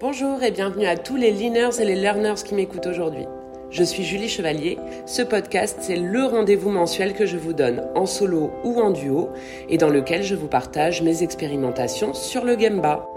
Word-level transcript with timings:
Bonjour 0.00 0.44
et 0.44 0.52
bienvenue 0.52 0.86
à 0.86 0.96
tous 0.96 1.16
les 1.16 1.32
leaners 1.32 1.80
et 1.80 1.84
les 1.84 1.96
learners 1.96 2.40
qui 2.44 2.54
m'écoutent 2.54 2.86
aujourd'hui. 2.86 3.26
Je 3.68 3.82
suis 3.82 4.04
Julie 4.04 4.28
Chevalier. 4.28 4.78
Ce 5.06 5.22
podcast, 5.22 5.78
c'est 5.80 5.96
le 5.96 6.22
rendez-vous 6.22 6.70
mensuel 6.70 7.14
que 7.14 7.26
je 7.26 7.36
vous 7.36 7.52
donne 7.52 7.82
en 7.96 8.06
solo 8.06 8.52
ou 8.62 8.80
en 8.80 8.92
duo 8.92 9.30
et 9.68 9.76
dans 9.76 9.88
lequel 9.88 10.22
je 10.22 10.36
vous 10.36 10.46
partage 10.46 11.02
mes 11.02 11.24
expérimentations 11.24 12.14
sur 12.14 12.44
le 12.44 12.56
Gemba. 12.56 13.08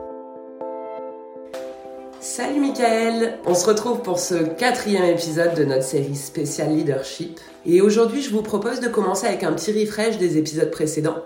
Salut 2.19 2.61
Michael 2.61 3.37
On 3.45 3.53
se 3.53 3.67
retrouve 3.67 4.01
pour 4.01 4.17
ce 4.17 4.33
quatrième 4.33 5.05
épisode 5.05 5.53
de 5.53 5.65
notre 5.65 5.83
série 5.83 6.15
spéciale 6.15 6.75
leadership. 6.75 7.39
Et 7.67 7.81
aujourd'hui, 7.81 8.23
je 8.23 8.31
vous 8.31 8.41
propose 8.41 8.79
de 8.79 8.87
commencer 8.87 9.27
avec 9.27 9.43
un 9.43 9.53
petit 9.53 9.71
refresh 9.71 10.17
des 10.17 10.39
épisodes 10.39 10.71
précédents. 10.71 11.17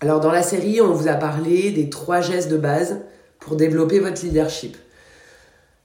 Alors 0.00 0.20
dans 0.20 0.32
la 0.32 0.42
série, 0.42 0.80
on 0.80 0.94
vous 0.94 1.08
a 1.08 1.16
parlé 1.16 1.70
des 1.70 1.90
trois 1.90 2.22
gestes 2.22 2.50
de 2.50 2.56
base 2.56 3.02
pour 3.40 3.56
développer 3.56 3.98
votre 3.98 4.22
leadership. 4.24 4.76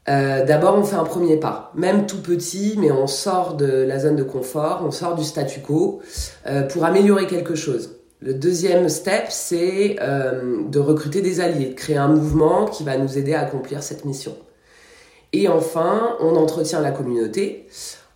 Euh, 0.08 0.46
D'abord, 0.46 0.76
on 0.76 0.84
fait 0.84 0.96
un 0.96 1.04
premier 1.04 1.38
pas, 1.38 1.72
même 1.74 2.06
tout 2.06 2.22
petit, 2.22 2.76
mais 2.78 2.92
on 2.92 3.08
sort 3.08 3.56
de 3.56 3.66
la 3.66 3.98
zone 3.98 4.16
de 4.16 4.24
confort, 4.24 4.84
on 4.86 4.92
sort 4.92 5.16
du 5.16 5.24
statu 5.24 5.62
quo 5.62 6.02
euh, 6.46 6.62
pour 6.62 6.86
améliorer 6.86 7.26
quelque 7.26 7.56
chose. 7.56 7.96
Le 8.22 8.34
deuxième 8.34 8.88
step, 8.88 9.26
c'est 9.30 9.98
euh, 10.02 10.64
de 10.68 10.80
recruter 10.80 11.22
des 11.22 11.42
alliés, 11.42 11.70
de 11.70 11.74
créer 11.74 11.98
un 11.98 12.08
mouvement 12.08 12.66
qui 12.66 12.84
va 12.84 12.98
nous 12.98 13.18
aider 13.18 13.34
à 13.34 13.42
accomplir 13.42 13.84
cette 13.84 14.06
mission. 14.06 14.36
Et 15.34 15.48
enfin, 15.48 16.16
on 16.20 16.36
entretient 16.36 16.82
la 16.82 16.92
communauté 16.92 17.68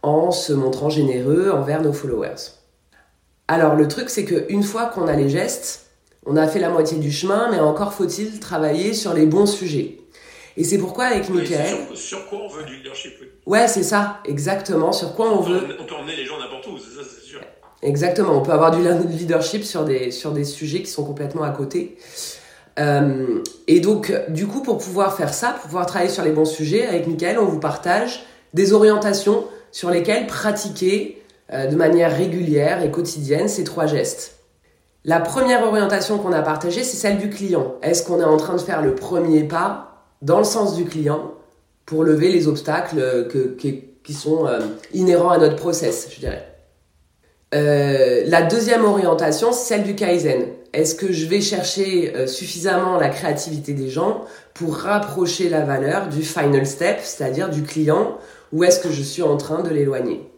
en 0.03 0.31
se 0.31 0.53
montrant 0.53 0.89
généreux 0.89 1.51
envers 1.51 1.81
nos 1.81 1.91
followers. 1.91 2.53
Alors 3.47 3.75
le 3.75 3.87
truc, 3.87 4.09
c'est 4.09 4.25
qu'une 4.25 4.63
fois 4.63 4.85
qu'on 4.85 5.07
a 5.07 5.13
les 5.13 5.27
gestes, 5.27 5.88
on 6.25 6.35
a 6.35 6.47
fait 6.47 6.59
la 6.59 6.69
moitié 6.69 6.97
du 6.97 7.11
chemin, 7.11 7.49
mais 7.51 7.59
encore 7.59 7.93
faut-il 7.93 8.39
travailler 8.39 8.93
sur 8.93 9.13
les 9.13 9.25
bons 9.25 9.45
sujets. 9.45 9.97
Et 10.57 10.63
c'est 10.63 10.77
pourquoi 10.77 11.05
avec 11.05 11.29
Michael... 11.29 11.77
Sur, 11.87 11.97
sur, 11.97 12.27
quoi 12.27 12.39
on 12.39 12.49
veut 12.49 12.63
du 12.65 12.77
leadership 12.77 13.13
Ouais, 13.45 13.67
c'est 13.67 13.83
ça, 13.83 14.19
exactement. 14.25 14.91
Sur 14.91 15.15
quoi 15.15 15.29
on, 15.29 15.37
on 15.37 15.41
veut... 15.41 15.61
On 15.79 15.85
peut 15.85 15.95
emmener 15.95 16.15
les 16.15 16.25
gens 16.25 16.37
n'importe 16.37 16.67
où, 16.67 16.77
c'est 16.77 17.01
ça, 17.01 17.07
c'est 17.09 17.25
sûr. 17.25 17.39
Exactement, 17.81 18.37
on 18.37 18.41
peut 18.41 18.51
avoir 18.51 18.71
du 18.71 18.81
leadership 19.07 19.63
sur 19.63 19.85
des, 19.85 20.11
sur 20.11 20.33
des 20.33 20.43
sujets 20.43 20.81
qui 20.81 20.91
sont 20.91 21.05
complètement 21.05 21.43
à 21.43 21.51
côté. 21.51 21.97
Euh, 22.77 23.41
et 23.67 23.79
donc, 23.79 24.13
du 24.29 24.47
coup, 24.47 24.61
pour 24.61 24.77
pouvoir 24.77 25.15
faire 25.15 25.33
ça, 25.33 25.51
pour 25.51 25.63
pouvoir 25.63 25.85
travailler 25.85 26.11
sur 26.11 26.23
les 26.23 26.31
bons 26.31 26.45
sujets, 26.45 26.85
avec 26.85 27.07
Michael, 27.07 27.39
on 27.39 27.45
vous 27.45 27.59
partage 27.59 28.25
des 28.53 28.73
orientations 28.73 29.45
sur 29.71 29.91
lesquelles 29.91 30.27
pratiquer 30.27 31.21
euh, 31.53 31.67
de 31.67 31.75
manière 31.75 32.15
régulière 32.15 32.83
et 32.83 32.91
quotidienne 32.91 33.47
ces 33.47 33.63
trois 33.63 33.85
gestes. 33.85 34.38
La 35.09 35.19
première 35.19 35.63
orientation 35.63 36.19
qu'on 36.19 36.33
a 36.33 36.43
partagée, 36.43 36.83
c'est 36.83 36.95
celle 36.95 37.17
du 37.17 37.31
client. 37.31 37.77
Est-ce 37.81 38.03
qu'on 38.03 38.21
est 38.21 38.23
en 38.23 38.37
train 38.37 38.53
de 38.53 38.61
faire 38.61 38.83
le 38.83 38.93
premier 38.93 39.43
pas 39.43 40.05
dans 40.21 40.37
le 40.37 40.43
sens 40.43 40.75
du 40.75 40.85
client 40.85 41.33
pour 41.87 42.03
lever 42.03 42.29
les 42.29 42.47
obstacles 42.47 43.27
que, 43.27 43.55
qui, 44.03 44.13
sont 44.13 44.45
euh, 44.45 44.59
inhérents 44.93 45.31
à 45.31 45.39
notre 45.39 45.55
process, 45.55 46.09
je 46.13 46.19
dirais? 46.19 46.45
Euh, 47.55 48.21
la 48.27 48.43
deuxième 48.43 48.85
orientation, 48.85 49.51
c'est 49.51 49.73
celle 49.73 49.83
du 49.83 49.95
Kaizen. 49.95 50.45
Est-ce 50.73 50.93
que 50.93 51.11
je 51.11 51.25
vais 51.25 51.41
chercher 51.41 52.15
euh, 52.15 52.27
suffisamment 52.27 52.97
la 52.97 53.09
créativité 53.09 53.73
des 53.73 53.89
gens 53.89 54.25
pour 54.53 54.75
rapprocher 54.75 55.49
la 55.49 55.61
valeur 55.61 56.09
du 56.09 56.21
final 56.21 56.67
step, 56.67 56.99
c'est-à-dire 57.01 57.49
du 57.49 57.63
client, 57.63 58.19
ou 58.53 58.63
est-ce 58.63 58.79
que 58.79 58.91
je 58.91 59.01
suis 59.01 59.23
en 59.23 59.37
train 59.37 59.63
de 59.63 59.69
l'éloigner? 59.69 60.29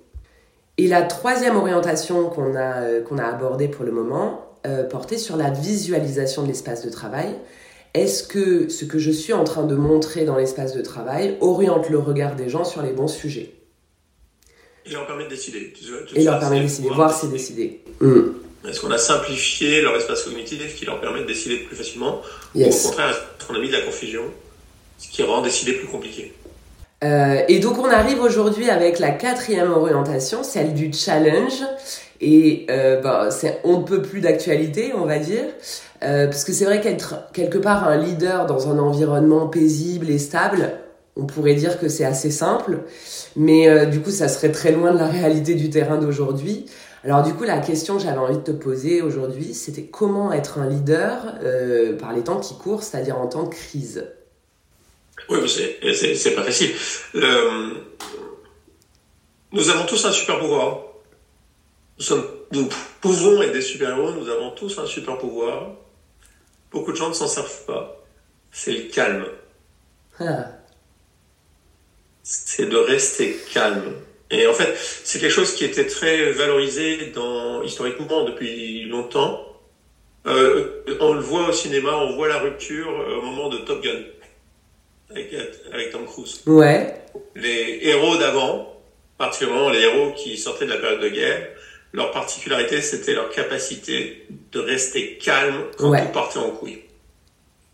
Et 0.77 0.87
la 0.87 1.01
troisième 1.01 1.57
orientation 1.57 2.29
qu'on 2.29 2.55
a, 2.55 2.83
euh, 2.83 3.03
qu'on 3.03 3.17
a 3.17 3.25
abordée 3.25 3.67
pour 3.67 3.83
le 3.83 3.91
moment, 3.91 4.50
euh, 4.65 4.83
portait 4.83 5.17
sur 5.17 5.37
la 5.37 5.49
visualisation 5.49 6.43
de 6.43 6.47
l'espace 6.47 6.85
de 6.85 6.89
travail. 6.89 7.35
Est-ce 7.93 8.23
que 8.23 8.69
ce 8.69 8.85
que 8.85 8.99
je 8.99 9.11
suis 9.11 9.33
en 9.33 9.43
train 9.43 9.65
de 9.65 9.75
montrer 9.75 10.23
dans 10.23 10.37
l'espace 10.37 10.73
de 10.75 10.81
travail 10.81 11.37
oriente 11.41 11.89
le 11.89 11.99
regard 11.99 12.35
des 12.35 12.47
gens 12.47 12.63
sur 12.63 12.81
les 12.81 12.91
bons 12.91 13.07
sujets 13.07 13.53
Et 14.85 14.91
leur 14.91 15.05
permet 15.07 15.25
de 15.25 15.29
décider. 15.29 15.73
Tu 15.73 15.85
tu 15.85 16.19
Et 16.19 16.23
leur 16.23 16.39
permet 16.39 16.59
de 16.59 16.63
décider, 16.63 16.89
voir 16.89 17.13
c'est 17.13 17.29
décider. 17.29 17.81
Mm. 17.99 18.21
Est-ce 18.67 18.79
qu'on 18.79 18.91
a 18.91 18.97
simplifié 18.97 19.81
leur 19.81 19.95
espace 19.95 20.23
cognitif 20.23 20.75
qui 20.75 20.85
leur 20.85 21.01
permet 21.01 21.21
de 21.21 21.25
décider 21.25 21.57
plus 21.57 21.75
facilement 21.75 22.21
Yes. 22.53 22.83
Ou 22.83 22.87
au 22.87 22.89
contraire, 22.89 23.09
est-ce 23.09 23.47
qu'on 23.47 23.55
a 23.55 23.59
mis 23.59 23.67
de 23.67 23.73
la 23.73 23.81
confusion, 23.81 24.23
ce 24.99 25.09
qui 25.09 25.23
rend 25.23 25.41
décider 25.41 25.73
plus 25.73 25.87
compliqué 25.87 26.33
Euh, 27.03 27.41
et 27.47 27.57
donc 27.59 27.79
on 27.79 27.89
arrive 27.89 28.21
aujourd'hui 28.21 28.69
avec 28.69 28.99
la 28.99 29.09
quatrième 29.09 29.71
orientation, 29.71 30.43
celle 30.43 30.75
du 30.75 30.93
challenge. 30.93 31.63
Et 32.21 32.65
ben, 32.67 33.31
c'est 33.31 33.59
on 33.63 33.79
ne 33.79 33.83
peut 33.83 34.01
plus 34.01 34.21
d'actualité, 34.21 34.93
on 34.95 35.05
va 35.05 35.17
dire, 35.19 35.45
Euh, 36.03 36.25
parce 36.25 36.45
que 36.45 36.51
c'est 36.51 36.65
vrai 36.65 36.81
qu'être 36.81 37.31
quelque 37.31 37.59
part 37.59 37.87
un 37.87 37.95
leader 37.95 38.47
dans 38.47 38.67
un 38.69 38.79
environnement 38.79 39.47
paisible 39.47 40.09
et 40.09 40.17
stable, 40.17 40.71
on 41.15 41.25
pourrait 41.27 41.53
dire 41.53 41.79
que 41.79 41.89
c'est 41.89 42.05
assez 42.05 42.31
simple, 42.31 42.79
mais 43.35 43.69
euh, 43.69 43.85
du 43.85 43.99
coup 44.01 44.09
ça 44.09 44.27
serait 44.27 44.51
très 44.51 44.71
loin 44.71 44.93
de 44.93 44.97
la 44.97 45.05
réalité 45.07 45.53
du 45.53 45.69
terrain 45.69 45.97
d'aujourd'hui. 45.97 46.65
Alors 47.03 47.21
du 47.21 47.33
coup 47.35 47.43
la 47.43 47.59
question 47.59 47.97
que 47.97 48.01
j'avais 48.03 48.17
envie 48.17 48.37
de 48.37 48.41
te 48.41 48.49
poser 48.51 49.03
aujourd'hui, 49.03 49.53
c'était 49.53 49.83
comment 49.83 50.33
être 50.33 50.57
un 50.57 50.67
leader 50.67 51.35
par 51.99 52.13
les 52.13 52.23
temps 52.23 52.39
qui 52.39 52.55
courent, 52.57 52.81
c'est-à-dire 52.81 53.17
en 53.19 53.27
temps 53.27 53.43
de 53.43 53.49
crise? 53.49 54.03
Oui, 55.29 55.37
c'est- 55.47 56.31
pas 56.35 56.43
facile. 56.43 56.71
Le- 57.13 57.77
Nous 59.51 59.69
avons 59.69 59.85
tous 59.85 60.03
un 60.05 60.11
super 60.11 60.39
pouvoir. 60.39 60.90
Nous, 61.97 62.03
sommes, 62.03 62.25
nous 62.51 62.69
pouvons 62.99 63.41
être 63.41 63.53
des 63.53 63.61
super-héros, 63.61 64.11
nous 64.11 64.29
avons 64.29 64.51
tous 64.51 64.77
un 64.79 64.85
super 64.85 65.17
pouvoir. 65.17 65.71
Beaucoup 66.71 66.91
de 66.91 66.97
gens 66.97 67.09
ne 67.09 67.13
s'en 67.13 67.27
servent 67.27 67.65
pas. 67.65 68.03
C'est 68.51 68.71
le 68.71 68.89
calme. 68.89 69.25
Ah. 70.19 70.45
c'est 72.23 72.69
de 72.69 72.77
rester 72.77 73.35
calme. 73.53 73.93
Et 74.29 74.47
en 74.47 74.53
fait, 74.53 74.75
c'est 75.03 75.19
quelque 75.19 75.31
chose 75.31 75.53
qui 75.55 75.65
était 75.65 75.87
très 75.87 76.31
valorisé 76.31 77.07
dans, 77.07 77.63
historiquement 77.63 78.23
depuis 78.23 78.85
longtemps. 78.85 79.47
Euh, 80.27 80.83
on 80.99 81.13
le 81.13 81.19
voit 81.19 81.49
au 81.49 81.51
cinéma, 81.51 81.91
on 81.95 82.15
voit 82.15 82.27
la 82.27 82.37
rupture 82.37 82.87
euh, 82.87 83.17
au 83.17 83.21
moment 83.23 83.49
de 83.49 83.57
Top 83.57 83.81
Gun 83.83 84.03
avec, 85.09 85.33
avec 85.73 85.91
Tom 85.91 86.05
Cruise. 86.05 86.41
Ouais. 86.45 86.95
Les 87.35 87.79
héros 87.81 88.17
d'avant, 88.17 88.79
particulièrement 89.17 89.69
les 89.69 89.81
héros 89.81 90.13
qui 90.13 90.37
sortaient 90.37 90.65
de 90.65 90.71
la 90.71 90.77
période 90.77 91.01
de 91.01 91.09
guerre, 91.09 91.49
leur 91.93 92.11
particularité, 92.11 92.81
c'était 92.81 93.13
leur 93.13 93.29
capacité 93.29 94.25
de 94.51 94.59
rester 94.59 95.17
calme 95.17 95.65
quand 95.77 95.89
Ouais. 95.89 96.01
tout 96.05 96.11
partait 96.11 96.39
en 96.39 96.49
couille. 96.51 96.79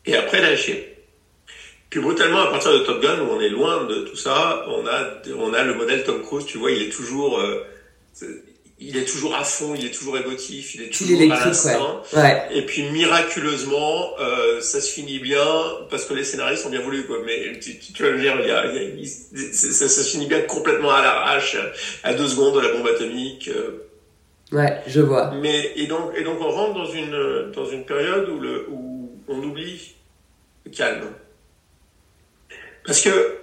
Et 0.06 0.16
après, 0.16 0.42
lâcher. 0.42 0.96
Puis 1.90 2.00
brutalement, 2.00 2.40
à 2.42 2.48
partir 2.48 2.72
de 2.74 2.80
Top 2.80 3.02
Gun, 3.02 3.20
où 3.22 3.30
on 3.32 3.40
est 3.40 3.50
loin 3.50 3.86
de 3.86 4.02
tout 4.06 4.16
ça, 4.16 4.66
on 4.68 4.86
a, 4.88 5.22
on 5.38 5.54
a 5.54 5.64
le 5.64 5.74
modèle 5.76 6.04
Tom 6.04 6.22
Cruise, 6.22 6.46
tu 6.46 6.58
vois, 6.58 6.72
il 6.72 6.82
est 6.84 6.90
toujours, 6.90 7.40
euh, 7.40 7.64
il 8.80 8.98
est 8.98 9.06
toujours 9.06 9.36
à 9.36 9.44
fond, 9.44 9.74
il 9.76 9.86
est 9.86 9.92
toujours 9.92 10.18
émotif, 10.18 10.76
il 10.76 10.84
est 10.84 10.90
toujours 10.90 11.18
à 11.20 11.24
électrique, 11.24 11.46
l'instant. 11.46 12.04
ouais. 12.14 12.20
Ouais. 12.22 12.48
Et 12.54 12.62
puis 12.64 12.84
miraculeusement, 12.84 14.12
euh, 14.20 14.60
ça 14.62 14.82
se 14.82 14.92
finit 14.92 15.20
bien 15.20 15.46
parce 15.90 16.06
que 16.06 16.14
les 16.14 16.24
scénaristes 16.24 16.64
sont 16.64 16.70
bien 16.70 16.82
voulus, 16.82 17.06
quoi. 17.06 17.20
Mais 17.26 17.58
tu, 17.60 17.80
tu, 17.80 17.94
tu 17.94 18.04
vas 18.04 18.12
me 18.12 18.20
dire, 18.20 18.36
il 18.42 18.48
y 18.48 18.52
a, 18.52 18.66
il 18.68 18.76
y 18.76 18.80
a- 18.80 18.84
il- 18.84 19.54
ça, 19.54 19.88
ça 19.88 20.04
se 20.04 20.10
finit 20.10 20.28
bien 20.28 20.42
complètement 20.42 20.92
à 20.92 21.02
l'arrache, 21.02 21.56
à 22.04 22.14
deux 22.14 22.28
secondes 22.28 22.56
de 22.56 22.60
la 22.60 22.70
bombe 22.74 22.88
atomique. 22.88 23.48
euh. 23.50 23.84
Ouais, 24.52 24.82
je 24.88 25.02
vois. 25.02 25.32
Mais 25.42 25.74
et 25.76 25.88
donc 25.88 26.14
et 26.16 26.24
donc 26.24 26.40
on 26.40 26.50
rentre 26.50 26.74
dans 26.76 26.92
une 26.92 27.52
dans 27.54 27.66
une 27.66 27.86
période 27.86 28.30
où 28.30 28.40
le 28.40 28.66
où 28.70 29.12
on 29.28 29.44
oublie 29.44 29.96
le 30.66 30.72
calme. 30.72 31.08
Parce 32.86 33.02
que 33.02 33.38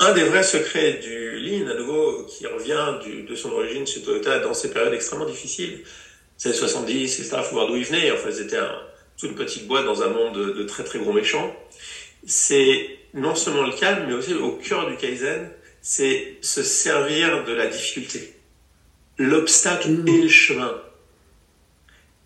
un 0.00 0.12
des 0.14 0.24
vrais 0.24 0.42
secrets 0.42 0.94
du 0.94 1.38
Lean, 1.40 1.68
à 1.68 1.74
nouveau, 1.74 2.24
qui 2.24 2.46
revient 2.46 2.98
du, 3.04 3.22
de 3.22 3.34
son 3.34 3.52
origine 3.52 3.86
chez 3.86 4.02
Toyota 4.02 4.38
dans 4.40 4.54
ces 4.54 4.70
périodes 4.70 4.94
extrêmement 4.94 5.26
difficiles, 5.26 5.82
c'est 6.38 6.48
les 6.48 6.54
70, 6.54 7.20
etc., 7.20 7.36
faut 7.42 7.56
voir 7.56 7.66
d'où 7.66 7.76
ils 7.76 7.84
venaient. 7.84 8.10
Enfin, 8.10 8.30
ils 8.30 8.40
étaient 8.40 8.56
un, 8.56 8.80
toute 9.18 9.30
une 9.30 9.36
petite 9.36 9.68
boîte 9.68 9.84
dans 9.84 10.02
un 10.02 10.08
monde 10.08 10.34
de, 10.34 10.52
de 10.52 10.62
très 10.64 10.84
très 10.84 10.98
gros 10.98 11.12
méchants. 11.12 11.54
C'est 12.24 12.88
non 13.12 13.34
seulement 13.34 13.62
le 13.66 13.72
calme, 13.72 14.06
mais 14.08 14.14
aussi 14.14 14.34
au 14.34 14.52
cœur 14.52 14.88
du 14.88 14.96
Kaizen, 14.96 15.50
c'est 15.82 16.38
se 16.40 16.62
servir 16.62 17.44
de 17.44 17.52
la 17.52 17.66
difficulté. 17.66 18.39
L'obstacle 19.20 19.88
Mm. 19.90 20.08
et 20.08 20.22
le 20.22 20.28
chemin. 20.28 20.74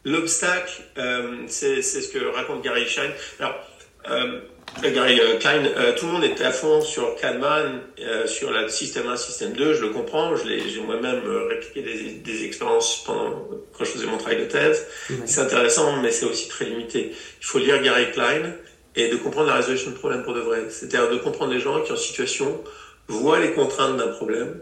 L'obstacle, 0.05 0.82
euh, 0.99 1.44
c'est 1.49 1.82
c'est 1.82 2.02
ce 2.02 2.08
que 2.08 2.25
raconte 2.25 2.62
Gary 2.62 2.87
Shine. 2.87 3.11
Alors, 3.41 3.56
euh, 4.11 4.41
Gary 4.82 5.19
euh, 5.20 5.38
Klein, 5.38 5.64
euh, 5.64 5.93
tout 5.96 6.06
le 6.06 6.12
monde 6.12 6.25
était 6.25 6.44
à 6.44 6.52
fond 6.52 6.81
sur 6.82 7.17
Kahneman, 7.17 7.81
euh, 8.00 8.26
sur 8.29 8.50
la 8.52 8.69
système 8.69 9.08
1, 9.08 9.17
système 9.17 9.55
2, 9.55 9.75
je 9.75 9.81
le 9.82 9.88
comprends, 9.91 10.37
j'ai 10.37 10.81
moi-même 10.82 11.23
euh, 11.26 11.49
répliqué 11.49 11.82
des, 11.82 12.11
des 12.12 12.44
expériences 12.44 13.02
pendant, 13.05 13.31
quand 13.73 13.85
je 13.85 13.90
faisais 13.90 14.06
mon 14.06 14.19
travail 14.19 14.38
de 14.40 14.44
thèse. 14.44 14.87
C'est 15.26 15.40
intéressant, 15.40 16.00
mais 16.00 16.12
c'est 16.12 16.26
aussi 16.26 16.49
très 16.49 16.67
limité. 16.67 17.11
Il 17.40 17.44
faut 17.44 17.58
lire 17.58 17.82
Gary 17.82 18.12
Klein 18.12 18.55
et 18.94 19.08
de 19.08 19.17
comprendre 19.17 19.49
la 19.49 19.56
résolution 19.56 19.90
de 19.90 19.97
problème 19.97 20.23
pour 20.23 20.35
de 20.35 20.40
vrai. 20.40 20.64
C'est-à-dire 20.70 21.11
de 21.11 21.17
comprendre 21.17 21.52
les 21.52 21.61
gens 21.61 21.81
qui 21.82 21.90
en 21.90 21.97
situation 21.97 22.62
voient 23.08 23.40
les 23.40 23.52
contraintes 23.52 23.97
d'un 23.97 24.08
problème 24.08 24.61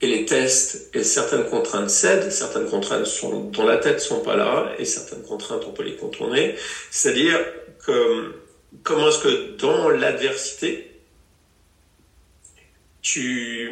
et 0.00 0.06
les 0.06 0.26
testent 0.26 0.90
et 0.94 1.02
certaines 1.02 1.46
contraintes 1.46 1.90
cèdent, 1.90 2.30
certaines 2.30 2.68
contraintes 2.68 3.06
sont 3.06 3.44
dans 3.50 3.64
la 3.64 3.78
tête 3.78 4.00
sont 4.00 4.20
pas 4.20 4.36
là 4.36 4.72
et 4.78 4.84
certaines 4.84 5.22
contraintes 5.22 5.62
on 5.66 5.72
peut 5.72 5.84
les 5.84 5.96
contourner. 5.96 6.54
C'est-à-dire 6.90 7.38
que 7.84 8.34
comment 8.82 9.08
est-ce 9.08 9.18
que 9.18 9.56
dans 9.56 9.88
l'adversité, 9.88 10.90
tu 13.00 13.70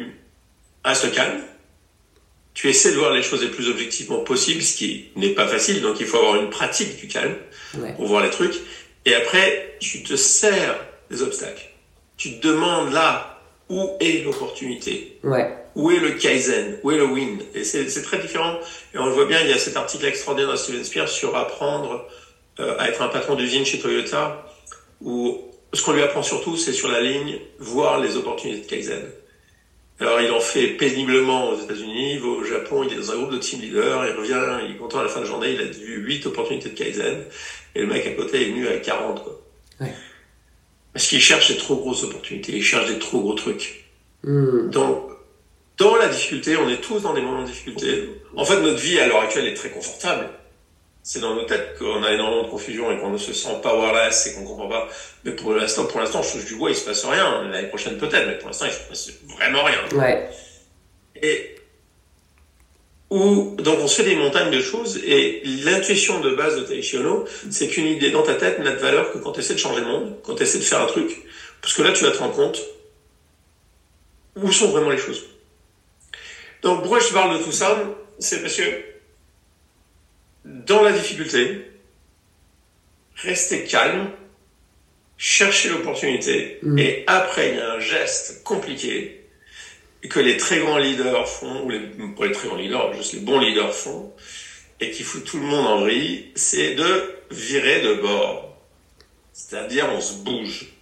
restes 0.83 1.13
calme, 1.13 1.41
tu 2.53 2.69
essaies 2.69 2.91
de 2.91 2.97
voir 2.97 3.13
les 3.13 3.21
choses 3.21 3.43
les 3.43 3.49
plus 3.49 3.69
objectivement 3.69 4.19
possible, 4.19 4.61
ce 4.61 4.77
qui 4.77 5.09
n'est 5.15 5.33
pas 5.33 5.47
facile, 5.47 5.81
donc 5.81 5.99
il 5.99 6.05
faut 6.05 6.17
avoir 6.17 6.41
une 6.41 6.49
pratique 6.49 6.95
du 6.97 7.07
calme 7.07 7.35
pour 7.97 8.07
voir 8.07 8.23
les 8.23 8.29
trucs. 8.29 8.55
Et 9.05 9.13
après, 9.13 9.75
tu 9.79 10.03
te 10.03 10.15
sers 10.15 10.79
des 11.09 11.21
obstacles. 11.21 11.69
Tu 12.17 12.39
te 12.39 12.47
demandes 12.47 12.93
là 12.93 13.41
où 13.69 13.91
est 13.99 14.23
l'opportunité. 14.23 15.19
Où 15.75 15.91
est 15.91 15.99
le 15.99 16.11
Kaizen? 16.11 16.77
Où 16.83 16.91
est 16.91 16.97
le 16.97 17.05
win 17.05 17.39
Et 17.53 17.63
c'est 17.63 18.01
très 18.01 18.19
différent. 18.19 18.57
Et 18.93 18.97
on 18.97 19.05
le 19.05 19.11
voit 19.11 19.25
bien, 19.25 19.41
il 19.41 19.49
y 19.49 19.53
a 19.53 19.57
cet 19.57 19.75
article 19.75 20.05
extraordinaire 20.05 20.51
de 20.51 20.57
Steven 20.57 20.83
Spears 20.83 21.09
sur 21.09 21.35
apprendre 21.35 22.07
euh, 22.59 22.75
à 22.79 22.87
être 22.87 23.01
un 23.01 23.09
patron 23.09 23.35
d'usine 23.35 23.65
chez 23.65 23.79
Toyota, 23.79 24.45
où 25.01 25.41
ce 25.73 25.83
qu'on 25.83 25.91
lui 25.91 26.01
apprend 26.01 26.23
surtout, 26.23 26.55
c'est 26.55 26.71
sur 26.71 26.87
la 26.87 27.01
ligne, 27.01 27.39
voir 27.59 27.99
les 27.99 28.15
opportunités 28.15 28.61
de 28.61 28.65
Kaizen. 28.65 29.03
Alors 29.99 30.19
il 30.21 30.31
en 30.31 30.39
fait 30.39 30.69
péniblement 30.69 31.49
aux 31.49 31.61
États-Unis, 31.61 32.13
il 32.13 32.19
va 32.19 32.27
au 32.27 32.43
Japon, 32.43 32.83
il 32.83 32.93
est 32.93 32.97
dans 32.97 33.11
un 33.11 33.15
groupe 33.15 33.31
de 33.31 33.37
team 33.37 33.61
leaders, 33.61 34.05
il 34.07 34.15
revient, 34.15 34.65
il 34.65 34.75
est 34.75 34.77
content 34.77 34.99
à 34.99 35.03
la 35.03 35.09
fin 35.09 35.19
de 35.19 35.25
la 35.25 35.31
journée, 35.31 35.51
il 35.53 35.61
a 35.61 35.65
vu 35.65 36.03
8 36.05 36.25
opportunités 36.27 36.69
de 36.69 36.75
Kaizen, 36.75 37.23
et 37.75 37.81
le 37.81 37.87
mec 37.87 38.05
à 38.05 38.11
côté 38.11 38.41
est 38.41 38.51
venu 38.51 38.67
à 38.67 38.77
40. 38.77 39.23
Quoi. 39.23 39.41
Parce 40.93 41.07
qu'il 41.07 41.21
cherche 41.21 41.49
des 41.49 41.57
trop 41.57 41.75
grosses 41.75 42.03
opportunités, 42.03 42.53
il 42.53 42.63
cherche 42.63 42.87
des 42.87 42.99
trop 42.99 43.21
gros 43.21 43.33
trucs. 43.33 43.85
Hmm. 44.23 44.69
Donc, 44.69 45.09
dans 45.77 45.95
la 45.95 46.07
difficulté, 46.07 46.57
on 46.57 46.69
est 46.69 46.81
tous 46.81 47.01
dans 47.01 47.13
des 47.13 47.21
moments 47.21 47.41
de 47.41 47.47
difficulté. 47.47 48.09
En 48.35 48.45
fait, 48.45 48.59
notre 48.61 48.79
vie 48.79 48.99
à 48.99 49.07
l'heure 49.07 49.21
actuelle 49.21 49.47
est 49.47 49.53
très 49.53 49.69
confortable 49.69 50.29
c'est 51.05 51.19
dans 51.19 51.35
nos 51.35 51.43
têtes 51.43 51.77
qu'on 51.77 52.01
a 52.01 52.11
énormément 52.11 52.45
de 52.45 52.49
confusion 52.49 52.91
et 52.91 52.97
qu'on 52.97 53.11
ne 53.11 53.19
se 53.19 53.31
sent 53.31 53.59
pas 53.61 53.69
powerless 53.69 54.25
et 54.25 54.33
qu'on 54.33 54.43
comprend 54.43 54.67
pas. 54.67 54.87
Mais 55.23 55.33
pour 55.33 55.53
l'instant, 55.53 55.85
pour 55.85 55.99
l'instant, 55.99 56.23
je 56.23 56.31
touche 56.31 56.45
du 56.45 56.55
bois, 56.55 56.71
il 56.71 56.75
se 56.75 56.83
passe 56.83 57.05
rien. 57.05 57.43
L'année 57.43 57.67
prochaine 57.67 57.99
peut-être, 57.99 58.25
mais 58.25 58.39
pour 58.39 58.47
l'instant, 58.47 58.65
il 58.65 58.71
se 58.71 58.79
passe 58.89 59.11
vraiment 59.37 59.63
rien. 59.63 59.77
Ouais. 59.93 60.27
Et 61.21 61.57
où, 63.11 63.55
donc 63.59 63.77
on 63.81 63.87
se 63.87 64.01
fait 64.01 64.09
des 64.09 64.15
montagnes 64.15 64.49
de 64.49 64.59
choses 64.59 64.97
et 65.05 65.43
l'intuition 65.63 66.21
de 66.21 66.31
base 66.31 66.55
de 66.57 66.63
Taishi 66.63 66.97
c'est 67.51 67.67
qu'une 67.67 67.85
idée 67.85 68.09
dans 68.09 68.23
ta 68.23 68.33
tête 68.33 68.57
n'a 68.57 68.71
de 68.71 68.79
valeur 68.79 69.13
que 69.13 69.19
quand 69.19 69.31
tu 69.31 69.41
essaies 69.41 69.53
de 69.53 69.59
changer 69.59 69.81
le 69.81 69.87
monde, 69.87 70.15
quand 70.23 70.33
tu 70.33 70.41
essaies 70.41 70.57
de 70.57 70.63
faire 70.63 70.81
un 70.81 70.87
truc. 70.87 71.23
Parce 71.61 71.75
que 71.75 71.83
là, 71.83 71.91
tu 71.91 72.03
vas 72.03 72.09
te 72.09 72.17
rendre 72.17 72.35
compte 72.35 72.59
où 74.35 74.51
sont 74.51 74.69
vraiment 74.69 74.89
les 74.89 74.97
choses. 74.97 75.23
Donc 76.61 76.81
pourquoi 76.81 76.99
je 76.99 77.07
te 77.07 77.13
parle 77.13 77.37
de 77.37 77.43
tout 77.43 77.51
ça 77.51 77.77
C'est 78.19 78.41
parce 78.41 78.55
que 78.55 78.83
dans 80.45 80.83
la 80.83 80.91
difficulté, 80.91 81.71
rester 83.15 83.63
calme, 83.63 84.11
chercher 85.17 85.69
l'opportunité, 85.69 86.59
mm. 86.61 86.79
et 86.79 87.03
après 87.07 87.49
il 87.49 87.55
y 87.57 87.59
a 87.59 87.73
un 87.73 87.79
geste 87.79 88.43
compliqué 88.43 89.21
que 90.09 90.19
les 90.19 90.37
très 90.37 90.59
grands 90.59 90.77
leaders 90.77 91.27
font, 91.27 91.63
ou 91.63 91.69
les, 91.69 91.79
pas 92.15 92.27
les 92.27 92.31
très 92.31 92.47
grands 92.47 92.57
leaders, 92.57 92.93
juste 92.93 93.13
les 93.13 93.19
bons 93.19 93.39
leaders 93.39 93.73
font, 93.73 94.13
et 94.79 94.91
qui 94.91 95.03
fout 95.03 95.23
tout 95.23 95.37
le 95.37 95.45
monde 95.45 95.65
en 95.65 95.79
vrille, 95.81 96.31
c'est 96.35 96.75
de 96.75 97.15
virer 97.31 97.81
de 97.81 97.95
bord. 97.95 98.57
C'est-à-dire 99.33 99.89
on 99.91 100.01
se 100.01 100.15
bouge. 100.23 100.74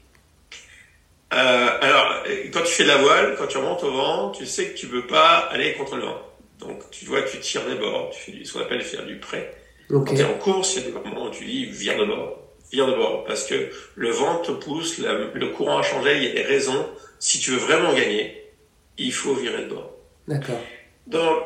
Euh, 1.34 1.78
alors, 1.82 2.24
quand 2.54 2.62
tu 2.62 2.74
fais 2.74 2.84
de 2.84 2.90
la 2.90 2.98
voile, 2.98 3.36
quand 3.38 3.48
tu 3.48 3.58
remontes 3.58 3.84
au 3.84 3.92
vent, 3.92 4.32
tu 4.32 4.46
sais 4.46 4.68
que 4.68 4.78
tu 4.78 4.88
peux 4.88 5.08
pas 5.08 5.38
aller 5.52 5.74
contre 5.74 5.96
le 5.96 6.04
vent. 6.04 6.22
Donc, 6.60 6.90
tu 6.92 7.06
vois, 7.06 7.24
tu 7.24 7.40
tires 7.40 7.66
des 7.66 7.76
bords, 7.76 8.12
tu 8.12 8.32
fais 8.32 8.46
ce 8.46 8.54
qu'on 8.54 8.62
appelle 8.62 8.82
faire 8.82 9.06
du 9.06 9.18
prêt. 9.18 9.54
Quand 9.90 10.06
tu 10.06 10.16
es 10.16 10.24
en 10.24 10.38
course, 10.38 10.76
il 10.76 10.84
y 10.84 10.86
a 10.86 10.88
des 10.88 10.94
moments 10.94 11.26
où 11.28 11.30
tu 11.32 11.46
dis, 11.46 11.66
viens 11.66 11.98
de 11.98 12.06
bord, 12.06 12.40
viens 12.72 12.88
de 12.88 12.96
bord, 12.96 13.24
parce 13.26 13.46
que 13.46 13.70
le 13.96 14.10
vent 14.12 14.38
te 14.38 14.52
pousse, 14.52 15.00
le 15.00 15.48
courant 15.50 15.80
a 15.80 15.82
changé, 15.82 16.18
il 16.18 16.24
y 16.24 16.28
a 16.28 16.34
des 16.34 16.44
raisons. 16.44 16.88
Si 17.20 17.40
tu 17.40 17.52
veux 17.52 17.58
vraiment 17.58 17.94
gagner, 17.94 18.50
il 18.98 19.12
faut 19.12 19.34
virer 19.34 19.64
de 19.64 19.70
bord. 19.70 19.92
D'accord. 20.28 20.62
Donc, 21.08 21.44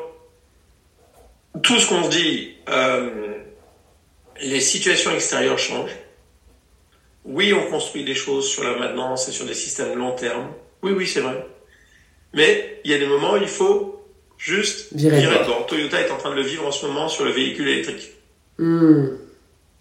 tout 1.63 1.80
ce 1.80 1.88
qu'on 1.88 2.04
se 2.04 2.10
dit, 2.10 2.56
euh, 2.69 3.38
les 4.42 4.60
situations 4.60 5.12
extérieures 5.12 5.57
changent. 5.57 5.95
Oui, 7.28 7.54
on 7.54 7.70
construit 7.70 8.04
des 8.04 8.16
choses 8.16 8.50
sur 8.50 8.64
la 8.64 8.78
maintenance 8.78 9.28
et 9.28 9.32
sur 9.32 9.46
des 9.46 9.54
systèmes 9.54 9.98
long 9.98 10.16
terme. 10.16 10.48
Oui, 10.82 10.94
oui, 10.96 11.06
c'est 11.06 11.22
vrai. 11.22 11.46
Mais 12.34 12.80
il 12.84 12.92
y 12.92 12.94
a 12.94 12.98
des 12.98 13.08
moments 13.08 13.34
où 13.34 13.38
il 13.38 13.48
faut 13.48 13.98
Juste 14.38 14.94
virer, 14.94 15.28
Toyota 15.68 16.00
est 16.00 16.12
en 16.12 16.18
train 16.18 16.30
de 16.30 16.36
le 16.36 16.44
vivre 16.44 16.66
en 16.66 16.72
ce 16.72 16.86
moment 16.86 17.10
sur 17.10 17.26
le 17.26 17.32
véhicule 17.32 17.68
électrique. 17.68 18.12
Hmm. 18.60 19.08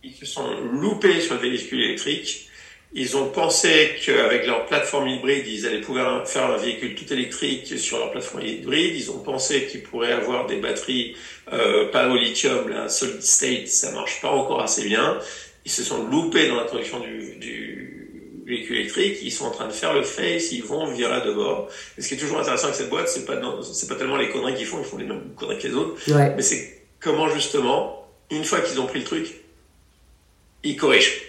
Ils 0.02 0.14
se 0.14 0.24
sont 0.24 0.48
loupés 0.72 1.20
sur 1.20 1.34
le 1.34 1.40
véhicule 1.40 1.82
électrique. 1.82 2.48
Ils 2.94 3.16
ont 3.18 3.28
pensé 3.28 3.96
qu'avec 4.02 4.46
leur 4.46 4.64
plateforme 4.64 5.08
hybride, 5.08 5.46
ils 5.46 5.66
allaient 5.66 5.82
pouvoir 5.82 6.26
faire 6.26 6.46
un 6.46 6.56
véhicule 6.56 6.94
tout 6.94 7.12
électrique 7.12 7.78
sur 7.78 7.98
leur 7.98 8.10
plateforme 8.12 8.46
hybride. 8.46 8.96
Ils 8.96 9.10
ont 9.10 9.18
pensé 9.18 9.66
qu'ils 9.66 9.82
pourraient 9.82 10.12
avoir 10.12 10.46
des 10.46 10.56
batteries 10.56 11.14
euh, 11.52 11.90
pas 11.90 12.08
au 12.08 12.16
lithium, 12.16 12.68
là, 12.70 12.88
solid 12.88 13.22
state, 13.22 13.68
ça 13.68 13.90
marche 13.90 14.22
pas 14.22 14.30
encore 14.30 14.62
assez 14.62 14.84
bien. 14.84 15.18
Ils 15.66 15.70
se 15.70 15.82
sont 15.82 16.04
loupés 16.04 16.46
dans 16.46 16.54
l'introduction 16.54 17.00
du, 17.00 17.34
du 17.40 18.42
véhicules 18.46 18.76
électriques, 18.76 19.18
ils 19.20 19.32
sont 19.32 19.46
en 19.46 19.50
train 19.50 19.66
de 19.66 19.72
faire 19.72 19.92
le 19.92 20.04
face, 20.04 20.52
ils 20.52 20.62
vont 20.62 20.86
virer 20.92 21.26
de 21.26 21.32
bord. 21.32 21.68
Et 21.98 22.02
ce 22.02 22.08
qui 22.08 22.14
est 22.14 22.16
toujours 22.16 22.38
intéressant 22.38 22.66
avec 22.66 22.76
cette 22.76 22.88
boîte, 22.88 23.08
c'est 23.08 23.24
pas, 23.24 23.34
c'est 23.64 23.88
pas 23.88 23.96
tellement 23.96 24.16
les 24.16 24.30
conneries 24.30 24.54
qu'ils 24.54 24.66
font, 24.66 24.78
ils 24.78 24.84
font 24.84 24.96
les 24.96 25.04
mêmes 25.04 25.34
conneries 25.34 25.58
que 25.58 25.66
les 25.66 25.74
autres, 25.74 26.00
mais 26.36 26.42
c'est 26.42 26.82
comment 27.00 27.28
justement, 27.28 28.08
une 28.30 28.44
fois 28.44 28.60
qu'ils 28.60 28.80
ont 28.80 28.86
pris 28.86 29.00
le 29.00 29.04
truc, 29.04 29.40
ils 30.62 30.76
corrigent. 30.76 31.20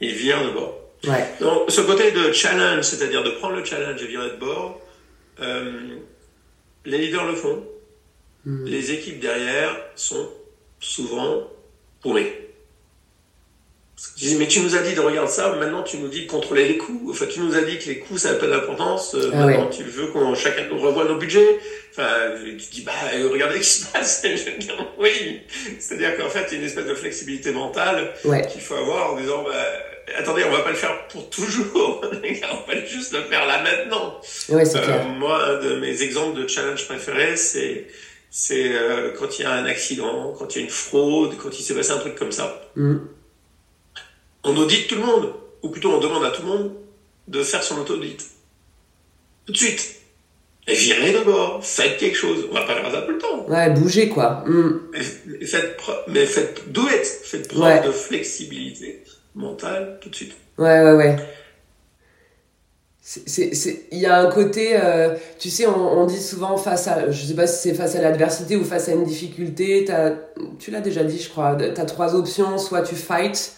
Ils 0.00 0.14
virent 0.14 0.44
de 0.44 0.50
bord. 0.50 0.80
Donc, 1.40 1.70
ce 1.70 1.80
côté 1.80 2.10
de 2.10 2.32
challenge, 2.32 2.82
c'est-à-dire 2.82 3.22
de 3.22 3.30
prendre 3.30 3.54
le 3.54 3.64
challenge 3.64 4.02
et 4.02 4.06
virer 4.08 4.30
de 4.30 4.36
bord, 4.36 4.80
euh, 5.40 5.98
les 6.84 6.98
leaders 6.98 7.24
le 7.24 7.36
font. 7.36 7.64
Hmm. 8.44 8.64
Les 8.64 8.90
équipes 8.90 9.20
derrière 9.20 9.76
sont 9.94 10.28
souvent 10.80 11.48
pourries 12.02 12.32
mais 14.38 14.46
tu 14.46 14.60
nous 14.60 14.76
as 14.76 14.82
dit 14.82 14.94
de 14.94 15.00
regarder 15.00 15.30
ça, 15.30 15.54
maintenant 15.54 15.82
tu 15.82 15.98
nous 15.98 16.08
dis 16.08 16.26
de 16.26 16.30
contrôler 16.30 16.68
les 16.68 16.76
coûts. 16.76 17.08
Enfin, 17.10 17.26
tu 17.26 17.40
nous 17.40 17.56
as 17.56 17.62
dit 17.62 17.78
que 17.78 17.86
les 17.86 17.98
coûts, 17.98 18.18
ça 18.18 18.32
n'a 18.32 18.38
pas 18.38 18.46
d'importance. 18.46 19.14
Euh, 19.14 19.30
ah 19.32 19.46
maintenant, 19.46 19.68
tu 19.68 19.84
veux 19.84 20.08
qu'on 20.08 20.34
chacun 20.34 20.66
nous 20.70 20.78
revoie 20.78 21.04
nos 21.04 21.16
budgets. 21.16 21.58
Enfin, 21.92 22.34
tu 22.42 22.70
dis, 22.70 22.82
bah, 22.82 22.92
euh, 23.14 23.28
regardez 23.32 23.62
ce 23.62 23.78
qui 23.78 23.84
se 23.84 23.92
passe. 23.92 24.22
oui. 24.98 25.40
C'est-à-dire 25.78 26.16
qu'en 26.18 26.28
fait, 26.28 26.46
il 26.50 26.52
y 26.52 26.56
a 26.56 26.60
une 26.60 26.66
espèce 26.66 26.86
de 26.86 26.94
flexibilité 26.94 27.52
mentale 27.52 28.12
qu'il 28.52 28.60
faut 28.60 28.74
avoir 28.74 29.12
en 29.12 29.16
disant, 29.16 29.44
bah, 29.44 29.54
attendez, 30.18 30.44
on 30.44 30.52
va 30.52 30.60
pas 30.60 30.70
le 30.70 30.76
faire 30.76 31.08
pour 31.08 31.28
toujours. 31.30 32.02
on 32.04 32.70
va 32.70 32.84
juste 32.84 33.12
le 33.12 33.22
faire 33.22 33.46
là 33.46 33.62
maintenant. 33.62 34.20
Ouais, 34.48 34.76
euh, 34.76 35.04
moi, 35.18 35.42
un 35.42 35.58
de 35.58 35.76
mes 35.80 36.02
exemples 36.02 36.40
de 36.40 36.46
challenge 36.46 36.86
préférés, 36.86 37.36
c'est 37.36 37.86
c'est 38.30 38.74
euh, 38.74 39.12
quand 39.18 39.38
il 39.38 39.42
y 39.42 39.44
a 39.46 39.52
un 39.52 39.64
accident, 39.64 40.34
quand 40.38 40.54
il 40.54 40.58
y 40.58 40.62
a 40.62 40.64
une 40.64 40.70
fraude, 40.70 41.36
quand 41.42 41.58
il 41.58 41.62
s'est 41.62 41.74
passé 41.74 41.92
un 41.92 41.98
truc 41.98 42.14
comme 42.14 42.32
ça. 42.32 42.70
Mm 42.76 42.98
on 44.46 44.56
audite 44.56 44.86
tout 44.88 44.94
le 44.94 45.02
monde, 45.02 45.32
ou 45.62 45.68
plutôt 45.68 45.90
on 45.90 46.00
demande 46.00 46.24
à 46.24 46.30
tout 46.30 46.42
le 46.42 46.48
monde 46.48 46.72
de 47.28 47.42
faire 47.42 47.62
son 47.62 47.78
auto-audit. 47.78 48.24
Tout 49.44 49.52
de 49.52 49.56
suite. 49.56 49.96
Et 50.68 50.74
virez 50.74 51.12
d'abord, 51.12 51.64
faites 51.64 51.96
quelque 51.98 52.16
chose. 52.16 52.46
On 52.50 52.54
va 52.54 52.62
pas 52.62 52.74
faire 52.74 52.90
ça 52.90 53.02
tout 53.02 53.12
le 53.12 53.18
temps. 53.18 53.46
Ouais, 53.48 53.70
bougez 53.70 54.08
quoi. 54.08 54.44
Mm. 54.46 54.80
faites, 55.44 55.76
mais 56.08 56.26
faites 56.26 56.72
do 56.72 56.82
it. 56.88 57.04
Faites 57.04 57.48
preuve 57.48 57.86
de 57.86 57.92
flexibilité 57.92 59.02
mentale 59.34 59.98
tout 60.00 60.08
de 60.08 60.14
suite. 60.14 60.34
Ouais, 60.58 60.82
ouais, 60.82 60.92
ouais. 60.92 61.16
Il 63.92 63.98
y 63.98 64.06
a 64.06 64.18
un 64.18 64.30
côté, 64.32 64.70
euh, 64.72 65.14
tu 65.38 65.48
sais, 65.48 65.64
on, 65.66 66.06
dit 66.06 66.20
souvent 66.20 66.56
face 66.56 66.88
à, 66.88 67.08
je 67.12 67.24
sais 67.24 67.34
pas 67.34 67.46
si 67.46 67.68
c'est 67.68 67.74
face 67.74 67.94
à 67.94 68.02
l'adversité 68.02 68.56
ou 68.56 68.64
face 68.64 68.88
à 68.88 68.92
une 68.92 69.04
difficulté, 69.04 69.86
tu 70.58 70.72
l'as 70.72 70.80
déjà 70.80 71.04
dit, 71.04 71.20
je 71.22 71.28
crois, 71.28 71.56
tu 71.56 71.80
as 71.80 71.84
trois 71.84 72.16
options, 72.16 72.58
soit 72.58 72.82
tu 72.82 72.96
fight, 72.96 73.52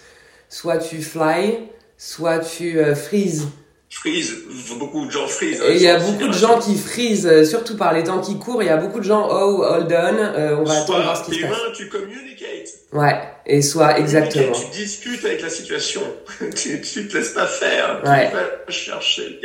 soit 0.49 0.78
tu 0.78 1.02
fly, 1.02 1.59
soit 1.97 2.38
tu 2.40 2.78
euh, 2.78 2.95
freeze. 2.95 3.49
Freeze, 3.90 4.35
beaucoup 4.78 5.07
de 5.07 5.11
gens 5.11 5.26
freeze. 5.26 5.62
Hein, 5.62 5.71
il 5.71 5.81
y 5.81 5.88
a 5.88 5.99
beaucoup 5.99 6.28
de 6.28 6.35
gens 6.35 6.59
qui 6.61 6.76
freeze, 6.76 7.26
euh, 7.26 7.45
surtout 7.45 7.75
par 7.76 7.95
les 7.95 8.05
temps 8.05 8.21
qui 8.21 8.38
courent. 8.38 8.62
Il 8.62 8.67
y 8.67 8.71
a 8.71 8.76
beaucoup 8.76 8.99
de 8.99 9.05
gens, 9.05 9.26
oh, 9.31 9.64
hold 9.64 9.90
on, 9.90 10.17
euh, 10.19 10.57
on 10.59 10.64
va 10.64 10.83
attendre 10.83 11.02
voir 11.02 11.17
ce 11.17 11.31
qui 11.31 11.40
se 11.40 11.47
passe. 11.47 11.59
Tu 11.75 11.88
communicates. 11.88 12.69
Ouais, 12.93 13.19
et 13.47 13.62
soit 13.62 13.99
exactement. 13.99 14.52
Tu 14.52 14.78
discutes 14.78 15.25
avec 15.25 15.40
la 15.40 15.49
situation. 15.49 16.02
tu, 16.55 16.81
tu 16.83 17.09
te 17.09 17.17
laisses 17.17 17.31
pas 17.31 17.47
faire. 17.47 18.02
Ouais. 18.05 18.28
Tu 18.28 18.37
vas 18.37 19.00
chercher. 19.00 19.40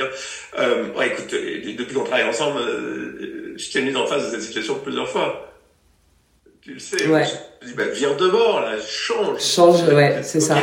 Euh, 0.60 0.93
ouais, 0.93 1.07
écoute, 1.07 1.31
depuis 1.31 1.95
qu'on 1.95 2.03
travaille 2.03 2.27
ensemble, 2.27 2.60
je 3.55 3.72
t'ai 3.72 3.81
mis 3.81 3.95
en 3.95 4.05
face 4.05 4.25
de 4.25 4.31
cette 4.31 4.43
situation 4.43 4.75
plusieurs 4.75 5.07
fois. 5.07 5.52
Tu 6.63 6.74
le 6.74 6.79
sais. 6.79 7.08
Ouais. 7.08 7.25
Je 7.62 7.67
dis, 7.67 7.74
bah, 7.74 7.84
viens 7.93 8.13
de 8.13 8.29
bord, 8.29 8.62
là, 8.62 8.77
change. 8.79 9.41
Change, 9.41 9.84
ouais, 9.89 10.22
c'est 10.24 10.39
ça. 10.39 10.55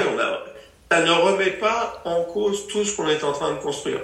Ça 0.91 1.05
ne 1.05 1.11
remet 1.11 1.51
pas 1.51 2.03
en 2.05 2.25
cause 2.25 2.67
tout 2.67 2.85
ce 2.85 2.97
qu'on 2.97 3.09
est 3.09 3.23
en 3.23 3.33
train 3.33 3.53
de 3.53 3.59
construire. 3.59 4.01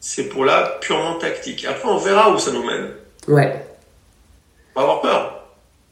C'est 0.00 0.24
pour 0.24 0.44
là 0.44 0.78
purement 0.80 1.16
tactique. 1.16 1.64
Après, 1.64 1.88
on 1.88 1.96
verra 1.96 2.30
où 2.30 2.38
ça 2.38 2.52
nous 2.52 2.64
mène. 2.64 2.90
Ouais. 3.26 3.64
Pas 4.74 4.82
avoir 4.82 5.00
peur. 5.00 5.44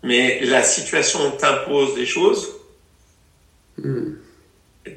Mais 0.03 0.41
la 0.45 0.63
situation 0.63 1.33
t'impose 1.33 1.95
des 1.95 2.07
choses. 2.07 2.55
Hmm. 3.79 4.13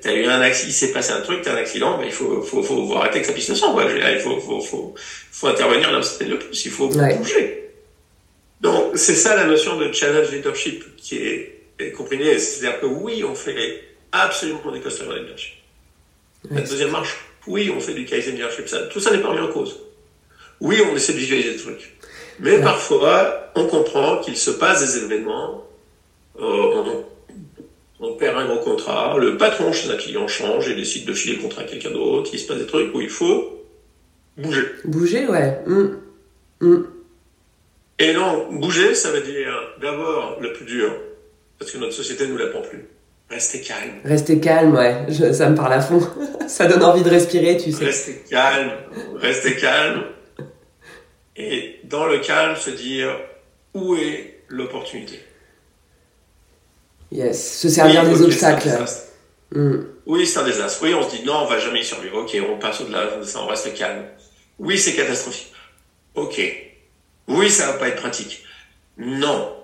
T'as 0.02 0.14
eu 0.14 0.26
un 0.26 0.42
accident, 0.42 0.70
il 0.70 0.74
s'est 0.74 0.92
passé 0.92 1.12
un 1.12 1.22
truc, 1.22 1.42
t'as 1.42 1.54
un 1.54 1.58
accident, 1.58 1.98
ben 1.98 2.06
il 2.06 2.14
faut, 2.14 2.42
faut, 2.42 2.64
faut, 2.64 2.88
faut 2.88 2.96
arrêter 2.96 3.20
que 3.22 3.28
ça 3.28 3.34
pisse 3.34 3.50
le 3.50 3.56
sang, 3.56 3.74
quoi. 3.74 3.84
Il 3.84 4.20
faut, 4.20 4.40
faut, 4.40 4.62
faut, 4.62 4.96
faut 5.32 5.48
intervenir 5.48 5.92
là 5.92 6.00
où 6.00 6.02
c'était 6.02 6.26
le 6.26 6.40
plus, 6.40 6.66
il 6.66 6.72
faut 6.72 6.88
bouger. 6.88 7.61
Donc, 8.62 8.96
c'est 8.96 9.16
ça 9.16 9.36
la 9.36 9.46
notion 9.46 9.78
de 9.78 9.92
challenge 9.92 10.32
leadership 10.32 10.96
qui 10.96 11.18
est, 11.18 11.62
est. 11.80 12.40
C'est-à-dire 12.40 12.80
que 12.80 12.86
oui, 12.86 13.24
on 13.24 13.34
fait 13.34 13.84
absolument 14.12 14.72
des 14.72 14.80
customer 14.80 15.20
leadership. 15.20 15.54
La 16.50 16.62
deuxième 16.62 16.92
marche, 16.92 17.18
oui, 17.48 17.72
on 17.76 17.80
fait 17.80 17.94
du 17.94 18.06
Kaizen 18.06 18.36
leadership. 18.36 18.68
Ça, 18.68 18.84
tout 18.84 19.00
ça 19.00 19.12
n'est 19.12 19.22
pas 19.22 19.30
remis 19.30 19.42
en 19.42 19.52
cause. 19.52 19.80
Oui, 20.60 20.80
on 20.92 20.96
essaie 20.96 21.14
de 21.14 21.18
visualiser 21.18 21.54
le 21.54 21.58
truc. 21.58 21.98
Mais 22.40 22.60
parfois, 22.60 23.52
on 23.56 23.66
comprend 23.66 24.18
qu'il 24.20 24.38
se 24.38 24.52
passe 24.52 24.82
des 24.82 25.04
événements, 25.04 25.64
euh, 26.40 26.44
on, 26.44 27.06
on, 28.00 28.14
perd 28.14 28.38
un 28.38 28.46
gros 28.46 28.60
contrat, 28.60 29.18
le 29.18 29.38
patron 29.38 29.72
chez 29.74 29.90
un 29.90 29.98
client 29.98 30.28
change 30.28 30.70
et 30.70 30.76
décide 30.76 31.06
de 31.06 31.14
filer 31.14 31.36
le 31.36 31.42
contrat 31.42 31.62
à 31.62 31.66
quelqu'un 31.66 31.92
d'autre, 31.92 32.30
il 32.34 32.40
se 32.40 32.48
passe 32.48 32.58
des 32.58 32.66
trucs 32.66 32.94
où 32.96 33.02
il 33.02 33.10
faut 33.10 33.64
bouger. 34.38 34.64
Bouger, 34.86 35.28
ouais. 35.28 35.60
Hum. 35.68 36.00
Hum. 36.62 36.88
Et 38.02 38.14
non, 38.14 38.48
bouger, 38.52 38.96
ça 38.96 39.12
veut 39.12 39.22
dire 39.22 39.54
d'abord 39.80 40.40
le 40.42 40.54
plus 40.54 40.66
dur, 40.66 40.92
parce 41.60 41.70
que 41.70 41.78
notre 41.78 41.94
société 41.94 42.26
ne 42.26 42.32
nous 42.32 42.38
l'apprend 42.38 42.62
plus. 42.62 42.88
Rester 43.30 43.62
calme. 43.62 44.00
Rester 44.04 44.40
calme, 44.40 44.74
ouais. 44.74 45.34
ça 45.34 45.50
me 45.50 45.56
parle 45.56 45.74
à 45.74 45.82
fond. 45.82 46.02
ça 46.48 46.66
donne 46.66 46.84
envie 46.84 47.04
de 47.04 47.10
respirer, 47.10 47.58
tu 47.58 47.72
sais. 47.72 47.86
Rester 47.86 48.24
calme. 48.28 48.72
Rester 49.18 49.56
calme. 49.56 50.04
Et 51.38 51.80
dans 51.84 52.08
le 52.08 52.18
calme, 52.18 52.56
se 52.56 52.72
dire 52.72 53.16
où 53.76 53.96
est 53.96 54.40
l'opportunité. 54.48 55.20
Yes, 57.12 57.60
se 57.60 57.70
servir 57.70 58.04
des 58.04 58.20
obstacles. 58.24 58.84
Hmm. 59.52 59.84
Oui, 60.08 60.26
c'est 60.26 60.40
un 60.40 60.44
désastre. 60.44 60.80
Oui, 60.82 60.96
on 60.96 61.08
se 61.08 61.16
dit 61.16 61.24
non, 61.24 61.44
on 61.44 61.46
va 61.46 61.60
jamais 61.60 61.82
y 61.82 61.86
survivre. 61.86 62.18
Ok, 62.18 62.36
on 62.50 62.58
passe 62.58 62.82
au-delà 62.82 63.24
ça, 63.24 63.44
on 63.44 63.48
reste 63.48 63.72
calme. 63.76 64.06
Oui, 64.58 64.80
c'est 64.80 64.94
catastrophique. 64.94 65.54
Ok. 66.16 66.71
Oui, 67.32 67.50
ça 67.50 67.72
va 67.72 67.74
pas 67.78 67.88
être 67.88 68.02
pratique. 68.02 68.44
Non. 68.98 69.56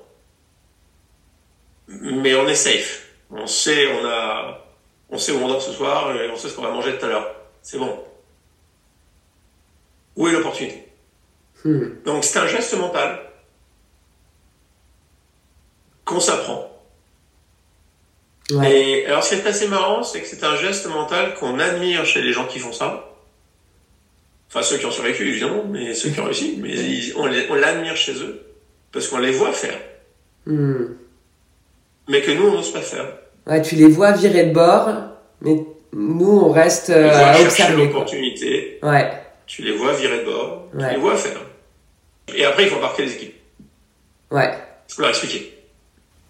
Mais 1.88 2.34
on 2.36 2.48
est 2.48 2.56
safe. 2.56 3.10
On 3.30 3.46
sait, 3.46 3.92
on 3.94 4.06
a, 4.06 4.66
on 5.10 5.18
sait 5.18 5.34
où 5.34 5.40
on 5.40 5.48
dort 5.50 5.62
ce 5.62 5.74
soir 5.74 6.16
et 6.16 6.30
on 6.30 6.38
sait 6.38 6.48
ce 6.48 6.56
qu'on 6.56 6.62
va 6.62 6.72
manger 6.72 6.98
tout 6.98 7.06
à 7.06 7.10
l'heure. 7.10 7.36
C'est 7.62 7.78
bon. 7.78 8.04
Où 10.16 10.28
est 10.28 10.32
l'opportunité? 10.32 10.88
Hmm. 11.66 12.02
Donc 12.06 12.24
c'est 12.24 12.40
un 12.40 12.48
geste 12.48 12.74
mental 12.76 13.20
qu'on 16.06 16.22
s'apprend. 16.22 16.72
Et 18.64 19.06
alors 19.08 19.26
ce 19.26 19.36
qui 19.36 19.42
est 19.42 19.48
assez 19.48 19.68
marrant, 19.68 20.04
c'est 20.04 20.22
que 20.22 20.28
c'est 20.28 20.46
un 20.46 20.56
geste 20.56 20.86
mental 20.86 21.34
qu'on 21.36 21.60
admire 21.60 22.06
chez 22.06 22.22
les 22.22 22.32
gens 22.32 22.48
qui 22.48 22.60
font 22.60 22.72
ça. 22.72 23.10
Enfin 24.50 24.62
ceux 24.62 24.78
qui 24.78 24.86
ont 24.86 24.92
survécu 24.92 25.28
évidemment, 25.28 25.64
mais 25.70 25.94
ceux 25.94 26.10
qui 26.10 26.20
ont 26.20 26.26
réussi. 26.26 26.58
Mais 26.62 26.74
on 27.16 27.56
l'admire 27.56 27.96
chez 27.96 28.14
eux 28.14 28.42
parce 28.92 29.08
qu'on 29.08 29.20
les 29.20 29.32
voit 29.32 29.52
faire. 29.52 29.78
Hmm. 30.46 30.86
Mais 32.08 32.22
que 32.22 32.32
nous 32.32 32.48
on 32.48 32.54
n'ose 32.54 32.72
pas 32.72 32.82
faire. 32.82 33.06
Ouais, 33.46 33.62
tu 33.62 33.76
les 33.76 33.88
vois 33.88 34.12
virer 34.14 34.46
de 34.46 34.54
bord, 34.54 34.90
mais 35.42 35.56
nous 35.94 36.40
on 36.46 36.52
reste 36.52 36.90
euh, 36.90 37.10
à 37.12 37.40
observer. 37.42 37.86
l'opportunité. 37.86 38.80
Ouais. 38.82 39.12
Tu 39.46 39.62
les 39.62 39.72
vois 39.74 39.94
virer 39.94 40.20
de 40.20 40.26
bord, 40.26 40.68
tu 40.78 40.86
les 40.86 40.98
vois 40.98 41.16
faire. 41.16 41.40
Et 42.36 42.44
après, 42.44 42.64
il 42.64 42.70
faut 42.70 42.78
embarquer 42.78 43.06
les 43.06 43.14
équipes. 43.14 43.36
Ouais. 44.32 44.52
Il 44.90 44.94
faut 44.94 45.02
leur 45.02 45.12
expliquer. 45.12 45.54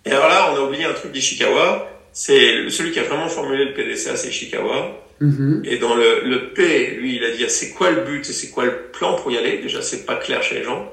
Et 0.05 0.11
alors 0.11 0.27
là, 0.27 0.51
on 0.51 0.55
a 0.55 0.59
oublié 0.61 0.85
un 0.85 0.93
truc 0.93 1.11
d'Ishikawa. 1.11 1.89
C'est 2.13 2.69
celui 2.69 2.91
qui 2.91 2.99
a 2.99 3.03
vraiment 3.03 3.27
formulé 3.27 3.65
le 3.65 3.73
PDCA, 3.73 4.15
c'est 4.15 4.29
Ishikawa. 4.29 4.91
Mm-hmm. 5.21 5.65
Et 5.65 5.77
dans 5.77 5.95
le, 5.95 6.21
le 6.25 6.53
P, 6.53 6.91
lui, 6.99 7.15
il 7.15 7.23
a 7.23 7.31
dit 7.31 7.43
c'est 7.49 7.71
quoi 7.71 7.91
le 7.91 8.01
but 8.01 8.29
et 8.29 8.33
c'est 8.33 8.49
quoi 8.49 8.65
le 8.65 8.77
plan 8.91 9.15
pour 9.15 9.31
y 9.31 9.37
aller? 9.37 9.57
Déjà, 9.59 9.81
c'est 9.81 10.05
pas 10.05 10.15
clair 10.15 10.43
chez 10.43 10.55
les 10.55 10.63
gens. 10.63 10.91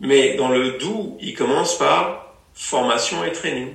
Mais 0.00 0.36
dans 0.36 0.50
le 0.50 0.72
DOU, 0.72 1.16
il 1.20 1.34
commence 1.34 1.78
par 1.78 2.34
formation 2.54 3.24
et 3.24 3.32
training. 3.32 3.68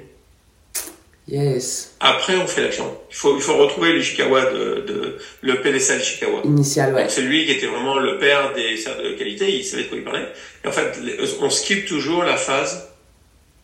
Yes. 1.28 1.96
Après, 2.00 2.36
on 2.36 2.48
fait 2.48 2.62
l'action. 2.62 2.98
Il 3.10 3.16
faut, 3.16 3.36
il 3.36 3.42
faut 3.42 3.58
retrouver 3.58 3.94
l'Ishikawa 3.94 4.52
de, 4.52 4.82
de, 4.88 5.18
le 5.42 5.62
PDCA 5.62 5.98
d'Ishikawa. 5.98 6.42
Initial, 6.44 6.94
ouais. 6.94 7.10
C'est 7.10 7.22
lui 7.22 7.46
qui 7.46 7.52
était 7.52 7.68
vraiment 7.68 7.98
le 7.98 8.18
père 8.18 8.54
des 8.54 8.76
certes 8.78 9.02
de 9.02 9.14
qualité, 9.14 9.50
il 9.50 9.64
savait 9.64 9.84
de 9.84 9.88
quoi 9.88 9.98
il 9.98 10.04
parlait. 10.04 10.28
Et 10.64 10.68
en 10.68 10.72
fait, 10.72 11.00
on 11.40 11.50
skip 11.50 11.86
toujours 11.86 12.24
la 12.24 12.38
phase 12.38 12.90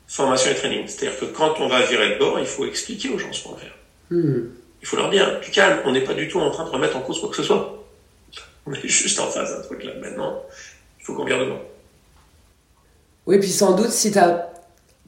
formation 0.07 0.51
et 0.51 0.55
training. 0.55 0.87
C'est-à-dire 0.87 1.19
que 1.19 1.25
quand 1.25 1.59
on 1.59 1.67
va 1.67 1.81
virer 1.81 2.13
de 2.13 2.19
bord, 2.19 2.39
il 2.39 2.45
faut 2.45 2.65
expliquer 2.65 3.09
aux 3.09 3.19
gens 3.19 3.33
ce 3.33 3.43
qu'on 3.43 3.51
va 3.51 3.57
faire. 3.57 3.75
Hmm. 4.11 4.49
Il 4.81 4.87
faut 4.87 4.97
leur 4.97 5.09
dire, 5.09 5.39
tu 5.41 5.51
calme, 5.51 5.79
on 5.85 5.91
n'est 5.91 6.03
pas 6.03 6.13
du 6.13 6.27
tout 6.27 6.39
en 6.39 6.51
train 6.51 6.65
de 6.65 6.69
remettre 6.69 6.97
en 6.97 7.01
cause 7.01 7.19
quoi 7.19 7.29
que 7.29 7.35
ce 7.35 7.43
soit. 7.43 7.83
On 8.65 8.73
est 8.73 8.87
juste 8.87 9.19
en 9.19 9.27
phase 9.27 9.55
d'un 9.55 9.63
truc 9.63 9.83
là 9.83 9.91
maintenant. 9.99 10.41
Il 10.99 11.05
faut 11.05 11.13
qu'on 11.13 11.25
vire 11.25 11.39
de 11.39 11.45
bord. 11.45 11.61
Oui, 13.25 13.39
puis 13.39 13.49
sans 13.49 13.73
doute, 13.73 13.91
si 13.91 14.11
tu 14.11 14.17
as 14.17 14.49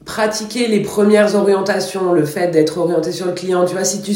pratiquer 0.04 0.66
les 0.66 0.80
premières 0.80 1.34
orientations, 1.34 2.12
le 2.12 2.24
fait 2.24 2.48
d'être 2.48 2.78
orienté 2.78 3.12
sur 3.12 3.26
le 3.26 3.32
client, 3.32 3.64
tu 3.64 3.74
vois, 3.74 3.84
si 3.84 4.02
tu, 4.02 4.12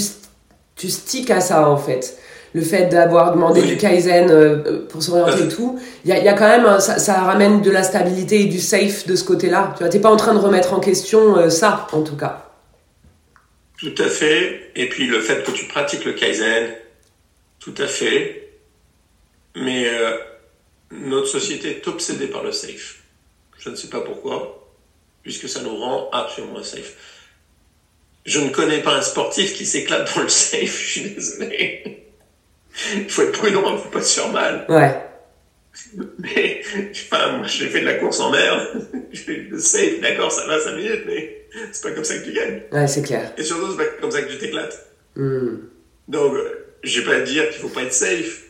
tu 0.77 0.91
sticks 0.91 1.31
à 1.31 1.41
ça 1.41 1.69
en 1.69 1.77
fait, 1.77 2.17
le 2.55 2.63
fait 2.63 2.87
d'avoir 2.87 3.33
demandé 3.33 3.63
du 3.63 3.77
Kaizen 3.77 4.31
euh, 4.31 4.87
pour 4.89 5.03
s'orienter 5.03 5.45
et 5.45 5.49
tout, 5.49 5.79
il 6.05 6.11
y 6.11 6.13
a, 6.13 6.19
y 6.19 6.29
a, 6.29 6.35
quand 6.35 6.49
même, 6.49 6.81
ça, 6.81 6.99
ça, 6.99 7.15
ramène 7.15 7.63
de 7.63 7.71
la 7.71 7.83
stabilité 7.83 8.43
et 8.43 8.47
du 8.47 8.61
safe 8.61 9.07
de 9.07 9.17
ce 9.17 9.25
côté-là. 9.25 9.75
Tu 9.77 9.83
vois, 9.83 9.89
t'es 9.89 9.99
pas 9.99 10.11
en 10.11 10.17
train 10.17 10.35
de 10.35 10.39
remettre 10.39 10.73
en 10.73 10.81
question 10.81 11.37
euh, 11.37 11.51
ça, 11.51 11.87
en 11.93 12.03
tout 12.03 12.17
cas. 12.17 12.45
Tout 13.79 13.95
à 13.99 14.09
fait. 14.09 14.71
Et 14.75 14.89
puis 14.89 15.07
le 15.07 15.21
fait 15.21 15.45
que 15.45 15.51
tu 15.51 15.67
pratiques 15.67 16.05
le 16.05 16.13
Kaizen, 16.13 16.75
tout 17.61 17.75
à 17.79 17.87
fait. 17.87 18.51
Mais 19.57 19.89
euh, 19.89 20.17
notre 20.91 21.29
société 21.29 21.71
est 21.71 21.89
obsédée 21.89 22.29
par 22.29 22.43
le 22.43 22.53
safe. 22.53 23.03
Je 23.59 23.71
ne 23.71 23.77
sais 23.77 23.89
pas 23.89 24.01
pourquoi 24.01 24.65
puisque 25.25 25.49
ça 25.49 25.61
nous 25.63 25.75
rend 25.75 26.09
absolument 26.13 26.63
safe. 26.63 26.95
Je 28.25 28.39
ne 28.39 28.51
connais 28.51 28.81
pas 28.81 28.95
un 28.95 29.03
sportif 29.03 29.55
qui 29.55 29.67
s'éclate 29.67 30.15
dans 30.15 30.23
le 30.23 30.29
safe, 30.29 30.79
je 30.81 30.87
suis 30.87 31.11
désolé. 31.11 32.05
Il 32.95 33.11
faut 33.11 33.23
être 33.23 33.33
prudent, 33.33 33.63
il 33.67 33.73
ne 33.73 33.79
faut 33.79 33.89
pas 33.89 34.03
se 34.03 34.21
faire 34.21 34.31
mal. 34.31 34.67
Ouais. 34.69 34.95
Mais, 36.19 36.63
enfin, 36.91 37.39
moi, 37.39 37.47
j'ai 37.47 37.69
fait 37.69 37.81
de 37.81 37.87
la 37.87 37.95
course 37.95 38.21
en 38.21 38.31
mer, 38.31 38.69
je 39.13 39.21
fais 39.21 39.37
le 39.51 39.59
safe, 39.59 40.01
d'accord, 40.01 40.31
ça 40.31 40.47
va 40.47 40.61
5 40.61 40.77
minutes, 40.77 41.03
mais 41.07 41.47
c'est 41.73 41.83
pas 41.83 41.91
comme 41.93 42.05
ça 42.05 42.17
que 42.17 42.25
tu 42.25 42.33
gagnes. 42.33 42.63
Ouais, 42.73 42.87
c'est 42.87 43.03
clair. 43.03 43.33
Et 43.37 43.45
surtout, 43.45 43.71
c'est 43.71 43.77
pas 43.77 43.91
comme 44.01 44.11
ça 44.11 44.23
que 44.23 44.31
tu 44.31 44.39
t'éclates. 44.39 44.87
Hmm. 45.17 45.57
Donc, 46.09 46.37
je 46.83 47.01
vais 47.01 47.07
pas 47.07 47.21
dire 47.21 47.49
qu'il 47.51 47.61
faut 47.61 47.69
pas 47.69 47.83
être 47.83 47.93
safe. 47.93 48.43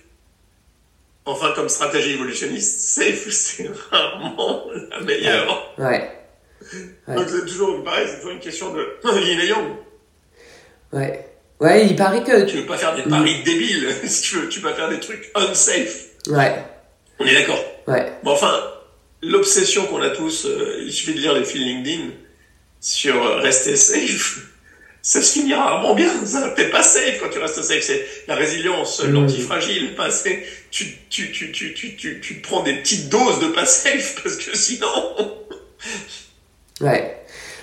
Enfin, 1.27 1.53
comme 1.55 1.69
stratégie 1.69 2.13
évolutionniste, 2.13 2.81
safe, 2.81 3.27
c'est 3.31 3.69
vraiment 3.69 4.67
la 4.91 5.01
meilleure. 5.01 5.75
ouais. 5.79 6.11
Donc 7.07 7.29
c'est 7.29 7.45
toujours 7.45 7.85
pareil, 7.85 8.07
c'est 8.09 8.17
toujours 8.17 8.33
une 8.33 8.41
question 8.41 8.73
de 8.73 8.97
yin 9.21 9.41
et 9.41 9.47
yang. 9.47 9.77
Ouais. 10.93 11.29
Ouais, 11.61 11.87
il 11.87 11.97
paraît 11.97 12.23
que. 12.23 12.45
Tu 12.47 12.59
veux 12.59 12.67
pas 12.67 12.79
faire 12.79 12.95
des 12.97 13.03
paris 13.03 13.43
débiles, 13.45 13.93
si 14.07 14.23
tu 14.23 14.37
veux, 14.37 14.49
tu 14.49 14.61
vas 14.61 14.73
faire 14.73 14.89
des 14.89 15.01
trucs 15.01 15.31
unsafe. 15.35 16.07
Ouais. 16.29 16.55
On 17.19 17.27
est 17.27 17.35
d'accord. 17.35 17.63
Ouais. 17.87 18.13
Bon, 18.23 18.33
enfin, 18.33 18.61
l'obsession 19.23 19.87
qu'on 19.87 20.03
a 20.03 20.11
tous, 20.11 20.47
euh, 20.47 20.83
il 20.85 20.93
suffit 20.93 21.15
de 21.15 21.21
lire 21.21 21.35
les 21.35 21.45
fils 21.45 21.61
LinkedIn 21.61 22.11
sur 22.81 23.23
euh, 23.23 23.37
rester 23.37 23.77
safe. 23.77 24.39
Ça 25.03 25.21
se 25.21 25.39
finira 25.39 25.63
rarement 25.63 25.95
bien, 25.95 26.25
ça. 26.25 26.55
T'es 26.57 26.71
pas 26.71 26.83
safe 26.83 27.21
quand 27.21 27.29
tu 27.29 27.39
restes 27.39 27.61
safe. 27.61 27.83
C'est 27.83 28.07
la 28.27 28.37
résilience, 28.37 29.05
mmh. 29.05 29.11
l'antifragile. 29.11 29.95
Pas 29.97 30.09
tu, 30.71 30.97
tu, 31.11 31.31
tu, 31.31 31.53
tu, 31.53 31.75
tu, 31.75 31.95
tu, 31.95 32.21
tu 32.23 32.35
prends 32.37 32.63
des 32.63 32.77
petites 32.77 33.11
doses 33.11 33.39
de 33.39 33.49
pas 33.49 33.67
safe 33.67 34.19
parce 34.25 34.37
que 34.37 34.57
sinon. 34.57 34.89
Ouais, 36.81 37.19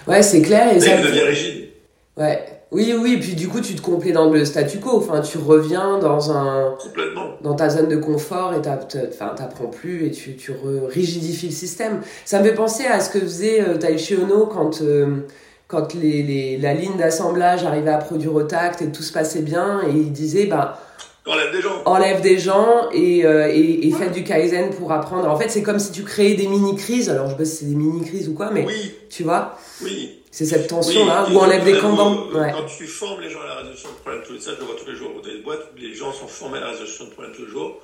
ouais, 0.06 0.22
c'est 0.22 0.44
clair. 0.44 0.76
Et 0.76 0.80
ça 0.80 0.98
devient 0.98 1.22
rigide. 1.22 1.70
Ouais. 2.16 2.61
Oui, 2.72 2.96
oui, 2.98 3.18
puis 3.18 3.36
du 3.36 3.50
coup, 3.50 3.60
tu 3.60 3.76
te 3.76 3.82
complais 3.82 4.14
dans 4.14 4.30
le 4.30 4.46
statu 4.46 4.80
quo. 4.80 4.92
Enfin, 4.96 5.20
tu 5.20 5.38
reviens 5.38 6.00
dans 6.00 6.32
un. 6.32 6.76
Complètement. 6.82 7.32
Dans 7.42 7.54
ta 7.54 7.70
zone 7.70 7.90
de 7.90 7.98
confort 7.98 8.54
et 8.54 8.62
t'apprends 8.62 9.68
plus 9.68 10.06
et 10.06 10.12
tu, 10.12 10.38
tu 10.38 10.54
rigidifies 10.88 11.48
le 11.48 11.54
système. 11.54 12.02
Ça 12.24 12.40
me 12.40 12.46
fait 12.46 12.54
penser 12.54 12.86
à 12.86 13.02
ce 13.02 13.10
que 13.10 13.20
faisait 13.20 13.62
euh, 13.62 13.78
Taichi 13.78 14.16
Ono 14.16 14.46
quand, 14.46 14.82
euh, 14.82 15.28
quand 15.68 15.94
les, 15.96 16.24
les, 16.24 16.58
la 16.58 16.74
ligne 16.74 16.96
d'assemblage 16.98 17.66
arrivait 17.66 17.92
à 17.92 17.98
produire 17.98 18.34
au 18.34 18.44
tact 18.44 18.82
et 18.82 18.88
tout 18.90 19.04
se 19.04 19.12
passait 19.12 19.42
bien. 19.42 19.82
Et 19.88 19.92
il 19.92 20.12
disait, 20.14 20.46
bah. 20.46 20.80
Enlève 21.28 21.52
des 21.52 21.62
gens. 21.62 21.84
Enlève 21.86 22.22
des 22.22 22.40
gens 22.40 22.90
et, 22.92 23.26
euh, 23.26 23.48
et, 23.48 23.88
et 23.88 23.92
faites 23.92 24.12
du 24.12 24.24
Kaizen 24.24 24.72
pour 24.72 24.92
apprendre. 24.92 25.30
En 25.30 25.38
fait, 25.38 25.50
c'est 25.50 25.62
comme 25.62 25.78
si 25.78 25.92
tu 25.92 26.04
créais 26.04 26.34
des 26.34 26.48
mini-crises. 26.48 27.10
Alors, 27.10 27.28
je 27.28 27.32
sais 27.32 27.38
pas 27.38 27.46
si 27.46 27.56
c'est 27.58 27.66
des 27.66 27.76
mini-crises 27.76 28.28
ou 28.28 28.34
quoi, 28.34 28.50
mais 28.50 28.66
oui. 28.66 28.92
tu 29.10 29.24
vois 29.24 29.58
Oui. 29.84 30.18
C'est 30.32 30.46
cette 30.46 30.68
tension-là 30.68 31.28
où 31.32 31.38
enlève 31.38 31.64
des 31.64 31.78
cambans. 31.78 32.28
Ouais. 32.34 32.52
Quand 32.52 32.66
tu 32.66 32.88
formes 32.88 33.22
les 33.22 33.30
gens 33.30 33.42
à 33.42 33.48
la 33.48 33.56
résolution 33.56 33.90
de 33.90 33.96
problèmes 33.96 34.24
tous 34.26 34.34
les 34.34 34.40
ça, 34.40 34.52
je 34.56 34.60
le 34.62 34.66
vois 34.66 34.76
tous 34.76 34.90
les 34.90 34.96
jours. 34.96 35.12
Dans 35.14 35.22
des 35.22 35.42
boîtes, 35.42 35.72
les 35.78 35.94
gens 35.94 36.12
sont 36.12 36.28
formés 36.28 36.58
à 36.58 36.62
la 36.62 36.70
résolution 36.70 37.06
de 37.06 37.10
problèmes 37.12 37.36
tous 37.36 37.46
les 37.46 37.52
jours. 37.52 37.78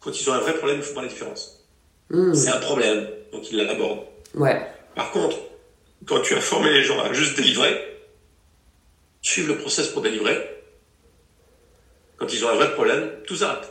Quand 0.00 0.20
ils 0.20 0.28
ont 0.28 0.34
un 0.34 0.40
vrai 0.40 0.54
problème, 0.54 0.78
ils 0.78 0.82
font 0.82 0.94
pas 0.94 1.02
la 1.02 1.08
différence. 1.08 1.64
Hmm. 2.10 2.34
C'est 2.34 2.50
un 2.50 2.58
problème, 2.58 3.08
donc 3.32 3.50
ils 3.50 3.56
l'abordent. 3.58 4.00
Ouais. 4.34 4.60
Par 4.94 5.10
contre, 5.12 5.36
quand 6.04 6.20
tu 6.20 6.34
as 6.34 6.40
formé 6.40 6.70
les 6.70 6.82
gens 6.82 7.00
à 7.00 7.12
juste 7.12 7.36
délivrer, 7.36 7.78
suivre 9.22 9.48
le 9.48 9.58
process 9.58 9.88
pour 9.88 10.02
délivrer, 10.02 10.57
quand 12.18 12.32
ils 12.32 12.44
ont 12.44 12.48
un 12.50 12.54
vrai 12.54 12.72
problème, 12.74 13.10
tout 13.26 13.36
s'arrête. 13.36 13.68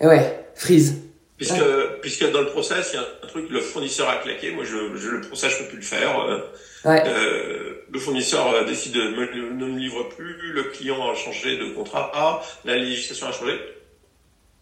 Et 0.00 0.06
ouais, 0.06 0.46
freeze. 0.54 0.96
Puisque, 1.36 1.64
puisque 2.02 2.30
dans 2.32 2.42
le 2.42 2.48
process, 2.48 2.90
il 2.92 2.96
y 2.96 2.98
a 2.98 3.06
un 3.22 3.26
truc, 3.26 3.48
le 3.48 3.60
fournisseur 3.60 4.08
a 4.08 4.16
claqué, 4.16 4.50
moi 4.50 4.64
je, 4.64 4.76
le 4.76 5.20
process, 5.22 5.52
je 5.52 5.58
peux 5.62 5.68
plus 5.70 5.78
le 5.78 5.82
faire. 5.82 6.20
Euh, 6.20 6.38
ouais. 6.84 7.02
euh, 7.06 7.86
le 7.90 7.98
fournisseur 7.98 8.64
décide 8.66 8.92
de 8.92 9.02
ne 9.02 9.66
me 9.66 9.78
livre 9.78 10.04
plus, 10.10 10.52
le 10.52 10.64
client 10.64 11.10
a 11.10 11.14
changé 11.14 11.56
de 11.56 11.72
contrat, 11.72 12.12
ah, 12.14 12.42
la 12.66 12.76
législation 12.76 13.26
a 13.26 13.32
changé. 13.32 13.58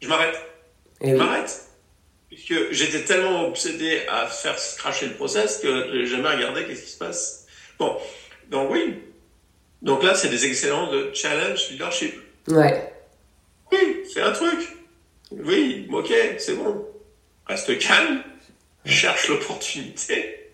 Je 0.00 0.08
m'arrête. 0.08 0.38
je 1.02 1.14
m'arrête. 1.14 1.64
Puisque 2.28 2.70
j'étais 2.70 3.02
tellement 3.02 3.48
obsédé 3.48 4.02
à 4.08 4.26
faire 4.26 4.54
cracher 4.76 5.06
le 5.06 5.14
process 5.14 5.58
que 5.58 5.90
j'ai 5.92 6.06
jamais 6.06 6.28
regardé 6.28 6.64
qu'est-ce 6.64 6.84
qui 6.84 6.90
se 6.90 6.98
passe. 6.98 7.46
Bon, 7.78 7.96
donc 8.50 8.70
oui. 8.70 9.02
Donc 9.82 10.04
là, 10.04 10.14
c'est 10.14 10.28
des 10.28 10.46
excellents 10.46 10.92
de 10.92 11.10
challenge 11.12 11.70
leadership. 11.70 12.14
Ouais. 12.48 12.92
Un 14.20 14.32
truc. 14.32 14.76
Oui, 15.30 15.86
ok, 15.92 16.12
c'est 16.38 16.54
bon. 16.54 16.86
Reste 17.46 17.78
calme, 17.78 18.22
cherche 18.84 19.28
l'opportunité, 19.28 20.50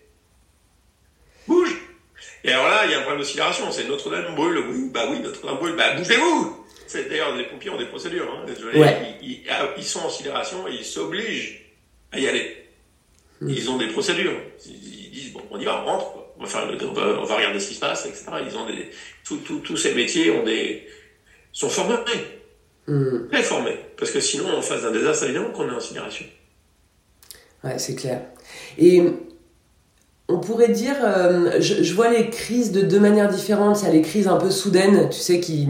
bouge. 1.47 1.75
Et 2.43 2.51
alors 2.51 2.67
là, 2.67 2.85
il 2.85 2.91
y 2.91 2.93
a 2.93 2.99
un 2.99 3.01
problème 3.01 3.19
d'oscillation. 3.19 3.71
C'est 3.71 3.85
Notre-Dame 3.85 4.35
brûle. 4.35 4.57
Oui, 4.69 4.89
bah 4.93 5.07
oui, 5.09 5.19
Notre-Dame 5.19 5.57
brûle. 5.57 5.75
Bah 5.75 5.95
bougez-vous 5.95 6.65
D'ailleurs, 7.09 7.35
les 7.35 7.45
pompiers 7.45 7.71
ont 7.71 7.77
des 7.77 7.87
procédures. 7.87 8.31
Hein, 8.31 8.45
ah, 9.49 9.73
ils, 9.75 9.83
sont 9.83 10.01
en 10.01 10.09
sidération 10.09 10.67
et 10.67 10.75
ils 10.75 10.85
s'obligent 10.85 11.65
à 12.11 12.19
y 12.19 12.27
aller. 12.27 12.67
Ils 13.41 13.69
ont 13.69 13.77
des 13.77 13.87
procédures. 13.87 14.39
Ils 14.65 15.11
disent, 15.11 15.33
bon, 15.33 15.41
on 15.49 15.59
y 15.59 15.65
va, 15.65 15.81
on 15.81 15.85
rentre. 15.85 16.05
On, 16.37 16.43
va 16.43 16.47
faire, 16.47 16.69
on, 16.69 16.93
va, 16.93 17.19
on 17.19 17.23
va 17.23 17.35
regarder 17.35 17.59
ce 17.59 17.69
qui 17.69 17.75
se 17.75 17.79
passe, 17.79 18.05
etc. 18.05 18.25
Ils 18.45 18.57
ont 18.57 18.65
des, 18.65 18.91
tous 19.23 19.77
ces 19.77 19.93
métiers 19.93 20.31
ont 20.31 20.43
des, 20.43 20.87
sont 21.51 21.69
formés. 21.69 21.95
Mmh. 22.87 23.27
Très 23.31 23.43
formés. 23.43 23.79
Parce 23.97 24.11
que 24.11 24.19
sinon, 24.19 24.45
en 24.57 24.61
face 24.61 24.83
d'un 24.83 24.91
désastre, 24.91 25.25
évidemment 25.25 25.49
qu'on 25.51 25.67
est 25.67 25.75
en 25.75 25.79
sidération. 25.79 26.25
Ouais, 27.63 27.79
c'est 27.79 27.95
clair. 27.95 28.21
Et 28.77 29.03
on 30.27 30.39
pourrait 30.39 30.69
dire, 30.69 30.95
euh, 31.03 31.59
je, 31.59 31.83
je, 31.83 31.93
vois 31.93 32.09
les 32.09 32.29
crises 32.29 32.71
de 32.71 32.81
deux 32.81 32.99
manières 32.99 33.29
différentes. 33.29 33.81
Il 33.81 33.87
y 33.87 33.89
a 33.89 33.93
les 33.93 34.01
crises 34.01 34.27
un 34.27 34.37
peu 34.37 34.51
soudaines, 34.51 35.09
tu 35.09 35.19
sais, 35.19 35.39
qui 35.39 35.67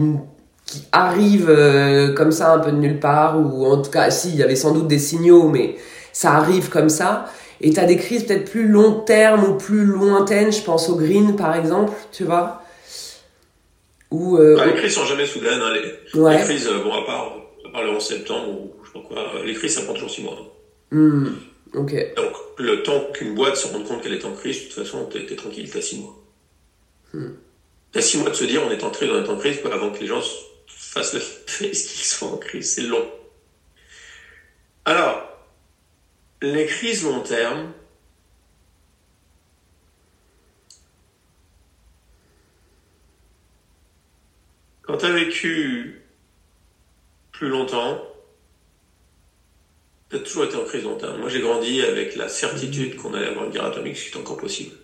qui 0.66 0.84
arrive 0.92 1.48
euh, 1.48 2.12
comme 2.12 2.32
ça 2.32 2.52
un 2.52 2.58
peu 2.58 2.72
de 2.72 2.76
nulle 2.76 2.98
part, 2.98 3.38
ou 3.38 3.64
en 3.66 3.80
tout 3.80 3.90
cas, 3.90 4.10
si, 4.10 4.30
il 4.30 4.36
y 4.36 4.42
avait 4.42 4.56
sans 4.56 4.72
doute 4.72 4.88
des 4.88 4.98
signaux, 4.98 5.48
mais 5.48 5.76
ça 6.12 6.32
arrive 6.32 6.68
comme 6.68 6.88
ça. 6.88 7.26
Et 7.60 7.70
tu 7.70 7.80
as 7.80 7.84
des 7.84 7.96
crises 7.96 8.24
peut-être 8.24 8.50
plus 8.50 8.66
long 8.66 9.00
terme 9.00 9.44
ou 9.44 9.54
plus 9.54 9.84
lointaines, 9.84 10.52
je 10.52 10.60
pense 10.60 10.90
au 10.90 10.96
green 10.96 11.36
par 11.36 11.56
exemple, 11.56 11.92
tu 12.12 12.24
vois. 12.24 12.62
Ou, 14.10 14.38
euh, 14.38 14.56
bah, 14.56 14.66
les 14.66 14.74
crises 14.74 14.94
sont 14.94 15.04
jamais 15.04 15.26
soudaines. 15.26 15.60
Hein, 15.60 15.72
les, 15.74 15.82
les, 15.82 16.44
crises, 16.44 16.68
euh, 16.68 16.82
bon, 16.82 16.92
à 16.92 17.04
part, 17.04 17.32
à 17.64 17.70
part 17.70 17.82
le 17.82 17.90
11 17.90 18.02
septembre 18.02 18.48
ou 18.48 18.74
je 18.82 18.88
sais 18.88 18.92
pas 18.94 19.08
quoi, 19.08 19.44
les 19.44 19.54
crises 19.54 19.74
ça 19.74 19.82
prend 19.82 19.94
toujours 19.94 20.10
6 20.10 20.22
mois. 20.22 20.38
Mmh, 20.92 21.26
ok. 21.74 22.14
Donc 22.16 22.32
le 22.58 22.82
temps 22.82 23.04
qu'une 23.12 23.34
boîte 23.34 23.56
se 23.56 23.66
rende 23.66 23.86
compte 23.86 24.02
qu'elle 24.02 24.14
est 24.14 24.24
en 24.24 24.32
crise, 24.32 24.60
de 24.60 24.64
toute 24.66 24.84
façon, 24.84 25.06
t'es 25.06 25.26
es 25.32 25.36
tranquille, 25.36 25.68
t'as 25.70 25.80
6 25.80 25.98
mois. 25.98 26.16
Mmh. 27.14 27.26
T'as 27.92 28.00
6 28.00 28.18
mois 28.18 28.30
de 28.30 28.36
se 28.36 28.44
dire 28.44 28.62
on 28.64 28.70
est 28.70 28.84
en 28.84 28.90
crise, 28.90 29.10
on 29.10 29.24
est 29.24 29.28
en 29.28 29.36
crise, 29.36 29.60
quoi, 29.60 29.74
avant 29.74 29.90
que 29.90 29.98
les 30.00 30.06
gens 30.06 30.22
fassent 30.68 31.14
le 31.14 31.20
fait 31.46 31.70
qu'ils 31.70 32.04
sont 32.04 32.34
en 32.34 32.36
crise. 32.36 32.74
C'est 32.74 32.82
long. 32.82 33.04
Alors, 34.84 35.26
les 36.42 36.66
crises 36.66 37.04
long 37.04 37.20
terme, 37.20 37.72
quand 44.86 44.98
tu 44.98 45.06
as 45.06 45.12
vécu 45.12 46.02
plus 47.32 47.48
longtemps, 47.48 48.02
tu 50.10 50.16
as 50.16 50.20
toujours 50.20 50.44
été 50.44 50.56
en 50.56 50.64
crise 50.64 50.84
long 50.84 50.96
terme. 50.96 51.18
Moi, 51.18 51.28
j'ai 51.28 51.40
grandi 51.40 51.82
avec 51.82 52.16
la 52.16 52.28
certitude 52.28 52.96
qu'on 52.96 53.12
allait 53.14 53.28
avoir 53.28 53.46
une 53.46 53.52
guerre 53.52 53.66
atomique, 53.66 53.96
ce 53.96 54.10
qui 54.10 54.16
est 54.16 54.20
encore 54.20 54.36
possible. 54.36 54.74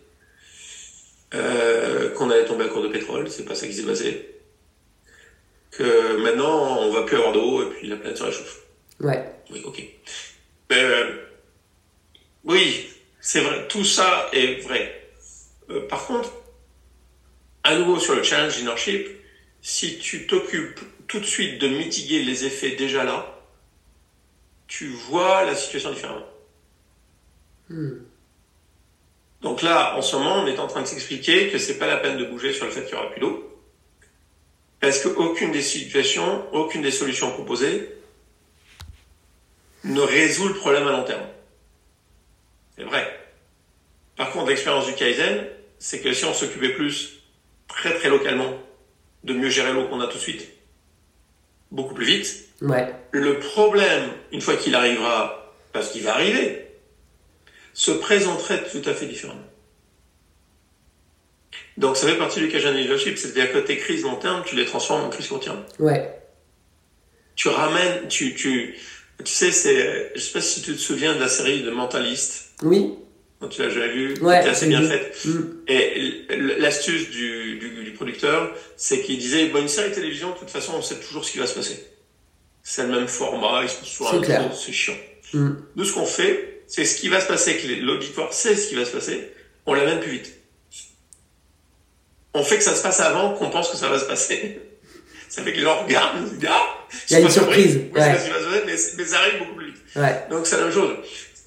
Euh, 1.34 2.10
qu'on 2.10 2.30
allait 2.30 2.44
tomber 2.44 2.64
à 2.64 2.68
court 2.68 2.82
de 2.82 2.88
pétrole, 2.88 3.30
c'est 3.30 3.44
pas 3.44 3.54
ça 3.54 3.66
qui 3.66 3.72
s'est 3.72 3.86
passé 3.86 4.32
que 5.72 6.16
maintenant 6.18 6.80
on 6.82 6.90
va 6.90 7.02
plus 7.02 7.16
avoir 7.16 7.32
d'eau 7.32 7.62
et 7.62 7.74
puis 7.74 7.88
la 7.88 7.96
planète 7.96 8.18
se 8.18 8.22
réchauffe. 8.22 8.60
Ouais. 9.00 9.24
Oui, 9.50 9.62
ok. 9.64 9.82
Euh, 10.70 11.16
oui, 12.44 12.88
c'est 13.20 13.40
vrai, 13.40 13.66
tout 13.68 13.84
ça 13.84 14.28
est 14.32 14.60
vrai. 14.62 15.10
Euh, 15.70 15.88
par 15.88 16.06
contre, 16.06 16.30
à 17.64 17.74
nouveau 17.76 17.98
sur 17.98 18.14
le 18.14 18.22
challenge 18.22 18.58
leadership, 18.58 19.08
si 19.62 19.98
tu 19.98 20.26
t'occupes 20.26 20.80
tout 21.06 21.20
de 21.20 21.24
suite 21.24 21.60
de 21.60 21.68
mitiguer 21.68 22.22
les 22.22 22.44
effets 22.44 22.72
déjà 22.72 23.04
là, 23.04 23.38
tu 24.66 24.88
vois 24.88 25.44
la 25.44 25.54
situation 25.54 25.92
différemment. 25.92 26.26
Hmm. 27.68 27.98
Donc 29.40 29.62
là, 29.62 29.96
en 29.96 30.02
ce 30.02 30.16
moment, 30.16 30.42
on 30.42 30.46
est 30.46 30.58
en 30.58 30.66
train 30.66 30.82
de 30.82 30.86
s'expliquer 30.86 31.50
que 31.50 31.58
c'est 31.58 31.78
pas 31.78 31.86
la 31.86 31.96
peine 31.96 32.18
de 32.18 32.24
bouger 32.24 32.52
sur 32.52 32.64
le 32.64 32.70
fait 32.70 32.84
qu'il 32.84 32.94
y 32.94 32.94
aura 32.94 33.10
plus 33.10 33.20
d'eau 33.20 33.48
parce 34.82 35.00
qu'aucune 35.00 35.52
des 35.52 35.62
situations, 35.62 36.44
aucune 36.52 36.82
des 36.82 36.90
solutions 36.90 37.30
proposées 37.30 37.88
ne 39.84 40.00
résout 40.00 40.48
le 40.48 40.54
problème 40.54 40.88
à 40.88 40.90
long 40.90 41.04
terme. 41.04 41.26
C'est 42.76 42.82
vrai. 42.82 43.20
Par 44.16 44.32
contre, 44.32 44.48
l'expérience 44.48 44.86
du 44.86 44.94
Kaizen, 44.94 45.46
c'est 45.78 46.00
que 46.00 46.12
si 46.12 46.24
on 46.24 46.34
s'occupait 46.34 46.70
plus, 46.70 47.20
très 47.68 47.94
très 47.94 48.08
localement, 48.08 48.58
de 49.24 49.34
mieux 49.34 49.50
gérer 49.50 49.72
l'eau 49.72 49.88
qu'on 49.88 50.00
a 50.00 50.06
tout 50.06 50.16
de 50.16 50.22
suite, 50.22 50.48
beaucoup 51.70 51.94
plus 51.94 52.06
vite, 52.06 52.48
ouais. 52.60 52.94
le 53.12 53.38
problème, 53.38 54.10
une 54.32 54.40
fois 54.40 54.56
qu'il 54.56 54.74
arrivera, 54.74 55.54
parce 55.72 55.90
qu'il 55.90 56.02
va 56.02 56.14
arriver, 56.14 56.66
se 57.74 57.90
présenterait 57.90 58.64
tout 58.70 58.82
à 58.88 58.94
fait 58.94 59.06
différemment. 59.06 59.40
Donc 61.78 61.96
ça 61.96 62.06
fait 62.06 62.18
partie 62.18 62.40
du 62.40 62.48
Cajun 62.48 62.72
Leadership, 62.72 63.16
c'est-à-dire 63.16 63.52
que 63.52 63.58
tes 63.58 63.78
crises 63.78 64.02
long 64.02 64.16
terme, 64.16 64.42
tu 64.44 64.56
les 64.56 64.66
transformes 64.66 65.04
en 65.04 65.08
crises 65.08 65.28
court 65.28 65.40
terme. 65.40 65.62
Ouais. 65.78 66.18
Tu 67.34 67.48
ramènes, 67.48 68.08
tu, 68.08 68.34
tu, 68.34 68.78
tu 69.24 69.32
sais, 69.32 69.52
c'est, 69.52 70.12
je 70.14 70.20
sais 70.20 70.32
pas 70.32 70.40
si 70.42 70.60
tu 70.60 70.72
te 70.72 70.78
souviens 70.78 71.14
de 71.14 71.20
la 71.20 71.28
série 71.28 71.62
de 71.62 71.70
Mentalist. 71.70 72.50
Oui. 72.62 72.94
Tu 73.48 73.62
l'as 73.62 73.70
jamais 73.70 73.92
vu, 73.92 74.14
ouais, 74.20 74.42
c'est 74.42 74.48
assez 74.48 74.66
bien 74.66 74.82
faite. 74.82 75.16
Mm. 75.24 75.40
Et 75.68 76.26
l'astuce 76.58 77.10
du, 77.10 77.58
du, 77.58 77.84
du, 77.84 77.90
producteur, 77.92 78.52
c'est 78.76 79.00
qu'il 79.00 79.18
disait, 79.18 79.46
bon, 79.46 79.62
une 79.62 79.68
série 79.68 79.90
de 79.90 79.94
télévision, 79.94 80.30
de 80.30 80.38
toute 80.38 80.50
façon, 80.50 80.74
on 80.76 80.82
sait 80.82 80.96
toujours 80.96 81.24
ce 81.24 81.32
qui 81.32 81.38
va 81.38 81.46
se 81.46 81.54
passer. 81.54 81.86
C'est 82.62 82.82
le 82.82 82.88
même 82.88 83.08
format, 83.08 83.62
ils 83.62 83.68
sont 83.68 83.84
sur 83.84 84.14
un 84.14 84.50
c'est 84.52 84.72
chiant. 84.72 84.94
Mm. 85.32 85.50
Nous, 85.76 85.84
ce 85.84 85.92
qu'on 85.92 86.06
fait, 86.06 86.62
c'est 86.66 86.84
ce 86.84 86.96
qui 86.96 87.08
va 87.08 87.20
se 87.20 87.26
passer, 87.26 87.56
que 87.56 87.66
l'auditoire 87.84 88.32
sait 88.32 88.56
ce 88.56 88.68
qui 88.68 88.74
va 88.74 88.84
se 88.84 88.90
passer, 88.90 89.32
on 89.66 89.74
l'amène 89.74 90.00
plus 90.00 90.12
vite 90.12 90.32
on 92.34 92.42
fait 92.42 92.58
que 92.58 92.64
ça 92.64 92.74
se 92.74 92.82
passe 92.82 93.00
avant 93.00 93.34
qu'on 93.34 93.50
pense 93.50 93.70
que 93.70 93.76
ça 93.76 93.88
va 93.88 93.98
se 93.98 94.04
passer. 94.04 94.60
Ça 95.28 95.42
fait 95.42 95.52
que 95.52 95.56
les 95.56 95.62
gens 95.62 95.82
regardent, 95.82 96.28
ils 96.30 96.38
disent, 96.38 96.48
ah, 96.52 96.86
il 97.08 97.12
y 97.14 97.16
a 97.16 97.20
une 97.20 97.30
surprise. 97.30 97.76
Ouais. 97.94 98.16
mais, 98.66 98.76
mais, 98.98 99.04
ça 99.06 99.18
arrive 99.18 99.38
beaucoup 99.38 99.54
plus 99.54 99.68
vite. 99.68 99.80
Ouais. 99.96 100.26
Donc 100.28 100.46
c'est 100.46 100.58
la 100.58 100.64
même 100.64 100.74
chose. 100.74 100.94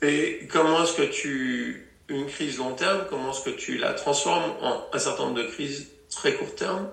Et 0.02 0.48
comment 0.52 0.84
est-ce 0.84 0.94
que 0.94 1.04
tu, 1.04 1.85
une 2.10 2.28
crise 2.28 2.58
long 2.58 2.74
terme, 2.74 3.06
comment 3.10 3.32
est-ce 3.32 3.44
que 3.44 3.50
tu 3.50 3.78
la 3.78 3.94
transformes 3.94 4.52
en 4.62 4.86
un 4.94 5.00
certain 5.00 5.24
nombre 5.24 5.38
de 5.38 5.48
crises 5.48 5.88
très 6.10 6.34
court 6.34 6.54
terme, 6.56 6.88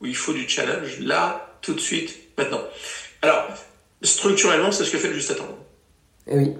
où 0.00 0.06
il 0.06 0.16
faut 0.16 0.32
du 0.32 0.48
challenge, 0.48 1.00
là, 1.00 1.58
tout 1.62 1.74
de 1.74 1.80
suite, 1.80 2.16
maintenant. 2.36 2.62
Alors, 3.22 3.48
structurellement, 4.02 4.72
c'est 4.72 4.84
ce 4.84 4.90
que 4.90 4.98
fait 4.98 5.08
le 5.08 5.14
juste 5.14 5.30
à 5.30 5.34
temps. 5.34 5.58
Et 6.26 6.32
eh 6.32 6.38
oui. 6.38 6.54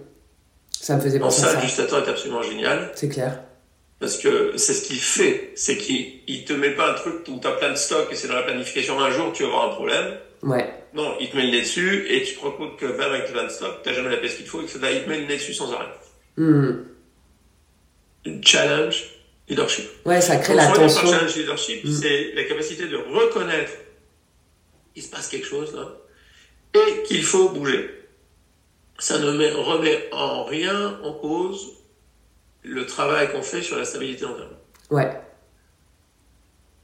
Ça 0.71 0.97
me 0.97 1.01
faisait 1.01 1.19
penser 1.19 1.43
ça, 1.43 1.49
à 1.49 1.51
ça. 1.53 1.61
Le 1.61 1.63
juste 1.63 1.81
à 1.81 1.87
temps 1.87 2.05
est 2.05 2.09
absolument 2.09 2.43
génial. 2.43 2.93
C'est 2.95 3.09
clair. 3.09 3.41
Parce 4.01 4.19
que 4.19 4.57
c'est 4.57 4.75
ce 4.75 4.87
qu'il 4.87 4.99
fait, 4.99 5.53
c'est 5.55 5.79
qu'il 5.79 6.21
il 6.27 6.45
te 6.45 6.53
met 6.53 6.71
pas 6.71 6.91
un 6.91 6.95
truc 6.95 7.27
où 7.29 7.39
tu 7.41 7.47
as 7.47 7.53
plein 7.53 7.71
de 7.71 7.77
stocks 7.77 8.09
et 8.13 8.17
c'est 8.17 8.29
dans 8.29 8.35
la 8.35 8.43
planification 8.43 9.01
un 9.01 9.11
jour 9.11 9.33
tu 9.33 9.45
vas 9.45 9.49
avoir 9.49 9.71
un 9.71 9.75
problème. 9.75 10.19
Ouais. 10.43 10.69
Non, 10.93 11.15
il 11.21 11.31
te 11.31 11.37
met 11.37 11.45
le 11.45 11.53
nez 11.53 11.61
dessus 11.63 12.07
et 12.11 12.23
tu 12.23 12.35
te 12.35 12.41
rends 12.41 12.51
compte 12.51 12.77
que 12.77 12.87
même 12.87 13.01
avec 13.01 13.33
plein 13.33 13.45
de 13.45 13.49
stocks, 13.49 13.83
t'as 13.83 13.95
jamais 13.95 14.11
la 14.11 14.19
pièce 14.19 14.35
qu'il 14.35 14.47
faut 14.47 14.61
et 14.61 14.65
que 14.65 14.71
ça, 14.71 14.79
il 14.91 15.05
te 15.05 15.09
met 15.09 15.21
le 15.21 15.27
nez 15.27 15.37
dessus 15.37 15.55
sans 15.55 15.73
arrêt. 15.73 15.87
Challenge 18.43 19.05
leadership. 19.49 19.85
Ouais, 20.05 20.21
ça 20.21 20.37
crée 20.37 20.55
la 20.55 20.69
tension. 20.69 21.11
Challenge 21.11 21.37
leadership, 21.37 21.85
hmm. 21.85 21.93
c'est 21.93 22.33
la 22.35 22.45
capacité 22.45 22.87
de 22.87 22.97
reconnaître 22.97 23.73
qu'il 24.95 25.03
se 25.03 25.11
passe 25.11 25.29
quelque 25.29 25.47
chose 25.47 25.75
là 25.75 25.89
et 26.75 27.03
qu'il 27.03 27.23
faut 27.23 27.51
bouger. 27.51 27.91
Ça 28.99 29.19
ne 29.19 29.33
met, 29.33 29.51
remet 29.51 30.09
en 30.13 30.45
rien 30.45 30.99
en 31.03 31.13
cause 31.13 31.75
le 32.63 32.87
travail 32.87 33.31
qu'on 33.31 33.43
fait 33.43 33.63
sur 33.63 33.77
la 33.77 33.85
stabilité 33.85 34.25
long 34.25 34.35
terme. 34.35 34.57
Ouais. 34.91 35.21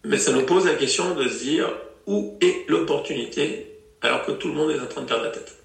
Mais 0.05 0.19
ça 0.19 0.33
nous 0.33 0.45
pose 0.45 0.67
la 0.67 0.75
question 0.75 1.15
de 1.15 1.29
se 1.29 1.39
dire 1.39 1.71
où 2.07 2.37
est 2.41 2.69
l'opportunité 2.69 3.79
alors 4.03 4.25
que 4.25 4.33
tout 4.33 4.49
le 4.49 4.55
monde 4.55 4.71
est 4.71 4.81
en 4.81 4.87
train 4.87 5.03
de 5.03 5.07
perdre 5.07 5.25
la 5.25 5.31
tête? 5.31 5.60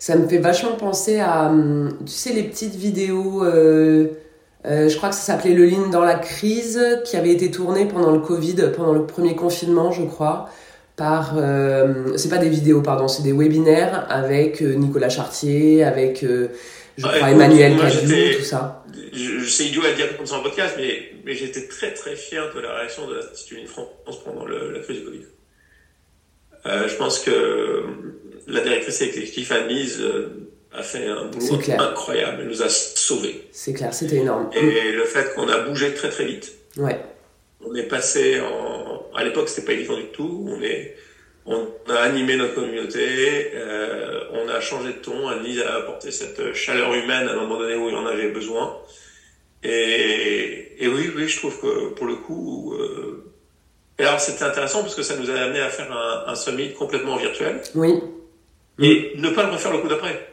Ça 0.00 0.16
me 0.16 0.26
fait 0.26 0.38
vachement 0.38 0.72
penser 0.72 1.20
à, 1.20 1.48
hum, 1.48 1.96
tu 2.06 2.12
sais, 2.12 2.32
les 2.32 2.42
petites 2.42 2.74
vidéos, 2.74 3.44
euh, 3.44 4.08
euh, 4.64 4.88
je 4.88 4.96
crois 4.96 5.10
que 5.10 5.14
ça 5.14 5.20
s'appelait 5.20 5.52
Le 5.52 5.66
Lean 5.66 5.90
dans 5.90 6.02
la 6.02 6.14
crise, 6.14 6.80
qui 7.04 7.16
avait 7.16 7.30
été 7.30 7.50
tourné 7.50 7.84
pendant 7.86 8.10
le 8.10 8.18
Covid, 8.18 8.56
pendant 8.74 8.94
le 8.94 9.06
premier 9.06 9.36
confinement, 9.36 9.92
je 9.92 10.02
crois, 10.02 10.48
par. 10.96 11.34
Euh, 11.36 12.16
c'est 12.16 12.30
pas 12.30 12.38
des 12.38 12.48
vidéos, 12.48 12.80
pardon, 12.80 13.08
c'est 13.08 13.22
des 13.22 13.32
webinaires 13.32 14.06
avec 14.08 14.62
euh, 14.62 14.72
Nicolas 14.74 15.10
Chartier, 15.10 15.84
avec 15.84 16.24
je 16.96 17.06
crois 17.06 17.30
Emmanuel 17.30 17.76
Cadieu, 17.76 18.38
tout 18.38 18.44
ça. 18.44 18.84
Je, 19.12 19.44
c'est 19.44 19.66
idiot 19.66 19.82
à 19.84 19.92
dire 19.92 20.16
comme 20.16 20.26
ça 20.26 20.36
en 20.36 20.42
podcast, 20.42 20.76
mais, 20.78 21.12
mais 21.26 21.34
j'étais 21.34 21.66
très 21.66 21.92
très 21.92 22.16
fier 22.16 22.50
de 22.54 22.60
la 22.60 22.74
réaction 22.74 23.06
de 23.06 23.16
l'Institut 23.16 23.66
France 23.66 24.24
pendant 24.24 24.46
le, 24.46 24.72
la 24.72 24.80
crise 24.80 25.00
du 25.00 25.04
Covid. 25.04 25.26
Euh, 26.66 26.88
je 26.88 26.94
pense 26.96 27.18
que 27.18 27.84
la 28.50 28.60
directrice 28.60 29.00
exécutive 29.02 29.52
admise 29.52 30.02
a 30.72 30.82
fait 30.82 31.06
un 31.06 31.24
boulot 31.26 31.60
incroyable, 31.78 32.38
elle 32.42 32.48
nous 32.48 32.62
a 32.62 32.68
sauvés. 32.68 33.48
C'est 33.50 33.72
clair, 33.72 33.92
c'était 33.92 34.16
énorme. 34.16 34.50
Et 34.54 34.92
le 34.92 35.04
fait 35.04 35.34
qu'on 35.34 35.48
a 35.48 35.58
bougé 35.58 35.94
très 35.94 36.10
très 36.10 36.24
vite. 36.24 36.52
Ouais. 36.76 36.98
On 37.66 37.74
est 37.74 37.88
passé 37.88 38.40
en, 38.40 39.06
à 39.14 39.24
l'époque 39.24 39.48
c'était 39.48 39.66
pas 39.66 39.72
évident 39.72 39.96
du 39.96 40.06
tout. 40.06 40.46
On 40.48 40.62
est, 40.62 40.96
on 41.44 41.66
a 41.88 41.96
animé 42.00 42.36
notre 42.36 42.54
communauté, 42.54 43.50
euh, 43.54 44.20
on 44.32 44.48
a 44.48 44.60
changé 44.60 44.88
de 44.92 44.98
ton, 44.98 45.28
Annie 45.28 45.60
a 45.60 45.74
apporté 45.74 46.10
cette 46.10 46.54
chaleur 46.54 46.94
humaine 46.94 47.26
à 47.28 47.32
un 47.32 47.36
moment 47.36 47.58
donné 47.58 47.74
où 47.74 47.88
il 47.88 47.94
en 47.96 48.06
avait 48.06 48.28
besoin. 48.28 48.76
Et, 49.62 50.72
et 50.78 50.88
oui, 50.88 51.10
oui, 51.14 51.28
je 51.28 51.36
trouve 51.38 51.60
que 51.60 51.88
pour 51.94 52.06
le 52.06 52.14
coup, 52.16 52.74
euh, 52.74 53.24
et 53.98 54.04
alors 54.04 54.20
c'était 54.20 54.44
intéressant 54.44 54.82
parce 54.82 54.94
que 54.94 55.02
ça 55.02 55.16
nous 55.16 55.30
a 55.30 55.34
amené 55.34 55.60
à 55.60 55.68
faire 55.68 55.90
un, 55.92 56.30
un 56.30 56.34
summit 56.34 56.72
complètement 56.72 57.16
virtuel. 57.16 57.60
Oui. 57.74 57.94
Et 58.80 59.12
ne 59.16 59.30
pas 59.30 59.44
le 59.44 59.52
refaire 59.52 59.72
le 59.72 59.78
coup 59.78 59.88
d'après 59.88 60.30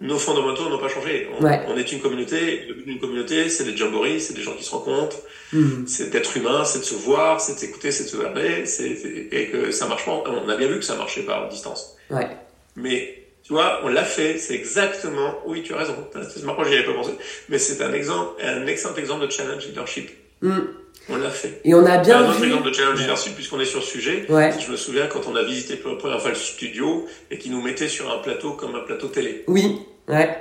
nos 0.00 0.18
fondamentaux 0.18 0.68
n'ont 0.68 0.78
pas 0.78 0.88
changé. 0.88 1.28
On, 1.40 1.44
on, 1.44 1.76
est 1.76 1.92
une 1.92 2.00
communauté. 2.00 2.66
Le 2.68 2.74
but 2.74 2.86
d'une 2.86 2.98
communauté, 2.98 3.48
c'est 3.48 3.64
des 3.64 3.76
jamborees, 3.76 4.20
c'est 4.20 4.34
des 4.34 4.42
gens 4.42 4.54
qui 4.54 4.64
se 4.64 4.70
rencontrent, 4.70 5.16
mm. 5.52 5.86
c'est 5.86 6.10
d'être 6.10 6.36
humain, 6.36 6.64
c'est 6.64 6.80
de 6.80 6.84
se 6.84 6.94
voir, 6.94 7.40
c'est 7.40 7.54
de 7.54 7.58
s'écouter, 7.58 7.90
c'est 7.90 8.04
de 8.04 8.08
se 8.08 8.16
parler, 8.16 8.66
c'est, 8.66 8.90
et 9.32 9.48
que 9.48 9.70
ça 9.70 9.86
marche 9.86 10.04
pas. 10.04 10.22
On 10.26 10.48
a 10.48 10.56
bien 10.56 10.68
vu 10.68 10.78
que 10.78 10.84
ça 10.84 10.96
marchait 10.96 11.22
par 11.22 11.48
distance. 11.48 11.96
Ouais. 12.10 12.28
Mais 12.76 13.22
tu 13.42 13.54
vois, 13.54 13.80
on 13.84 13.88
l'a 13.88 14.04
fait. 14.04 14.36
C'est 14.38 14.54
exactement. 14.54 15.38
Oui, 15.46 15.62
tu 15.62 15.72
as 15.72 15.78
raison. 15.78 15.94
C'est 16.12 16.44
marrant, 16.44 16.64
j'y 16.64 16.74
avais 16.74 16.84
pas 16.84 16.92
pensé. 16.92 17.12
Mais 17.48 17.58
c'est 17.58 17.82
un 17.82 17.92
exemple, 17.94 18.42
un 18.42 18.66
excellent 18.66 18.96
exemple 18.96 19.26
de 19.26 19.30
challenge 19.30 19.66
leadership. 19.66 20.10
Mm. 20.42 20.58
On 21.08 21.16
l'a 21.16 21.30
fait. 21.30 21.60
Et 21.64 21.74
on 21.74 21.86
a 21.86 21.98
bien 21.98 22.18
un 22.18 22.30
autre 22.30 22.42
exemple 22.42 22.68
de 22.68 22.72
challenge 22.72 23.00
leadership, 23.00 23.34
puisqu'on 23.34 23.60
est 23.60 23.66
sur 23.66 23.78
le 23.78 23.84
sujet. 23.84 24.26
Ouais. 24.28 24.52
Je 24.58 24.70
me 24.70 24.76
souviens 24.76 25.06
quand 25.06 25.26
on 25.28 25.36
a 25.36 25.42
visité 25.42 25.76
pour 25.76 25.92
la 25.92 25.96
première 25.96 26.20
fois 26.20 26.30
le 26.30 26.36
studio 26.36 27.06
et 27.30 27.38
qu'ils 27.38 27.52
nous 27.52 27.62
mettaient 27.62 27.88
sur 27.88 28.10
un 28.12 28.18
plateau 28.18 28.52
comme 28.52 28.74
un 28.74 28.80
plateau 28.80 29.08
télé. 29.08 29.44
Oui, 29.46 29.80
ouais. 30.08 30.36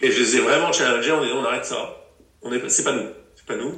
Et 0.00 0.10
je 0.10 0.20
les 0.20 0.36
ai 0.36 0.40
vraiment 0.40 0.72
challengés 0.72 1.12
en 1.12 1.22
disant 1.22 1.38
on 1.38 1.44
arrête 1.44 1.64
ça. 1.64 2.04
On 2.42 2.52
est, 2.52 2.68
c'est 2.68 2.84
pas 2.84 2.92
nous. 2.92 3.08
C'est 3.34 3.46
pas 3.46 3.56
nous. 3.56 3.74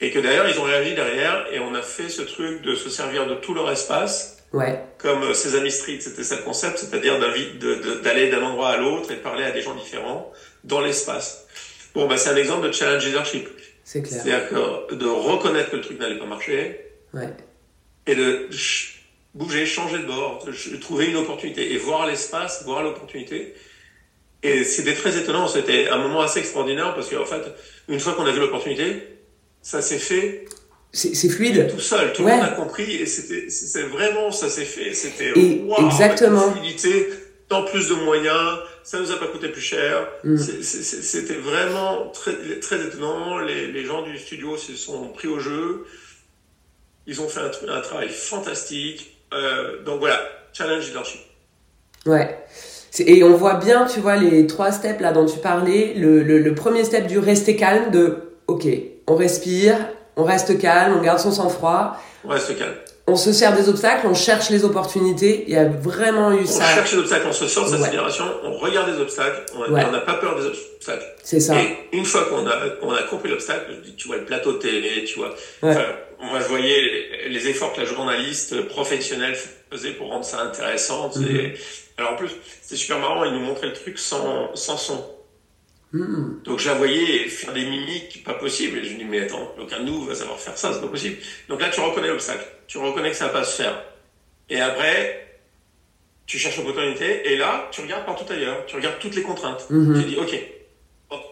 Et 0.00 0.10
que 0.10 0.18
d'ailleurs, 0.18 0.48
ils 0.48 0.58
ont 0.60 0.64
réagi 0.64 0.94
derrière 0.94 1.46
et 1.52 1.58
on 1.58 1.74
a 1.74 1.82
fait 1.82 2.08
ce 2.08 2.22
truc 2.22 2.62
de 2.62 2.74
se 2.74 2.90
servir 2.90 3.26
de 3.26 3.34
tout 3.34 3.54
leur 3.54 3.70
espace. 3.70 4.36
Ouais. 4.52 4.80
Comme 4.98 5.22
euh, 5.22 5.34
Sesame 5.34 5.68
Street, 5.68 5.98
c'était 6.00 6.24
ça 6.24 6.36
le 6.36 6.42
concept, 6.42 6.78
c'est-à-dire 6.78 7.18
d'aller 7.18 8.30
d'un 8.30 8.42
endroit 8.42 8.70
à 8.70 8.76
l'autre 8.76 9.10
et 9.10 9.16
de 9.16 9.20
parler 9.20 9.44
à 9.44 9.50
des 9.50 9.60
gens 9.60 9.74
différents 9.74 10.32
dans 10.64 10.80
l'espace. 10.80 11.46
Bon, 11.94 12.06
bah, 12.06 12.16
c'est 12.16 12.30
un 12.30 12.36
exemple 12.36 12.66
de 12.66 12.72
challenge 12.72 13.04
leadership. 13.04 13.48
C'est 13.90 14.02
clair. 14.02 14.20
C'est-à-dire 14.22 14.86
de 14.92 15.06
reconnaître 15.06 15.70
que 15.70 15.76
le 15.76 15.80
truc 15.82 15.98
n'allait 15.98 16.18
pas 16.18 16.26
marcher. 16.26 16.78
Ouais. 17.14 17.28
Et 18.06 18.14
de 18.14 18.50
bouger, 19.32 19.64
changer 19.64 20.00
de 20.00 20.04
bord, 20.04 20.44
de 20.44 20.76
trouver 20.76 21.06
une 21.06 21.16
opportunité 21.16 21.72
et 21.72 21.78
voir 21.78 22.06
l'espace, 22.06 22.64
voir 22.66 22.82
l'opportunité. 22.82 23.54
Et 24.42 24.62
c'était 24.64 24.92
très 24.92 25.16
étonnant, 25.16 25.48
c'était 25.48 25.88
un 25.88 25.96
moment 25.96 26.20
assez 26.20 26.40
extraordinaire 26.40 26.94
parce 26.94 27.08
qu'en 27.08 27.24
fait, 27.24 27.40
une 27.88 27.98
fois 27.98 28.12
qu'on 28.12 28.26
a 28.26 28.30
vu 28.30 28.40
l'opportunité, 28.40 29.04
ça 29.62 29.80
s'est 29.80 29.98
fait. 29.98 30.44
C'est 30.92 31.30
fluide. 31.30 31.68
Tout 31.70 31.80
seul, 31.80 32.12
tout 32.12 32.26
le 32.26 32.28
monde 32.28 32.42
a 32.42 32.48
compris 32.48 32.92
et 32.92 33.06
c'était, 33.06 33.48
c'est 33.48 33.84
vraiment, 33.84 34.30
ça 34.32 34.50
s'est 34.50 34.66
fait, 34.66 34.92
c'était, 34.92 35.32
wow, 35.32 35.86
exactement. 35.86 36.52
Fluidité, 36.52 37.08
tant 37.48 37.62
plus 37.64 37.88
de 37.88 37.94
moyens, 37.94 38.58
ça 38.84 39.00
nous 39.00 39.10
a 39.10 39.16
pas 39.16 39.26
coûté 39.26 39.48
plus 39.48 39.62
cher. 39.62 40.06
Mm. 40.24 40.36
C'était 40.36 41.34
vraiment 41.34 42.08
très, 42.08 42.34
très 42.60 42.80
étonnant. 42.84 43.38
Les, 43.38 43.72
les, 43.72 43.84
gens 43.84 44.02
du 44.02 44.18
studio 44.18 44.56
se 44.56 44.74
sont 44.74 45.08
pris 45.08 45.28
au 45.28 45.38
jeu. 45.38 45.86
Ils 47.06 47.20
ont 47.20 47.28
fait 47.28 47.40
un, 47.40 47.74
un 47.74 47.80
travail 47.80 48.08
fantastique. 48.08 49.16
Euh, 49.32 49.82
donc 49.82 50.00
voilà, 50.00 50.20
challenge 50.52 50.88
leadership. 50.88 51.20
Ouais. 52.06 52.38
Et 52.98 53.22
on 53.22 53.34
voit 53.34 53.54
bien, 53.54 53.86
tu 53.86 54.00
vois, 54.00 54.16
les 54.16 54.46
trois 54.46 54.72
steps 54.72 55.00
là 55.00 55.12
dont 55.12 55.26
tu 55.26 55.38
parlais. 55.38 55.94
Le, 55.94 56.22
le, 56.22 56.38
le 56.38 56.54
premier 56.54 56.84
step 56.84 57.06
du 57.06 57.18
rester 57.18 57.56
calme, 57.56 57.90
de 57.90 58.16
OK, 58.46 58.66
on 59.06 59.14
respire, 59.14 59.76
on 60.16 60.24
reste 60.24 60.58
calme, 60.58 60.96
on 60.98 61.02
garde 61.02 61.18
son 61.18 61.30
sang-froid. 61.30 61.96
On 62.24 62.28
reste 62.28 62.58
calme 62.58 62.74
on 63.08 63.16
se 63.16 63.32
sert 63.32 63.56
des 63.56 63.68
obstacles, 63.68 64.06
on 64.06 64.14
cherche 64.14 64.50
les 64.50 64.64
opportunités. 64.64 65.44
Il 65.46 65.54
y 65.54 65.56
a 65.56 65.68
vraiment 65.68 66.32
eu 66.32 66.46
ça. 66.46 66.64
On 66.64 66.74
cherche 66.74 66.92
les 66.92 66.98
obstacles, 66.98 67.26
on 67.28 67.32
se 67.32 67.46
sort 67.48 67.70
de 67.70 67.76
sa 67.76 67.84
sidération, 67.84 68.24
on 68.44 68.58
regarde 68.58 68.90
les 68.90 69.00
obstacles, 69.00 69.46
on 69.54 69.70
n'a 69.70 70.00
pas 70.00 70.14
peur 70.14 70.36
des 70.38 70.46
obstacles. 70.46 71.06
C'est 71.22 71.40
ça. 71.40 71.60
Et 71.60 71.88
une 71.92 72.04
fois 72.04 72.24
qu'on 72.24 72.46
a, 72.46 72.56
on 72.82 72.92
a 72.92 73.02
compris 73.02 73.30
l'obstacle, 73.30 73.72
tu 73.96 74.06
vois 74.06 74.18
le 74.18 74.24
plateau 74.24 74.52
de 74.52 74.58
télé, 74.58 75.04
tu 75.04 75.18
vois. 75.18 75.34
Enfin, 75.62 75.84
moi, 76.20 76.40
je 76.40 76.48
voyais 76.48 77.28
les, 77.28 77.48
efforts 77.48 77.72
que 77.72 77.80
la 77.80 77.86
journaliste 77.86 78.66
professionnelle 78.68 79.36
faisait 79.70 79.92
pour 79.92 80.08
rendre 80.08 80.24
ça 80.24 80.40
intéressant. 80.40 81.08
Mm-hmm. 81.10 81.52
Alors 81.98 82.12
en 82.12 82.16
plus, 82.16 82.30
c'est 82.62 82.76
super 82.76 82.98
marrant, 82.98 83.24
il 83.24 83.32
nous 83.32 83.40
montrait 83.40 83.68
le 83.68 83.72
truc 83.72 83.98
sans, 83.98 84.54
sans 84.54 84.76
son. 84.76 85.04
Hmm. 85.92 86.42
Donc 86.44 86.58
je 86.58 86.68
la 86.68 86.74
voyais 86.74 87.28
faire 87.28 87.52
des 87.52 87.64
mimiques 87.64 88.22
pas 88.24 88.34
possibles. 88.34 88.78
Et 88.78 88.84
je 88.84 88.94
me 88.94 88.98
dis, 88.98 89.04
mais 89.04 89.20
attends, 89.20 89.54
aucun 89.58 89.80
de 89.80 89.84
nous 89.84 90.04
va 90.04 90.14
savoir 90.14 90.38
faire 90.38 90.56
ça, 90.56 90.72
c'est 90.72 90.80
pas 90.80 90.88
possible. 90.88 91.16
Donc 91.48 91.60
là, 91.60 91.70
tu 91.70 91.80
reconnais 91.80 92.08
l'obstacle. 92.08 92.46
Tu 92.66 92.78
reconnais 92.78 93.10
que 93.10 93.16
ça 93.16 93.26
va 93.26 93.32
pas 93.32 93.44
se 93.44 93.62
faire. 93.62 93.82
Et 94.50 94.60
après, 94.60 95.40
tu 96.26 96.38
cherches 96.38 96.58
l'opportunité. 96.58 97.32
Et 97.32 97.36
là, 97.36 97.68
tu 97.70 97.80
regardes 97.80 98.04
partout 98.04 98.30
ailleurs. 98.30 98.66
Tu 98.66 98.76
regardes 98.76 98.98
toutes 98.98 99.14
les 99.14 99.22
contraintes. 99.22 99.66
Hmm. 99.70 99.98
Tu 99.98 100.06
dis, 100.08 100.16
OK, 100.16 100.38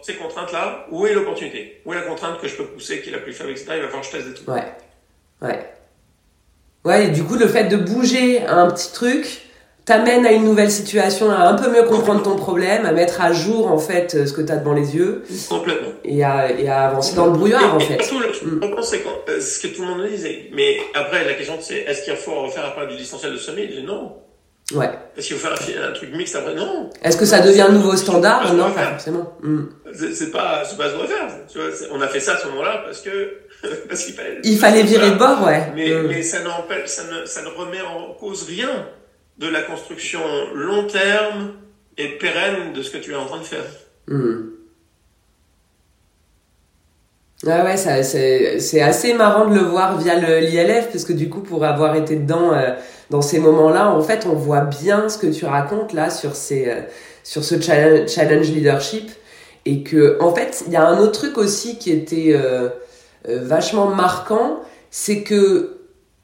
ces 0.01 0.15
contraintes-là, 0.15 0.87
où 0.91 1.05
est 1.05 1.13
l'opportunité? 1.13 1.81
Où 1.85 1.93
est 1.93 1.95
la 1.97 2.01
contrainte 2.01 2.39
que 2.39 2.47
je 2.47 2.55
peux 2.55 2.65
pousser, 2.65 3.01
qui 3.01 3.09
est 3.09 3.11
la 3.11 3.19
plus 3.19 3.33
faible, 3.33 3.51
etc. 3.51 3.65
Il 3.75 3.81
va 3.81 3.87
falloir 3.87 4.01
que 4.01 4.07
je 4.07 4.11
teste 4.11 4.27
des 4.27 4.33
trucs. 4.33 4.47
Ouais. 4.47 4.73
Ouais. 5.41 5.73
Ouais, 6.83 7.07
et 7.07 7.09
du 7.09 7.23
coup, 7.23 7.35
le 7.35 7.47
fait 7.47 7.65
de 7.65 7.77
bouger 7.77 8.41
un 8.41 8.71
petit 8.71 8.91
truc, 8.93 9.41
t'amène 9.87 10.25
à 10.25 10.33
une 10.33 10.43
nouvelle 10.43 10.69
situation, 10.69 11.31
à 11.31 11.47
un 11.47 11.55
peu 11.55 11.71
mieux 11.71 11.83
comprendre 11.83 12.21
ton 12.21 12.35
problème, 12.35 12.85
à 12.85 12.91
mettre 12.91 13.21
à 13.21 13.31
jour 13.31 13.71
en 13.71 13.79
fait 13.79 14.13
euh, 14.13 14.25
ce 14.25 14.33
que 14.33 14.41
tu 14.41 14.51
as 14.51 14.57
devant 14.57 14.73
les 14.73 14.95
yeux. 14.95 15.23
Complètement. 15.49 15.93
Et 16.03 16.23
à, 16.23 16.51
et 16.51 16.67
à 16.67 16.89
avancer 16.89 17.15
dans 17.15 17.27
le 17.27 17.31
brouillard 17.31 17.73
en 17.73 17.79
fait. 17.79 17.97
Le, 18.11 18.57
mm. 18.57 18.81
c'est 18.83 19.03
euh, 19.29 19.39
ce 19.39 19.59
que 19.65 19.73
tout 19.73 19.83
le 19.83 19.87
monde 19.87 20.05
disait. 20.07 20.49
Mais 20.53 20.77
après, 20.93 21.23
la 21.25 21.33
question 21.33 21.57
c'est 21.61 21.79
est-ce 21.79 22.03
qu'il 22.03 22.15
faut 22.17 22.43
refaire 22.43 22.65
après 22.65 22.85
du 22.87 22.97
distanciel 22.97 23.31
de 23.31 23.37
sommet 23.37 23.69
Non. 23.85 24.17
Ouais. 24.75 24.89
Est-ce 25.15 25.27
qu'il 25.27 25.37
faut 25.37 25.47
faire 25.47 25.87
un, 25.89 25.93
truc 25.93 26.13
mixte 26.13 26.35
après? 26.35 26.53
Non. 26.53 26.89
Est-ce 27.01 27.15
que 27.15 27.23
ça 27.23 27.39
devient 27.39 27.61
un 27.61 27.71
nouveau 27.71 27.95
standard? 27.95 28.53
Non, 28.53 28.69
pas 28.71 28.87
forcément. 28.87 29.37
Mm. 29.41 29.63
C'est 29.93 30.31
pas, 30.31 30.63
c'est 30.65 30.75
pas 30.75 30.89
ce 30.89 30.95
qu'on 30.95 31.03
va 31.03 31.07
faire. 31.07 31.27
Tu 31.49 31.59
vois, 31.59 31.69
on 31.93 32.01
a 32.01 32.09
fait 32.09 32.19
ça 32.19 32.33
à 32.33 32.37
ce 32.37 32.47
moment-là 32.47 32.81
parce 32.83 32.99
que 32.99 33.37
parce 33.87 34.03
qu'il 34.03 34.15
fallait. 34.15 34.39
Il 34.43 34.57
fallait 34.57 34.83
virer 34.83 35.11
de 35.11 35.15
bord, 35.15 35.45
ouais. 35.45 35.71
Mais, 35.73 35.91
mm. 35.91 36.07
mais 36.07 36.21
ça, 36.21 36.39
ça, 36.87 37.03
ne, 37.05 37.25
ça 37.25 37.41
ne 37.41 37.47
remet 37.47 37.79
en 37.79 38.13
cause 38.15 38.43
rien 38.43 38.85
de 39.37 39.47
la 39.47 39.61
construction 39.61 40.19
long 40.53 40.87
terme 40.87 41.53
et 41.97 42.17
pérenne 42.17 42.73
de 42.73 42.81
ce 42.81 42.91
que 42.91 42.97
tu 42.97 43.11
es 43.11 43.15
en 43.15 43.25
train 43.25 43.39
de 43.39 43.43
faire. 43.43 43.65
Hmm. 44.07 44.57
Ah 47.45 47.63
ouais, 47.63 47.77
c'est 47.77 48.81
assez 48.81 49.13
marrant 49.13 49.47
de 49.47 49.53
le 49.53 49.61
voir 49.61 49.99
via 49.99 50.15
l'ILF, 50.15 50.87
parce 50.91 51.05
que 51.05 51.13
du 51.13 51.29
coup, 51.29 51.41
pour 51.41 51.63
avoir 51.63 51.95
été 51.95 52.15
dedans 52.15 52.51
euh, 52.51 52.73
dans 53.11 53.21
ces 53.21 53.39
moments-là, 53.39 53.91
en 53.91 54.01
fait, 54.01 54.25
on 54.25 54.33
voit 54.33 54.61
bien 54.61 55.07
ce 55.07 55.19
que 55.19 55.27
tu 55.27 55.45
racontes 55.45 55.93
là 55.93 56.09
sur, 56.09 56.35
ces, 56.35 56.67
euh, 56.67 56.81
sur 57.23 57.43
ce 57.43 57.61
challenge, 57.61 58.09
challenge, 58.09 58.49
leadership. 58.49 59.11
Et 59.65 59.83
que, 59.83 60.17
en 60.19 60.33
fait, 60.33 60.63
il 60.65 60.73
y 60.73 60.77
a 60.77 60.87
un 60.87 60.97
autre 60.97 61.11
truc 61.11 61.37
aussi 61.37 61.77
qui 61.77 61.91
était 61.91 62.31
euh, 62.33 62.69
vachement 63.27 63.87
marquant, 63.87 64.61
c'est 64.89 65.21
que 65.21 65.76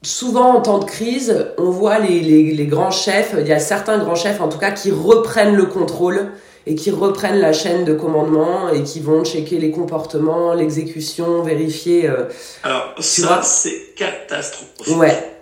souvent 0.06 0.54
en 0.54 0.60
temps 0.60 0.78
de 0.78 0.84
crise, 0.84 1.52
on 1.58 1.70
voit 1.70 1.98
les, 1.98 2.20
les, 2.20 2.66
grands 2.66 2.90
chefs, 2.90 3.34
il 3.38 3.46
y 3.46 3.52
a 3.52 3.58
certains 3.58 3.98
grands 3.98 4.14
chefs 4.14 4.40
en 4.40 4.48
tout 4.48 4.58
cas 4.58 4.70
qui 4.70 4.90
reprennent 4.90 5.56
le 5.56 5.66
contrôle 5.66 6.32
et 6.66 6.74
qui 6.74 6.90
reprennent 6.90 7.40
la 7.40 7.52
chaîne 7.52 7.84
de 7.84 7.94
commandement 7.94 8.70
et 8.70 8.82
qui 8.82 9.00
vont 9.00 9.24
checker 9.24 9.58
les 9.58 9.70
comportements, 9.70 10.54
l'exécution, 10.54 11.42
vérifier. 11.42 12.08
Euh, 12.08 12.24
Alors 12.62 12.94
ça, 12.98 13.42
c'est 13.42 13.94
catastrophique. 13.94 14.96
Ouais. 14.96 15.36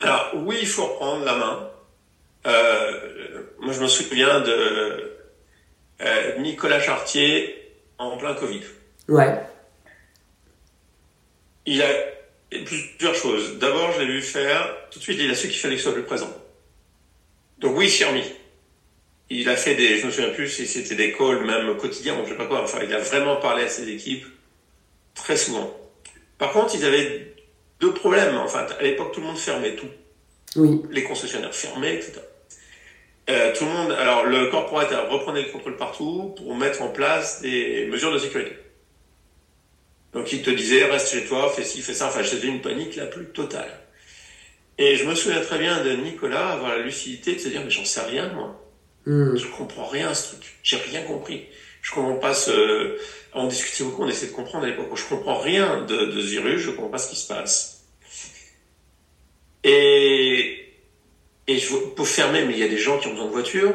Alors 0.00 0.32
oui, 0.44 0.58
il 0.60 0.66
faut 0.66 0.86
reprendre 0.86 1.24
la 1.24 1.36
main. 1.36 1.70
Euh, 2.46 2.92
moi, 3.60 3.72
je 3.72 3.80
me 3.80 3.88
souviens 3.88 4.40
de 4.40 5.16
euh, 6.02 6.38
Nicolas 6.40 6.80
Chartier 6.80 7.54
en 7.98 8.16
plein 8.18 8.34
Covid. 8.34 8.62
Ouais. 9.08 9.40
Il 11.64 11.82
a 11.82 11.86
plusieurs 12.60 13.14
choses. 13.14 13.58
D'abord, 13.58 13.92
je 13.92 14.00
l'ai 14.00 14.06
vu 14.06 14.22
faire, 14.22 14.76
tout 14.90 14.98
de 14.98 15.04
suite, 15.04 15.18
il 15.20 15.30
a 15.30 15.34
su 15.34 15.48
qu'il 15.48 15.58
fallait 15.58 15.74
qu'il 15.74 15.82
soit 15.82 15.92
plus 15.92 16.02
présent. 16.02 16.30
Donc 17.58 17.76
oui, 17.76 17.86
il 17.86 17.90
s'y 17.90 18.04
remis. 18.04 18.24
Il 19.30 19.48
a 19.48 19.56
fait 19.56 19.74
des, 19.74 19.98
je 19.98 20.06
me 20.06 20.10
souviens 20.10 20.30
plus 20.30 20.48
si 20.48 20.66
c'était 20.66 20.94
des 20.94 21.12
calls 21.12 21.44
même 21.44 21.76
quotidiens, 21.76 22.16
je 22.24 22.30
sais 22.30 22.36
pas 22.36 22.46
quoi, 22.46 22.62
enfin, 22.62 22.78
il 22.82 22.92
a 22.92 22.98
vraiment 22.98 23.36
parlé 23.36 23.64
à 23.64 23.68
ses 23.68 23.88
équipes 23.88 24.26
très 25.14 25.36
souvent. 25.36 25.74
Par 26.38 26.52
contre, 26.52 26.74
ils 26.74 26.84
avaient 26.84 27.34
deux 27.80 27.92
problèmes. 27.92 28.36
Enfin, 28.36 28.66
à 28.78 28.82
l'époque, 28.82 29.12
tout 29.12 29.20
le 29.20 29.26
monde 29.26 29.38
fermait 29.38 29.76
tout. 29.76 29.88
Oui. 30.56 30.82
Les 30.90 31.04
concessionnaires 31.04 31.54
fermaient, 31.54 31.94
etc. 31.94 32.20
Euh, 33.30 33.54
tout 33.56 33.64
le 33.64 33.70
monde, 33.70 33.92
alors 33.92 34.24
le 34.24 34.48
corporate 34.50 34.90
reprenait 35.10 35.42
le 35.42 35.50
contrôle 35.50 35.76
partout 35.76 36.34
pour 36.36 36.54
mettre 36.54 36.82
en 36.82 36.88
place 36.88 37.40
des 37.40 37.86
mesures 37.86 38.12
de 38.12 38.18
sécurité. 38.18 38.52
Donc 40.14 40.32
il 40.32 40.42
te 40.42 40.50
disait 40.50 40.84
reste 40.84 41.12
chez 41.12 41.24
toi, 41.24 41.52
fais 41.54 41.64
ci, 41.64 41.82
fais 41.82 41.94
ça. 41.94 42.06
Enfin, 42.06 42.22
c'était 42.22 42.46
une 42.46 42.60
panique 42.60 42.96
la 42.96 43.06
plus 43.06 43.26
totale. 43.26 43.80
Et 44.78 44.96
je 44.96 45.04
me 45.04 45.14
souviens 45.14 45.40
très 45.40 45.58
bien 45.58 45.82
de 45.84 45.92
Nicolas 45.92 46.50
avoir 46.50 46.76
la 46.76 46.82
lucidité 46.82 47.34
de 47.34 47.40
se 47.40 47.48
dire 47.48 47.62
mais 47.62 47.70
j'en 47.70 47.84
sais 47.84 48.02
rien 48.02 48.32
moi. 48.32 48.60
Hmm. 49.06 49.36
Je 49.36 49.46
comprends 49.48 49.86
rien 49.86 50.08
à 50.08 50.14
ce 50.14 50.30
truc. 50.30 50.56
J'ai 50.62 50.76
rien 50.76 51.02
compris. 51.02 51.46
Je 51.82 51.92
comprends 51.92 52.16
pas 52.16 52.32
ce. 52.34 52.96
On 53.34 53.46
discutait 53.46 53.84
beaucoup, 53.84 54.04
on 54.04 54.08
essayait 54.08 54.30
de 54.30 54.36
comprendre 54.36 54.64
à 54.64 54.68
l'époque. 54.68 54.88
Je 54.94 55.04
comprends 55.04 55.38
rien 55.38 55.82
de, 55.82 56.06
de 56.06 56.20
ce 56.20 56.26
virus. 56.26 56.60
Je 56.60 56.70
comprends 56.70 56.90
pas 56.90 56.98
ce 56.98 57.10
qui 57.10 57.16
se 57.16 57.26
passe. 57.26 57.84
Et 59.64 60.60
et 61.46 61.58
je 61.58 61.76
peux 61.94 62.04
fermer, 62.04 62.44
mais 62.44 62.54
il 62.54 62.58
y 62.58 62.62
a 62.62 62.68
des 62.68 62.78
gens 62.78 62.98
qui 62.98 63.08
ont 63.08 63.10
besoin 63.10 63.26
de 63.26 63.32
voiture. 63.32 63.74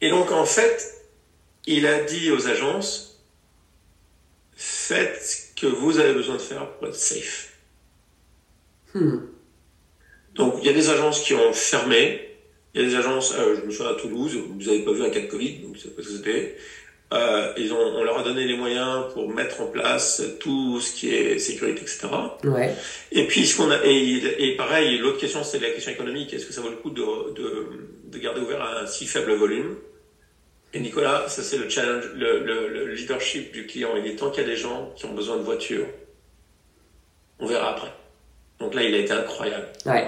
Et 0.00 0.10
donc 0.10 0.30
en 0.30 0.44
fait, 0.44 1.02
il 1.66 1.86
a 1.86 2.02
dit 2.02 2.30
aux 2.30 2.46
agences 2.46 3.13
faites 4.56 5.22
ce 5.22 5.60
que 5.60 5.66
vous 5.66 5.98
avez 5.98 6.14
besoin 6.14 6.36
de 6.36 6.40
faire 6.40 6.70
pour 6.72 6.88
être 6.88 6.94
safe. 6.94 7.52
Hmm. 8.94 9.18
Donc 10.34 10.56
il 10.60 10.66
y 10.66 10.68
a 10.68 10.72
des 10.72 10.90
agences 10.90 11.20
qui 11.20 11.34
ont 11.34 11.52
fermé. 11.52 12.20
Il 12.74 12.82
y 12.82 12.84
a 12.84 12.88
des 12.88 12.96
agences, 12.96 13.32
euh, 13.38 13.56
je 13.56 13.66
me 13.66 13.70
souviens 13.70 13.92
à 13.92 13.94
Toulouse, 13.94 14.36
vous 14.36 14.64
n'avez 14.64 14.80
pas 14.80 14.92
vu 14.92 15.04
un 15.04 15.10
cas 15.10 15.20
de 15.20 15.26
Covid, 15.26 15.58
donc 15.58 15.76
c'est 15.80 15.94
pas 15.94 16.02
ce 16.02 16.08
que 16.08 16.14
c'était. 16.16 16.56
Euh, 17.12 17.52
ils 17.56 17.72
ont, 17.72 17.78
on 17.78 18.02
leur 18.02 18.18
a 18.18 18.24
donné 18.24 18.44
les 18.44 18.56
moyens 18.56 19.12
pour 19.12 19.28
mettre 19.28 19.60
en 19.60 19.66
place 19.66 20.22
tout 20.40 20.80
ce 20.80 20.92
qui 20.92 21.14
est 21.14 21.38
sécurité, 21.38 21.82
etc. 21.82 22.08
Ouais. 22.42 22.74
Et 23.12 23.28
puis 23.28 23.46
ce 23.46 23.56
qu'on 23.56 23.70
a, 23.70 23.78
et, 23.84 24.22
et 24.38 24.56
pareil, 24.56 24.98
l'autre 24.98 25.18
question 25.18 25.44
c'est 25.44 25.60
la 25.60 25.70
question 25.70 25.92
économique. 25.92 26.34
Est-ce 26.34 26.46
que 26.46 26.52
ça 26.52 26.62
vaut 26.62 26.70
le 26.70 26.76
coup 26.76 26.90
de, 26.90 27.02
de, 27.34 27.68
de 28.06 28.18
garder 28.18 28.40
ouvert 28.40 28.62
un 28.62 28.86
si 28.86 29.06
faible 29.06 29.34
volume? 29.34 29.76
Et 30.76 30.80
Nicolas, 30.80 31.26
ça 31.28 31.42
c'est 31.42 31.56
le 31.56 31.68
challenge, 31.70 32.04
le, 32.14 32.44
le, 32.44 32.68
le 32.68 32.86
leadership 32.92 33.52
du 33.52 33.66
client. 33.66 33.90
Il 33.96 34.06
est 34.10 34.16
tant 34.16 34.30
qu'il 34.30 34.42
y 34.42 34.46
a 34.46 34.48
des 34.48 34.56
gens 34.56 34.92
qui 34.96 35.04
ont 35.06 35.14
besoin 35.14 35.36
de 35.36 35.42
voitures, 35.42 35.86
on 37.38 37.46
verra 37.46 37.70
après. 37.76 37.92
Donc 38.58 38.74
là, 38.74 38.82
il 38.82 38.94
a 38.94 38.98
été 38.98 39.12
incroyable. 39.12 39.68
Ouais. 39.86 40.06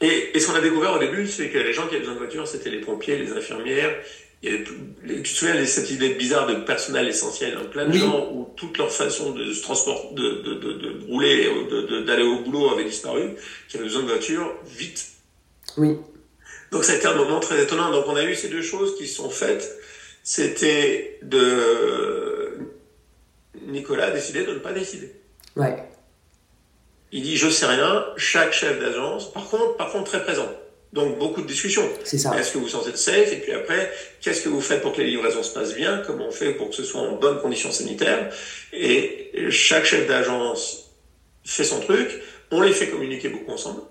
Et, 0.00 0.36
et 0.36 0.40
ce 0.40 0.48
qu'on 0.48 0.54
a 0.54 0.60
découvert 0.60 0.92
au 0.94 0.98
début, 0.98 1.26
c'est 1.26 1.50
que 1.50 1.58
les 1.58 1.72
gens 1.72 1.82
qui 1.86 1.90
avaient 1.94 2.00
besoin 2.00 2.14
de 2.14 2.18
voitures, 2.18 2.46
c'était 2.48 2.70
les 2.70 2.80
pompiers, 2.80 3.16
les 3.16 3.32
infirmières. 3.32 3.94
Il 4.42 4.50
y 4.50 4.54
avait, 4.54 4.64
les- 5.04 5.16
tu 5.22 5.32
te 5.32 5.38
souviens 5.38 5.58
de 5.58 5.64
cette 5.64 5.90
idée 5.90 6.10
bizarre 6.14 6.46
de 6.46 6.56
personnel 6.56 7.08
essentiel, 7.08 7.56
hein, 7.58 7.64
plein 7.70 7.86
de 7.86 7.92
Oui. 7.92 7.98
gens 8.00 8.28
où 8.32 8.52
toute 8.56 8.76
leur 8.76 8.90
façon 8.90 9.30
de 9.30 9.52
se 9.52 9.62
transporter, 9.62 10.14
de, 10.14 10.42
de, 10.42 10.54
de, 10.54 10.72
de 10.74 11.06
rouler, 11.06 11.48
d'aller 12.06 12.24
au 12.24 12.40
boulot 12.40 12.70
avait 12.70 12.84
disparu, 12.84 13.30
qui 13.68 13.76
avaient 13.76 13.86
besoin 13.86 14.02
de 14.02 14.08
voitures 14.08 14.52
vite. 14.66 15.06
Oui. 15.78 15.96
Donc 16.74 16.82
ça 16.82 16.92
a 16.92 16.96
été 16.96 17.06
un 17.06 17.14
moment 17.14 17.38
très 17.38 17.62
étonnant. 17.62 17.92
Donc 17.92 18.06
on 18.08 18.16
a 18.16 18.24
eu 18.24 18.34
ces 18.34 18.48
deux 18.48 18.60
choses 18.60 18.96
qui 18.96 19.06
se 19.06 19.14
sont 19.14 19.30
faites. 19.30 19.78
C'était 20.24 21.20
de 21.22 22.58
Nicolas 23.68 24.06
a 24.06 24.10
décidé 24.10 24.44
de 24.44 24.52
ne 24.52 24.58
pas 24.58 24.72
décider. 24.72 25.12
Ouais. 25.54 25.76
Il 27.12 27.22
dit 27.22 27.36
je 27.36 27.48
sais 27.48 27.66
rien. 27.66 28.04
Chaque 28.16 28.52
chef 28.52 28.80
d'agence, 28.80 29.32
par 29.32 29.48
contre, 29.48 29.76
par 29.76 29.92
contre 29.92 30.10
très 30.10 30.24
présent. 30.24 30.48
Donc 30.92 31.16
beaucoup 31.16 31.42
de 31.42 31.46
discussions. 31.46 31.88
C'est 32.02 32.18
ça. 32.18 32.36
Est-ce 32.36 32.50
que 32.50 32.58
vous 32.58 32.64
vous 32.64 32.70
sentez 32.70 32.96
safe? 32.96 33.32
Et 33.32 33.36
puis 33.36 33.52
après, 33.52 33.92
qu'est-ce 34.20 34.42
que 34.42 34.48
vous 34.48 34.60
faites 34.60 34.82
pour 34.82 34.92
que 34.92 35.00
les 35.00 35.06
livraisons 35.06 35.44
se 35.44 35.54
passent 35.54 35.76
bien? 35.76 36.02
Comment 36.04 36.26
on 36.26 36.32
fait 36.32 36.54
pour 36.54 36.70
que 36.70 36.74
ce 36.74 36.82
soit 36.82 37.02
en 37.02 37.12
bonnes 37.12 37.40
conditions 37.40 37.70
sanitaires? 37.70 38.34
Et 38.72 39.30
chaque 39.50 39.84
chef 39.84 40.08
d'agence 40.08 40.90
fait 41.44 41.62
son 41.62 41.78
truc. 41.78 42.20
On 42.50 42.62
les 42.62 42.72
fait 42.72 42.88
communiquer 42.88 43.28
beaucoup 43.28 43.52
ensemble. 43.52 43.82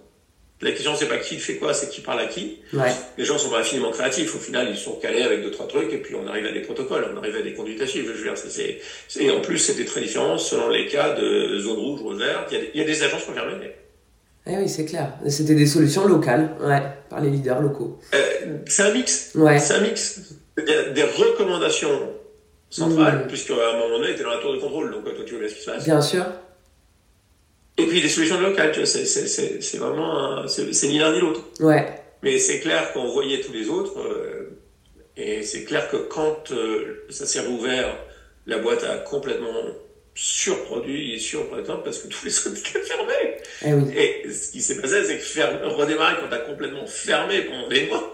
La 0.64 0.72
question, 0.72 0.96
c'est 0.96 1.08
pas 1.08 1.18
qui 1.18 1.38
fait 1.38 1.56
quoi, 1.58 1.74
c'est 1.74 1.90
qui 1.90 2.02
parle 2.02 2.22
à 2.22 2.26
qui. 2.26 2.60
Ouais. 2.74 2.92
Les 3.18 3.26
gens 3.26 3.38
sont 3.38 3.50
pas 3.50 3.60
infiniment 3.60 3.92
créatifs. 3.92 4.34
Au 4.36 4.40
final, 4.40 4.68
ils 4.70 4.78
sont 4.78 4.94
calés 4.94 5.22
avec 5.22 5.44
deux, 5.44 5.52
trois 5.52 5.68
trucs, 5.68 5.92
et 5.94 5.98
puis 5.98 6.16
on 6.16 6.26
arrive 6.28 6.46
à 6.46 6.52
des 6.52 6.62
protocoles, 6.62 7.06
on 7.14 7.18
arrive 7.18 7.36
à 7.36 7.42
des 7.42 7.54
conduites 7.54 7.82
à 7.82 7.88
suivre. 7.88 8.08
Je 8.14 8.18
veux 8.18 8.24
dire, 8.24 8.38
ça, 8.38 8.48
c'est, 8.50 8.80
c'est- 9.08 9.24
et 9.24 9.32
en 9.32 9.42
plus, 9.42 9.58
c'était 9.60 9.86
très 9.86 10.02
différent 10.02 10.38
selon 10.38 10.70
les 10.70 10.88
cas 10.88 11.14
de 11.14 11.60
zone 11.60 11.78
rouge 11.78 12.00
ou 12.02 12.16
verte. 12.18 12.48
Il 12.52 12.56
y 12.56 12.58
a 12.58 12.62
des, 12.62 12.72
il 12.74 12.80
y 12.80 12.84
a 12.84 12.88
des 12.88 13.04
agences 13.04 13.24
Eh 14.46 14.58
oui, 14.58 14.68
c'est 14.70 14.86
clair. 14.86 15.14
C'était 15.28 15.56
des 15.56 15.66
solutions 15.68 16.06
locales, 16.06 16.56
ouais, 16.62 16.82
par 17.10 17.22
les 17.22 17.30
leaders 17.30 17.62
locaux. 17.62 18.00
Euh, 18.14 18.20
c'est 18.66 18.84
un 18.84 18.94
mix. 18.94 19.32
Ouais. 19.36 19.60
C'est 19.60 19.76
un 19.76 19.82
mix. 19.82 20.20
Des 20.58 21.04
recommandations 21.04 22.10
centrales, 22.70 23.24
Mm. 23.26 23.28
puisqu'à 23.28 23.54
un 23.54 23.78
moment 23.80 23.98
donné, 24.00 24.16
tu 24.16 24.22
es 24.22 24.24
dans 24.24 24.32
la 24.32 24.38
tour 24.38 24.54
de 24.54 24.60
contrôle, 24.60 24.92
donc 24.92 25.04
toi, 25.04 25.14
tu 25.26 25.32
vois 25.36 25.40
bien 25.42 25.50
ce 25.50 25.56
qui 25.56 25.62
se 25.62 25.70
passe. 25.72 25.84
Bien 25.86 26.02
sûr. 26.02 26.26
Et 27.78 27.86
puis 27.88 28.02
des 28.02 28.10
solutions 28.10 28.40
locales, 28.40 28.72
tu 28.72 28.80
vois, 28.80 28.86
c'est, 28.86 29.06
c'est, 29.06 29.28
c'est, 29.28 29.62
c'est 29.62 29.78
vraiment, 29.78 30.18
un- 30.44 30.48
c'est, 30.48 30.72
c'est 30.74 30.88
ni 30.88 31.00
l'un 31.00 31.12
ni 31.12 31.20
l'autre. 31.20 31.42
Ouais. 31.60 31.88
Mais 32.22 32.38
c'est 32.38 32.60
clair 32.60 32.94
qu'on 32.94 33.08
voyait 33.08 33.42
tous 33.42 33.52
les 33.54 33.68
autres, 33.68 34.00
euh, 34.00 34.58
et 35.18 35.44
c'est 35.44 35.64
clair 35.64 35.90
que 35.90 35.98
quand 35.98 36.52
euh, 36.52 37.06
ça 37.10 37.26
s'est 37.26 37.42
rouvert, 37.42 37.98
la 38.46 38.60
boîte 38.60 38.84
a 38.84 38.98
complètement 38.98 39.54
surproduit 40.16 41.16
et 41.16 41.20
surproduit 41.20 41.66
parce 41.84 42.00
que 42.00 42.08
tous 42.14 42.26
les 42.26 42.38
autres 42.48 42.58
étaient 42.60 42.80
fermés. 42.82 43.38
Eh 43.66 43.74
oui. 43.74 43.94
Et 43.98 44.32
ce 44.32 44.52
qui 44.52 44.62
s'est 44.62 44.80
passé, 44.80 45.04
c'est 45.06 45.18
que 45.18 45.24
faire, 45.24 45.76
redémarrer 45.76 46.16
quand 46.22 46.30
t'as 46.30 46.40
complètement 46.40 46.86
fermé 46.86 47.42
pendant 47.42 47.68
des 47.68 47.88
mois, 47.88 48.13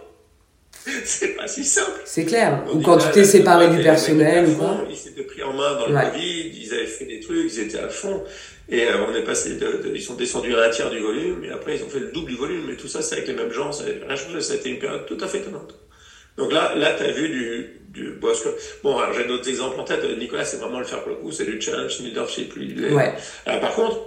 c'est 1.05 1.35
pas 1.35 1.47
si 1.47 1.63
simple. 1.63 1.99
C'est 2.05 2.25
clair. 2.25 2.63
On 2.71 2.77
Ou 2.77 2.81
quand 2.81 2.95
là, 2.97 3.03
tu 3.05 3.11
t'es 3.11 3.23
séparé 3.25 3.67
du 3.69 3.81
personnel 3.81 4.47
ou 4.49 4.55
quoi. 4.55 4.83
Ils 4.89 4.95
s'étaient 4.95 5.23
pris 5.23 5.43
en 5.43 5.53
main 5.53 5.75
dans 5.75 5.87
le 5.87 5.95
Ouais. 5.95 6.11
Covid, 6.11 6.51
ils 6.61 6.73
avaient 6.73 6.85
fait 6.85 7.05
des 7.05 7.19
trucs, 7.19 7.51
ils 7.53 7.59
étaient 7.61 7.79
à 7.79 7.89
fond. 7.89 8.23
Et 8.71 8.83
euh, 8.87 9.05
on 9.09 9.15
est 9.15 9.23
passé 9.23 9.55
de, 9.55 9.59
de- 9.83 9.91
ils 9.95 10.01
sont 10.01 10.13
descendus 10.15 10.55
à 10.55 10.63
un 10.65 10.69
tiers 10.69 10.89
du 10.91 10.99
volume, 10.99 11.43
et 11.43 11.49
après 11.49 11.75
ils 11.77 11.83
ont 11.83 11.89
fait 11.89 11.99
le 11.99 12.11
double 12.11 12.27
du 12.29 12.35
volume, 12.35 12.69
et 12.69 12.75
tout 12.75 12.87
ça 12.87 13.01
c'est 13.01 13.15
avec 13.15 13.27
les 13.27 13.33
mêmes 13.33 13.51
gens, 13.51 13.71
ça 13.71 13.83
n'a 13.83 13.89
rien 14.07 14.15
changé, 14.15 14.41
ça 14.41 14.53
a 14.53 14.57
été 14.57 14.69
une 14.69 14.77
période 14.79 15.05
tout 15.07 15.17
à 15.21 15.27
fait 15.27 15.39
étonnante. 15.39 15.73
Donc 16.37 16.53
là, 16.53 16.75
là 16.75 16.93
t'as 16.95 17.09
vu 17.11 17.29
du, 17.29 17.79
du 17.89 18.11
bon, 18.11 18.27
que- 18.27 18.55
bon 18.83 18.95
alors 18.99 19.13
j'ai 19.15 19.25
d'autres 19.25 19.49
exemples 19.49 19.79
en 19.79 19.85
tête, 19.85 20.03
Nicolas 20.19 20.45
c'est 20.45 20.57
vraiment 20.57 20.77
le 20.77 20.85
faire 20.85 20.99
pour 21.01 21.09
le 21.09 21.15
coup, 21.17 21.31
c'est 21.31 21.45
du 21.45 21.59
challenge 21.59 21.97
leadership, 21.99 22.53
lui, 22.53 22.67
il 22.77 22.85
est- 22.85 22.93
Ouais. 22.93 23.11
alors, 23.47 23.59
par 23.59 23.73
contre, 23.73 23.97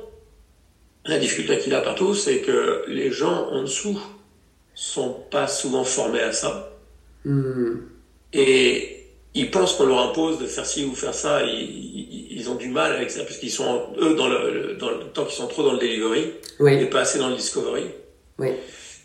la 1.06 1.18
difficulté 1.18 1.58
qu'il 1.58 1.74
a 1.74 1.80
partout, 1.80 2.14
c'est 2.14 2.38
que 2.38 2.84
les 2.86 3.10
gens 3.10 3.48
en 3.50 3.62
dessous 3.62 4.00
sont 4.74 5.12
pas 5.32 5.48
souvent 5.48 5.82
formés 5.82 6.20
à 6.20 6.32
ça. 6.32 6.71
Hmm. 7.24 7.76
Et 8.32 9.06
ils 9.34 9.50
pensent 9.50 9.74
qu'on 9.74 9.86
leur 9.86 10.10
impose 10.10 10.38
de 10.38 10.46
faire 10.46 10.66
ci 10.66 10.84
ou 10.84 10.94
faire 10.94 11.14
ça. 11.14 11.42
Ils, 11.44 12.48
ont 12.50 12.56
du 12.56 12.68
mal 12.68 12.92
avec 12.92 13.10
ça 13.10 13.22
parce 13.22 13.38
qu'ils 13.38 13.52
sont, 13.52 13.82
eux, 14.00 14.14
dans 14.16 14.28
le, 14.28 14.76
dans 14.80 14.90
le 14.90 14.98
tant 15.14 15.24
qu'ils 15.24 15.36
sont 15.36 15.46
trop 15.46 15.62
dans 15.62 15.74
le 15.74 15.78
delivery 15.78 16.20
et 16.22 16.34
Oui. 16.58 16.86
pas 16.86 17.00
assez 17.00 17.18
dans 17.18 17.28
le 17.28 17.36
discovery. 17.36 17.84
Oui. 18.38 18.48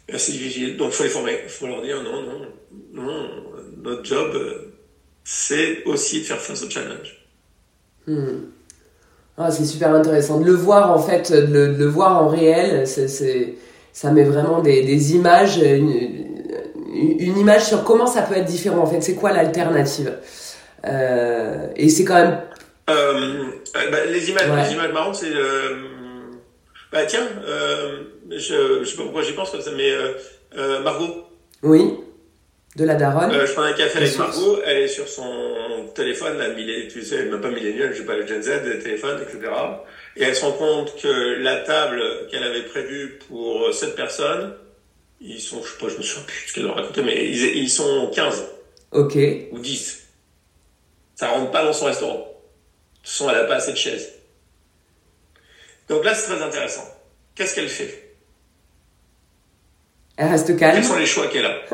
Et 0.10 0.17
C'est 0.17 0.32
difficile. 0.32 0.75
Donc, 0.75 0.91
faut 0.91 1.03
les 1.03 1.10
former. 1.10 1.38
faut 1.47 1.67
leur 1.67 1.82
dire 1.84 2.01
non, 2.01 2.23
non, 2.23 2.39
non. 2.93 3.30
Notre 3.84 4.03
job, 4.03 4.36
c'est 5.23 5.84
aussi 5.86 6.21
de 6.21 6.25
faire 6.25 6.39
face 6.39 6.63
au 6.63 6.69
challenge. 6.69 7.23
Hmm. 8.08 8.47
Ah, 9.38 9.51
c'est 9.51 9.65
super 9.65 9.93
intéressant 9.93 10.39
de 10.39 10.45
le 10.45 10.53
voir 10.53 10.91
en 10.91 10.99
fait, 10.99 11.32
de 11.32 11.53
le, 11.53 11.73
de 11.73 11.77
le 11.77 11.86
voir 11.86 12.23
en 12.23 12.27
réel. 12.27 12.88
C'est, 12.88 13.08
c'est, 13.08 13.53
ça 13.93 14.12
met 14.12 14.23
vraiment 14.23 14.62
des, 14.62 14.82
des 14.84 15.13
images, 15.13 15.58
une, 15.58 16.37
une 16.97 17.38
image 17.38 17.63
sur 17.65 17.83
comment 17.83 18.07
ça 18.07 18.21
peut 18.23 18.36
être 18.36 18.45
différent. 18.45 18.79
En 18.79 18.86
fait, 18.88 19.01
c'est 19.01 19.15
quoi 19.15 19.31
l'alternative? 19.31 20.13
Euh, 20.86 21.67
Et 21.75 21.89
c'est 21.89 22.03
quand 22.05 22.15
même. 22.15 22.41
Euh, 22.89 23.43
bah, 23.91 24.05
les 24.05 24.29
images, 24.29 24.49
Ouais. 24.49 24.63
les 24.67 24.73
images 24.73 24.93
marrantes, 24.93 25.15
c'est 25.15 25.33
euh, 25.33 25.75
bah 26.91 27.05
tiens, 27.05 27.27
euh, 27.45 28.03
je, 28.31 28.79
je 28.79 28.86
sais 28.86 28.95
pas 28.95 29.03
pourquoi 29.03 29.21
j'y 29.23 29.33
pense 29.33 29.49
comme 29.51 29.62
ça, 29.62 29.71
mais 29.75 29.91
Margot, 30.83 31.25
Oui. 31.63 31.93
De 32.77 32.86
la 32.86 32.93
daronne. 32.93 33.31
euh, 33.33 33.45
je 33.47 33.53
prends 33.53 33.63
un 33.63 33.73
café 33.73 33.97
avec. 33.97 34.17
Margot, 34.19 34.60
elle 34.63 34.77
est 34.77 34.88
sur 34.88 35.07
son 35.07 35.33
téléphone, 35.95 36.38
la 36.38 36.49
millé, 36.49 36.88
tu 36.88 37.01
sais, 37.03 37.23
même 37.23 37.41
pas 37.41 37.49
millénial, 37.49 37.91
j'ai 37.93 38.03
pas 38.03 38.15
le 38.15 38.25
Gen 38.27 38.41
Z, 38.43 38.51
téléphone, 38.83 39.19
etc. 39.21 39.51
Et 40.15 40.23
elle 40.23 40.36
se 40.36 40.45
rend 40.45 40.51
compte 40.51 40.95
que 41.01 41.41
la 41.41 41.57
table 41.57 41.99
qu'elle 42.29 42.43
avait 42.43 42.62
prévue 42.63 43.17
pour 43.27 43.73
sept 43.73 43.95
personnes, 43.95 44.53
ils 45.19 45.41
sont, 45.41 45.62
je 45.63 45.69
sais 45.71 45.77
pas, 45.80 45.89
je 45.89 45.97
me 45.97 46.01
souviens 46.03 46.23
plus 46.25 46.47
ce 46.47 46.53
qu'elle 46.53 46.63
leur 46.63 46.77
a 46.77 46.82
raconté, 46.82 47.01
mais 47.01 47.25
ils, 47.25 47.58
ils 47.58 47.69
sont 47.69 48.12
15 48.13 48.45
Ok. 48.91 49.17
ou 49.51 49.60
10. 49.60 50.03
Ça 51.15 51.30
rentre 51.30 51.51
pas 51.51 51.63
dans 51.63 51.73
son 51.73 51.86
restaurant. 51.86 52.17
De 52.17 52.21
toute 52.23 53.10
façon, 53.12 53.30
elle 53.30 53.38
n'a 53.38 53.43
pas 53.45 53.56
assez 53.56 53.71
de 53.71 53.77
chaises. 53.77 54.10
Donc 55.89 56.03
là, 56.06 56.13
c'est 56.13 56.34
très 56.34 56.41
intéressant. 56.43 56.84
Qu'est-ce 57.36 57.56
qu'elle 57.56 57.69
fait? 57.69 58.13
Elle 60.17 60.30
reste 60.30 60.58
calme. 60.58 60.75
Quels 60.75 60.84
sont 60.86 60.97
les 60.97 61.06
choix 61.06 61.27
qu'elle 61.27 61.45
a? 61.45 61.62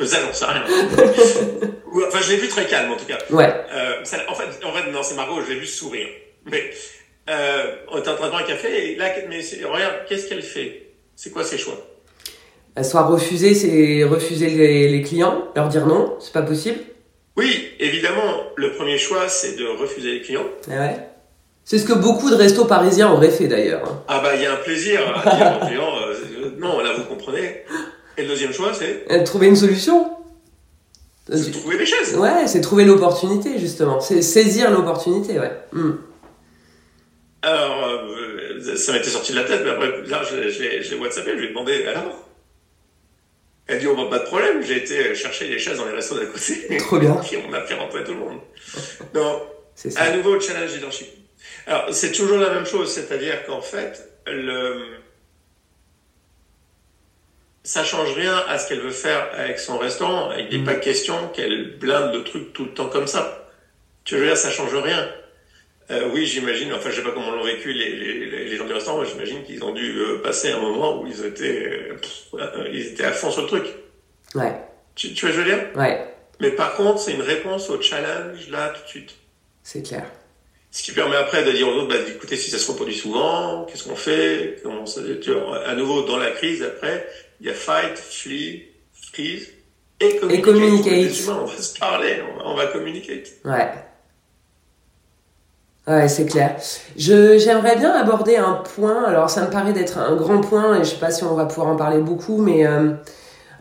Euh, 0.00 0.06
Ça, 0.06 0.20
j'en 0.22 0.32
sais 0.32 0.44
rien. 0.44 0.64
Enfin, 2.06 2.20
je 2.22 2.30
l'ai 2.30 2.36
vu 2.36 2.46
très 2.48 2.66
calme, 2.66 2.92
en 2.92 2.96
tout 2.96 3.06
cas. 3.06 3.18
Ouais. 3.30 3.52
Euh, 3.72 4.04
ça- 4.04 4.22
en, 4.28 4.34
fait, 4.34 4.64
en 4.64 4.72
fait, 4.72 4.90
non, 4.92 5.02
c'est 5.02 5.14
Margot, 5.14 5.42
je 5.42 5.52
l'ai 5.52 5.58
vu 5.58 5.66
sourire. 5.66 6.06
Mais 6.44 6.70
euh, 7.28 7.76
on 7.88 7.98
était 7.98 8.10
en 8.10 8.14
train 8.14 8.26
de 8.26 8.30
boire 8.30 8.42
un 8.42 8.46
café, 8.46 8.92
et 8.92 8.96
là, 8.96 9.12
mais 9.28 9.40
regarde, 9.64 10.06
qu'est-ce 10.08 10.28
qu'elle 10.28 10.42
fait? 10.42 10.87
C'est 11.20 11.30
quoi 11.30 11.42
ses 11.42 11.58
choix? 11.58 11.74
Soit 12.80 13.02
refuser, 13.02 13.52
c'est 13.54 14.04
refuser 14.04 14.50
les, 14.50 14.88
les 14.88 15.02
clients, 15.02 15.48
leur 15.56 15.66
dire 15.66 15.84
non, 15.84 16.14
c'est 16.20 16.32
pas 16.32 16.42
possible. 16.42 16.78
Oui, 17.36 17.70
évidemment, 17.80 18.34
le 18.54 18.70
premier 18.70 18.98
choix, 18.98 19.28
c'est 19.28 19.56
de 19.56 19.66
refuser 19.66 20.12
les 20.12 20.22
clients. 20.22 20.46
Ah 20.70 20.78
ouais. 20.78 20.96
C'est 21.64 21.78
ce 21.80 21.84
que 21.84 21.92
beaucoup 21.92 22.30
de 22.30 22.36
restos 22.36 22.66
parisiens 22.66 23.10
auraient 23.10 23.32
fait 23.32 23.48
d'ailleurs. 23.48 23.82
hein. 23.84 24.02
Ah 24.06 24.20
bah 24.20 24.36
il 24.36 24.42
y 24.42 24.46
a 24.46 24.52
un 24.52 24.56
plaisir 24.58 25.00
à 25.26 25.34
dire 25.36 25.58
aux 25.60 25.66
clients, 25.66 25.92
euh, 26.06 26.50
non, 26.58 26.78
là 26.80 26.92
vous 26.96 27.02
comprenez. 27.04 27.64
Et 28.16 28.22
le 28.22 28.28
deuxième 28.28 28.52
choix, 28.52 28.72
c'est 28.72 29.04
Euh, 29.10 29.24
Trouver 29.24 29.48
une 29.48 29.56
solution. 29.56 30.12
Euh, 31.30 31.36
c'est 31.36 31.50
trouver 31.50 31.78
des 31.78 31.84
chaises. 31.86 32.14
Ouais, 32.16 32.46
c'est 32.46 32.60
trouver 32.60 32.84
l'opportunité 32.84 33.58
justement. 33.58 33.98
C'est 34.00 34.22
saisir 34.22 34.70
l'opportunité, 34.70 35.40
ouais. 35.40 35.50
Hmm. 35.72 35.94
Alors, 37.42 37.84
euh, 37.86 38.17
ça 38.76 38.92
m'était 38.92 39.10
sorti 39.10 39.32
de 39.32 39.36
la 39.38 39.44
tête, 39.44 39.62
mais 39.64 39.70
après, 39.70 40.02
là, 40.06 40.22
je, 40.22 40.48
je 40.48 40.82
je 40.82 40.90
l'ai 40.94 41.00
WhatsAppé, 41.00 41.30
je 41.32 41.36
lui 41.36 41.46
ai 41.46 41.48
demandé, 41.48 41.84
alors? 41.86 42.24
Elle 43.66 43.80
dit, 43.80 43.86
oh, 43.86 43.94
bah, 43.96 44.06
pas 44.08 44.18
de 44.20 44.24
problème, 44.24 44.62
j'ai 44.62 44.78
été 44.78 45.14
chercher 45.14 45.46
les 45.48 45.58
chaises 45.58 45.76
dans 45.76 45.84
les 45.86 45.92
restos 45.92 46.18
d'à 46.18 46.24
côté. 46.26 46.76
Trop 46.78 46.98
bien. 46.98 47.14
Puis 47.22 47.36
on 47.46 47.52
a 47.52 47.60
fait 47.62 47.74
rentrer 47.74 48.02
tout 48.04 48.12
le 48.12 48.18
monde. 48.20 48.40
Donc, 49.14 49.42
C'est 49.74 49.90
ça. 49.90 50.02
à 50.02 50.16
nouveau, 50.16 50.40
challenge 50.40 50.72
leadership. 50.74 51.08
Alors, 51.66 51.92
c'est 51.92 52.12
toujours 52.12 52.38
la 52.38 52.50
même 52.50 52.64
chose, 52.64 52.90
c'est-à-dire 52.90 53.44
qu'en 53.44 53.60
fait, 53.60 54.08
le... 54.26 54.96
ça 57.62 57.84
change 57.84 58.12
rien 58.14 58.36
à 58.48 58.58
ce 58.58 58.68
qu'elle 58.68 58.80
veut 58.80 58.90
faire 58.90 59.28
avec 59.34 59.58
son 59.58 59.76
restaurant. 59.78 60.32
Il 60.38 60.48
n'est 60.48 60.58
Mhm. 60.58 60.64
pas 60.64 60.74
question 60.76 61.28
qu'elle 61.28 61.76
blinde 61.78 62.14
le 62.14 62.24
truc 62.24 62.52
tout 62.54 62.64
le 62.64 62.72
temps 62.72 62.88
comme 62.88 63.06
ça. 63.06 63.50
Tu 64.04 64.16
veux 64.16 64.24
dire, 64.26 64.36
ça 64.38 64.50
change 64.50 64.74
rien. 64.74 65.06
Euh, 65.90 66.08
oui, 66.12 66.26
j'imagine, 66.26 66.72
enfin, 66.74 66.90
je 66.90 66.96
sais 66.96 67.02
pas 67.02 67.12
comment 67.12 67.30
l'ont 67.30 67.44
vécu 67.44 67.72
les, 67.72 67.90
les, 67.96 68.44
les 68.44 68.56
gens 68.56 68.66
du 68.66 68.74
restaurant, 68.74 69.00
mais 69.00 69.08
j'imagine 69.08 69.42
qu'ils 69.44 69.64
ont 69.64 69.72
dû 69.72 69.98
euh, 69.98 70.20
passer 70.22 70.50
un 70.50 70.60
moment 70.60 71.00
où 71.00 71.06
ils 71.06 71.24
étaient, 71.24 71.66
euh, 71.90 71.96
euh, 72.34 72.68
ils 72.72 72.88
étaient 72.88 73.04
à 73.06 73.12
fond 73.12 73.30
sur 73.30 73.42
le 73.42 73.48
truc. 73.48 73.64
Ouais, 74.34 74.52
Tu, 74.94 75.14
tu 75.14 75.24
vois 75.26 75.34
ce 75.34 75.38
que 75.38 75.44
je 75.44 75.48
veux 75.48 75.54
dire? 75.56 75.66
Ouais, 75.76 76.04
Mais 76.40 76.50
par 76.50 76.74
contre, 76.74 77.00
c'est 77.00 77.12
une 77.12 77.22
réponse 77.22 77.70
au 77.70 77.80
challenge 77.80 78.50
là 78.50 78.68
tout 78.76 78.82
de 78.82 78.88
suite. 78.88 79.14
c'est 79.62 79.82
clair. 79.82 80.04
Ce 80.70 80.82
qui 80.82 80.92
permet 80.92 81.16
après 81.16 81.42
de 81.44 81.52
dire 81.52 81.66
aux 81.66 81.72
autres, 81.72 81.88
bah, 81.88 81.94
écoutez, 82.06 82.36
si 82.36 82.50
ça 82.50 82.58
se 82.58 82.70
reproduit 82.70 82.94
souvent, 82.94 83.64
qu'est-ce 83.64 83.84
qu'on 83.88 83.96
fait? 83.96 84.58
Comment 84.62 84.84
ça, 84.84 85.00
tu 85.22 85.32
vois, 85.32 85.64
À 85.66 85.74
nouveau, 85.74 86.02
dans 86.02 86.18
la 86.18 86.30
crise, 86.32 86.62
après, 86.62 87.08
il 87.40 87.46
y 87.46 87.50
a 87.50 87.54
fight, 87.54 87.96
flee, 87.96 88.66
freeze 88.92 89.48
et 90.00 90.16
communicate. 90.16 90.44
communicate. 90.44 90.92
Les 90.92 91.22
humains, 91.22 91.38
on 91.40 91.46
va 91.46 91.56
se 91.56 91.78
parler, 91.78 92.16
on 92.30 92.36
va, 92.36 92.46
on 92.50 92.54
va 92.54 92.66
communiquer. 92.66 93.22
Ouais. 93.46 93.66
Ouais, 95.88 96.08
c'est 96.08 96.26
clair. 96.26 96.56
Je, 96.98 97.38
j'aimerais 97.38 97.76
bien 97.76 97.92
aborder 97.92 98.36
un 98.36 98.54
point, 98.54 99.04
alors 99.04 99.30
ça 99.30 99.42
me 99.46 99.50
paraît 99.50 99.72
d'être 99.72 99.96
un 99.98 100.16
grand 100.16 100.40
point, 100.42 100.74
et 100.76 100.84
je 100.84 100.90
sais 100.90 100.96
pas 100.98 101.10
si 101.10 101.24
on 101.24 101.34
va 101.34 101.46
pouvoir 101.46 101.68
en 101.68 101.76
parler 101.76 101.98
beaucoup, 102.00 102.36
mais 102.42 102.66
euh, 102.66 102.92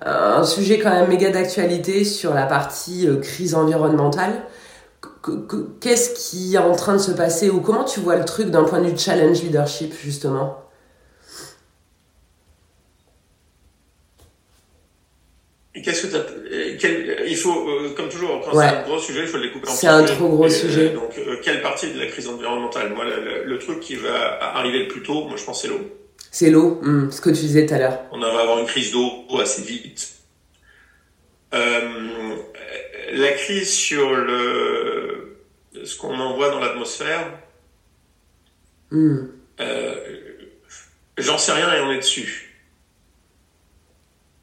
un 0.04 0.44
sujet 0.44 0.80
quand 0.80 0.92
même 0.92 1.10
méga 1.10 1.32
d'actualité 1.32 2.06
sur 2.06 2.34
la 2.34 2.46
partie 2.48 3.08
euh, 3.08 3.18
crise 3.22 3.56
environnementale. 3.56 4.34
Que- 5.24 5.32
que- 5.48 5.70
Qu'est-ce 5.82 6.16
qui 6.32 6.56
est 6.56 6.60
en 6.60 6.76
train 6.76 6.94
de 6.96 7.00
se 7.00 7.12
passer, 7.12 7.50
ou 7.50 7.62
comment 7.62 7.86
tu 7.86 8.02
vois 8.02 8.18
le 8.18 8.26
truc 8.26 8.50
d'un 8.52 8.66
point 8.66 8.82
de 8.82 8.88
vue 8.90 8.98
challenge 9.00 9.44
leadership, 9.44 9.94
justement? 9.96 10.58
Qu'est-ce 15.82 16.08
que 16.08 16.12
t'as, 16.12 16.24
quel, 16.80 17.24
il 17.28 17.36
faut, 17.36 17.70
euh, 17.70 17.94
comme 17.96 18.10
toujours, 18.10 18.42
quand 18.44 18.56
Ouais. 18.56 18.68
c'est 18.68 18.76
un 18.76 18.84
gros 18.84 19.00
sujet, 19.00 19.22
il 19.22 19.28
faut 19.28 19.38
le 19.38 19.44
découper 19.44 19.70
en 19.70 19.74
C'est 19.74 19.88
un 19.88 20.04
trop 20.04 20.28
gros 20.30 20.48
Et, 20.48 20.52
euh, 20.52 20.56
sujet. 20.56 20.90
donc, 20.90 21.18
euh, 21.18 21.38
quelle 21.42 21.62
partie 21.62 21.92
de 21.92 22.00
la 22.00 22.08
crise 22.08 22.28
environnementale? 22.28 22.94
Moi, 22.94 23.06
le, 23.46 23.60
truc 23.60 23.80
qui 23.80 23.96
va 23.96 24.42
arriver 24.56 24.80
le 24.84 24.88
plus 24.88 25.02
tôt, 25.04 25.26
moi, 25.26 25.36
je 25.38 25.44
pense, 25.44 25.62
c'est 25.62 25.68
l'eau. 25.68 25.80
C'est 26.32 26.50
l'eau, 26.50 26.80
hum, 26.84 27.12
ce 27.12 27.22
que 27.22 27.30
tu 27.30 27.42
disais 27.42 27.66
tout 27.66 27.74
à 27.74 27.80
l'heure. 27.80 28.00
On 28.12 28.20
va 28.20 28.28
avoir 28.28 28.60
une 28.60 28.66
crise 28.66 28.92
d'eau 28.92 29.26
assez 29.42 29.62
vite. 29.62 30.14
Euh, 31.54 32.36
la 33.14 33.32
crise 33.32 33.72
sur 33.72 34.14
le 34.14 35.38
ce 35.84 35.98
qu'on 35.98 36.20
envoie 36.20 36.50
dans 36.50 36.60
l'atmosphère, 36.60 37.32
euh, 38.94 39.24
j'en 41.18 41.38
sais 41.38 41.52
rien 41.52 41.74
et 41.74 41.80
on 41.82 41.92
est 41.92 41.98
dessus. 41.98 42.47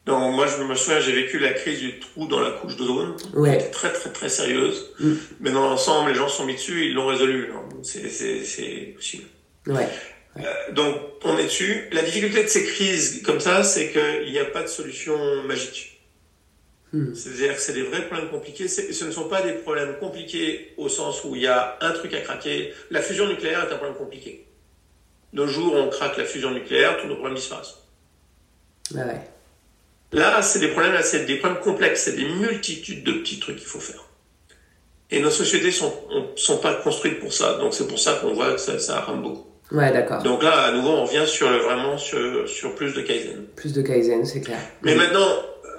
Donc 0.06 0.34
moi 0.34 0.46
je 0.46 0.62
me 0.62 0.74
souviens, 0.74 1.00
j'ai 1.00 1.12
vécu 1.12 1.38
la 1.38 1.52
crise 1.54 1.80
du 1.80 1.98
trou 1.98 2.26
dans 2.26 2.40
la 2.40 2.50
couche 2.50 2.76
d'ozone, 2.76 3.16
Ouais, 3.34 3.58
très 3.70 3.90
très 3.90 4.10
très 4.10 4.28
sérieuse. 4.28 4.92
Mm. 5.00 5.14
Mais 5.40 5.50
dans 5.50 5.62
l'ensemble, 5.62 6.10
les 6.10 6.14
gens 6.16 6.28
se 6.28 6.36
sont 6.36 6.44
mis 6.44 6.54
dessus, 6.54 6.86
ils 6.86 6.94
l'ont 6.94 7.06
résolu. 7.06 7.50
C'est 7.82 8.92
possible. 8.94 9.24
ouais, 9.66 9.88
Euh, 10.36 10.72
donc, 10.72 10.96
on 11.22 11.38
est 11.38 11.44
dessus. 11.44 11.88
La 11.92 12.02
difficulté 12.02 12.42
de 12.42 12.48
ces 12.48 12.64
crises 12.64 13.22
comme 13.22 13.40
ça, 13.40 13.62
c'est 13.62 13.92
qu'il 13.92 14.30
n'y 14.32 14.38
a 14.38 14.44
pas 14.44 14.62
de 14.62 14.68
solution 14.68 15.16
magique. 15.44 16.00
Hmm. 16.92 17.14
C'est-à-dire 17.14 17.54
que 17.54 17.60
c'est 17.60 17.72
des 17.72 17.82
vrais 17.82 18.06
problèmes 18.06 18.30
compliqués. 18.30 18.68
Ce 18.68 19.04
ne 19.04 19.10
sont 19.10 19.28
pas 19.28 19.42
des 19.42 19.52
problèmes 19.52 19.96
compliqués 19.98 20.74
au 20.76 20.88
sens 20.88 21.24
où 21.24 21.34
il 21.34 21.42
y 21.42 21.46
a 21.46 21.78
un 21.80 21.92
truc 21.92 22.12
à 22.14 22.20
craquer. 22.20 22.74
La 22.90 23.00
fusion 23.00 23.26
nucléaire 23.28 23.60
est 23.60 23.72
un 23.72 23.76
problème 23.76 23.96
compliqué. 23.96 24.46
Nos 25.32 25.46
jours, 25.46 25.74
on 25.74 25.88
craque 25.88 26.16
la 26.18 26.24
fusion 26.24 26.50
nucléaire, 26.50 26.98
tous 27.00 27.06
nos 27.06 27.14
problèmes 27.14 27.36
disparaissent. 27.36 27.78
ouais. 28.94 29.20
Là, 30.14 30.42
c'est 30.42 30.60
des 30.60 30.68
problèmes, 30.68 30.96
c'est 31.02 31.24
des 31.26 31.36
problèmes 31.36 31.60
complexes, 31.62 32.02
c'est 32.04 32.16
des 32.16 32.24
multitudes 32.26 33.04
de 33.04 33.12
petits 33.12 33.38
trucs 33.40 33.56
qu'il 33.56 33.66
faut 33.66 33.80
faire. 33.80 34.04
Et 35.10 35.20
nos 35.20 35.30
sociétés 35.30 35.70
sont, 35.70 35.92
on- 36.10 36.36
sont 36.36 36.58
pas 36.58 36.74
construites 36.74 37.20
pour 37.20 37.32
ça. 37.32 37.54
Donc 37.58 37.74
c'est 37.74 37.86
pour 37.86 37.98
ça 37.98 38.14
qu'on 38.14 38.32
voit 38.32 38.52
que 38.54 38.60
ça, 38.60 38.78
ça 38.78 39.00
rame 39.00 39.22
beaucoup. 39.22 39.46
Ouais, 39.72 39.92
d'accord. 39.92 40.22
Donc 40.22 40.42
là, 40.42 40.62
à 40.64 40.72
nouveau, 40.72 40.90
on 40.90 41.04
revient 41.04 41.26
sur 41.26 41.50
le- 41.50 41.58
vraiment 41.58 41.98
sur, 41.98 42.48
sur 42.48 42.74
plus 42.74 42.94
de 42.94 43.00
Kaizen. 43.02 43.46
Plus 43.56 43.72
de 43.72 43.82
Kaizen, 43.82 44.24
c'est 44.24 44.40
clair. 44.40 44.58
Mais 44.82 44.94
maintenant, 44.94 45.28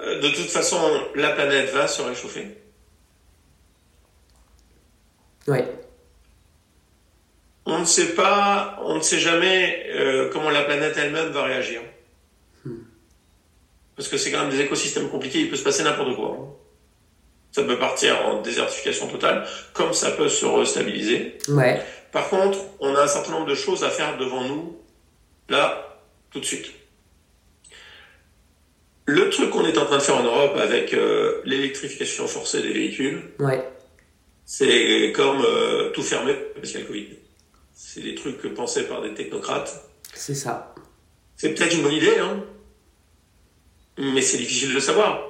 euh, 0.02 0.20
de 0.20 0.28
toute 0.28 0.50
façon, 0.50 0.78
la 1.14 1.30
planète 1.30 1.70
va 1.70 1.86
se 1.88 2.02
réchauffer. 2.02 2.46
Ouais, 5.48 5.64
On 7.66 7.78
ne 7.80 7.84
sait 7.84 8.14
pas, 8.14 8.78
on 8.84 8.96
ne 8.96 9.00
sait 9.00 9.18
jamais 9.18 9.86
euh, 9.94 10.30
comment 10.32 10.50
la 10.50 10.62
planète 10.62 10.96
elle-même 10.98 11.28
va 11.30 11.44
réagir. 11.44 11.80
Parce 13.96 14.08
que 14.08 14.16
c'est 14.18 14.30
quand 14.30 14.40
même 14.42 14.50
des 14.50 14.60
écosystèmes 14.60 15.08
compliqués, 15.08 15.40
il 15.40 15.50
peut 15.50 15.56
se 15.56 15.64
passer 15.64 15.82
n'importe 15.82 16.14
quoi. 16.16 16.36
hein. 16.38 16.52
Ça 17.52 17.62
peut 17.64 17.78
partir 17.78 18.26
en 18.26 18.42
désertification 18.42 19.08
totale, 19.08 19.46
comme 19.72 19.94
ça 19.94 20.10
peut 20.10 20.28
se 20.28 20.44
restabiliser. 20.44 21.38
ouais, 21.48 21.82
Par 22.12 22.28
contre, 22.28 22.58
on 22.80 22.94
a 22.94 23.02
un 23.02 23.06
certain 23.06 23.32
nombre 23.32 23.46
de 23.46 23.54
choses 23.54 23.82
à 23.84 23.88
faire 23.90 24.18
devant 24.18 24.44
nous, 24.44 24.78
là, 25.48 25.98
tout 26.30 26.40
de 26.40 26.44
suite. 26.44 26.66
Le 29.06 29.30
truc 29.30 29.50
qu'on 29.50 29.64
est 29.64 29.78
en 29.78 29.86
train 29.86 29.96
de 29.98 30.02
faire 30.02 30.16
en 30.16 30.22
Europe 30.24 30.56
avec 30.56 30.92
euh, 30.92 31.40
l'électrification 31.44 32.26
forcée 32.26 32.60
des 32.60 32.72
véhicules, 32.72 33.22
ouais, 33.38 33.64
c'est 34.44 35.12
comme 35.14 35.42
euh, 35.44 35.90
tout 35.90 36.02
fermer 36.02 36.34
parce 36.54 36.68
qu'il 36.72 36.80
y 36.80 36.82
a 36.82 36.86
le 36.86 36.88
Covid. 36.88 37.08
C'est 37.72 38.00
des 38.02 38.14
trucs 38.16 38.42
pensés 38.54 38.82
par 38.86 39.02
des 39.02 39.14
technocrates. 39.14 39.88
c'est 40.12 40.34
ça. 40.34 40.74
C'est 41.36 41.50
peut-être 41.54 41.74
une 41.74 41.82
bonne 41.82 41.92
idée, 41.92 42.18
hein, 42.18 42.44
mais 43.98 44.22
c'est 44.22 44.38
difficile 44.38 44.70
de 44.70 44.74
le 44.74 44.80
savoir. 44.80 45.22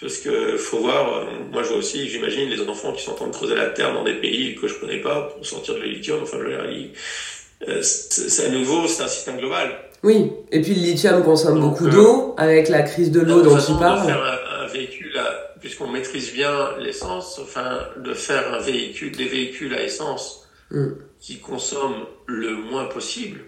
Parce 0.00 0.18
que 0.18 0.56
faut 0.56 0.78
voir, 0.78 1.12
euh, 1.18 1.24
moi 1.50 1.62
je 1.64 1.68
vois 1.70 1.78
aussi, 1.78 2.08
j'imagine, 2.08 2.48
les 2.48 2.60
enfants 2.68 2.92
qui 2.92 3.02
sont 3.02 3.12
en 3.12 3.14
train 3.14 3.26
de 3.26 3.32
creuser 3.32 3.56
la 3.56 3.66
terre 3.66 3.92
dans 3.92 4.04
des 4.04 4.14
pays 4.14 4.54
que 4.54 4.68
je 4.68 4.74
connais 4.74 5.00
pas 5.00 5.22
pour 5.22 5.44
sortir 5.44 5.74
du 5.74 5.86
lithium. 5.86 6.20
Enfin, 6.22 6.38
euh, 6.38 7.82
c'est 7.82 8.46
à 8.46 8.48
nouveau, 8.50 8.86
c'est 8.86 9.02
un 9.02 9.08
système 9.08 9.38
global. 9.38 9.76
Oui, 10.04 10.30
et 10.52 10.62
puis 10.62 10.74
le 10.74 10.80
lithium 10.82 11.24
consomme 11.24 11.58
Donc, 11.60 11.70
beaucoup 11.72 11.86
euh, 11.86 11.90
d'eau, 11.90 12.34
avec 12.38 12.68
la 12.68 12.82
crise 12.82 13.10
de 13.10 13.20
l'eau 13.20 13.42
dont 13.42 13.58
tu 13.58 13.72
de 13.72 13.78
parles. 13.78 14.06
faire 14.06 14.22
un, 14.22 14.62
un 14.62 14.66
véhicule, 14.68 15.18
puisqu'on 15.60 15.88
maîtrise 15.88 16.32
bien 16.32 16.76
l'essence, 16.78 17.40
enfin, 17.42 17.80
de 17.96 18.14
faire 18.14 18.54
un 18.54 18.60
véhicule, 18.60 19.10
des 19.16 19.26
véhicules 19.26 19.74
à 19.74 19.82
essence 19.82 20.44
Mm. 20.70 20.88
qui 21.18 21.38
consomment 21.38 22.04
le 22.26 22.54
moins 22.54 22.84
possible, 22.84 23.40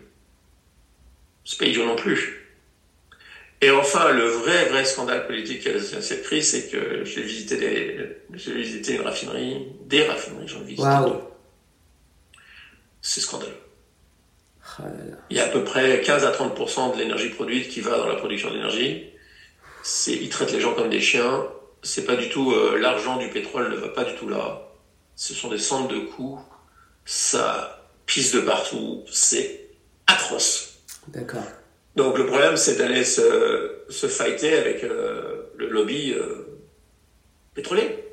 c'est 1.45 1.59
pas 1.59 1.67
idiot 1.67 1.85
non 1.85 1.97
plus. 1.97 2.40
Et 3.63 3.71
enfin, 3.71 4.11
le 4.11 4.25
vrai, 4.25 4.67
vrai 4.67 4.85
scandale 4.85 5.27
politique 5.27 5.67
à 5.67 5.81
cette 5.81 6.23
crise, 6.23 6.51
c'est 6.51 6.69
que 6.71 7.05
j'ai 7.05 7.23
visité 7.23 7.57
des, 7.59 8.17
j'ai 8.33 8.55
visité 8.55 8.95
une 8.95 9.03
raffinerie, 9.03 9.67
des 9.85 10.07
raffineries, 10.07 10.49
j'en 10.49 10.63
ai 10.63 10.65
visité 10.65 10.83
Waouh. 10.83 11.11
deux. 11.11 11.19
C'est 13.03 13.21
scandaleux. 13.21 13.53
Oh. 14.79 14.83
Il 15.29 15.37
y 15.37 15.41
a 15.41 15.45
à 15.45 15.49
peu 15.49 15.63
près 15.63 16.01
15 16.01 16.25
à 16.25 16.33
30% 16.33 16.95
de 16.95 16.99
l'énergie 16.99 17.29
produite 17.29 17.69
qui 17.69 17.81
va 17.81 17.99
dans 17.99 18.07
la 18.07 18.17
production 18.17 18.51
d'énergie. 18.51 19.11
C'est, 19.83 20.15
ils 20.15 20.29
traitent 20.31 20.53
les 20.53 20.61
gens 20.61 20.75
comme 20.75 20.89
des 20.91 21.01
chiens. 21.01 21.47
C'est 21.83 22.05
pas 22.05 22.17
du 22.17 22.29
tout, 22.29 22.53
euh, 22.53 22.79
l'argent 22.79 23.17
du 23.19 23.29
pétrole 23.29 23.71
ne 23.71 23.77
va 23.77 23.89
pas 23.89 24.05
du 24.05 24.15
tout 24.15 24.29
là. 24.29 24.69
Ce 25.17 25.35
sont 25.35 25.49
des 25.49 25.59
centres 25.59 25.89
de 25.89 26.01
coûts. 26.01 26.41
Ça 27.05 27.87
pisse 28.07 28.33
de 28.33 28.41
partout. 28.41 29.05
C'est 29.11 29.69
atroce. 30.07 30.79
D'accord. 31.09 31.43
Donc 31.97 32.19
le 32.19 32.27
problème, 32.27 32.57
c'est 32.57 32.77
d'aller 32.77 33.05
se, 33.05 33.71
se 33.89 34.07
fighter 34.07 34.55
avec 34.55 34.85
euh, 34.85 35.43
le 35.57 35.69
lobby 35.69 36.15
euh, 36.15 36.47
pétrolier. 37.55 38.05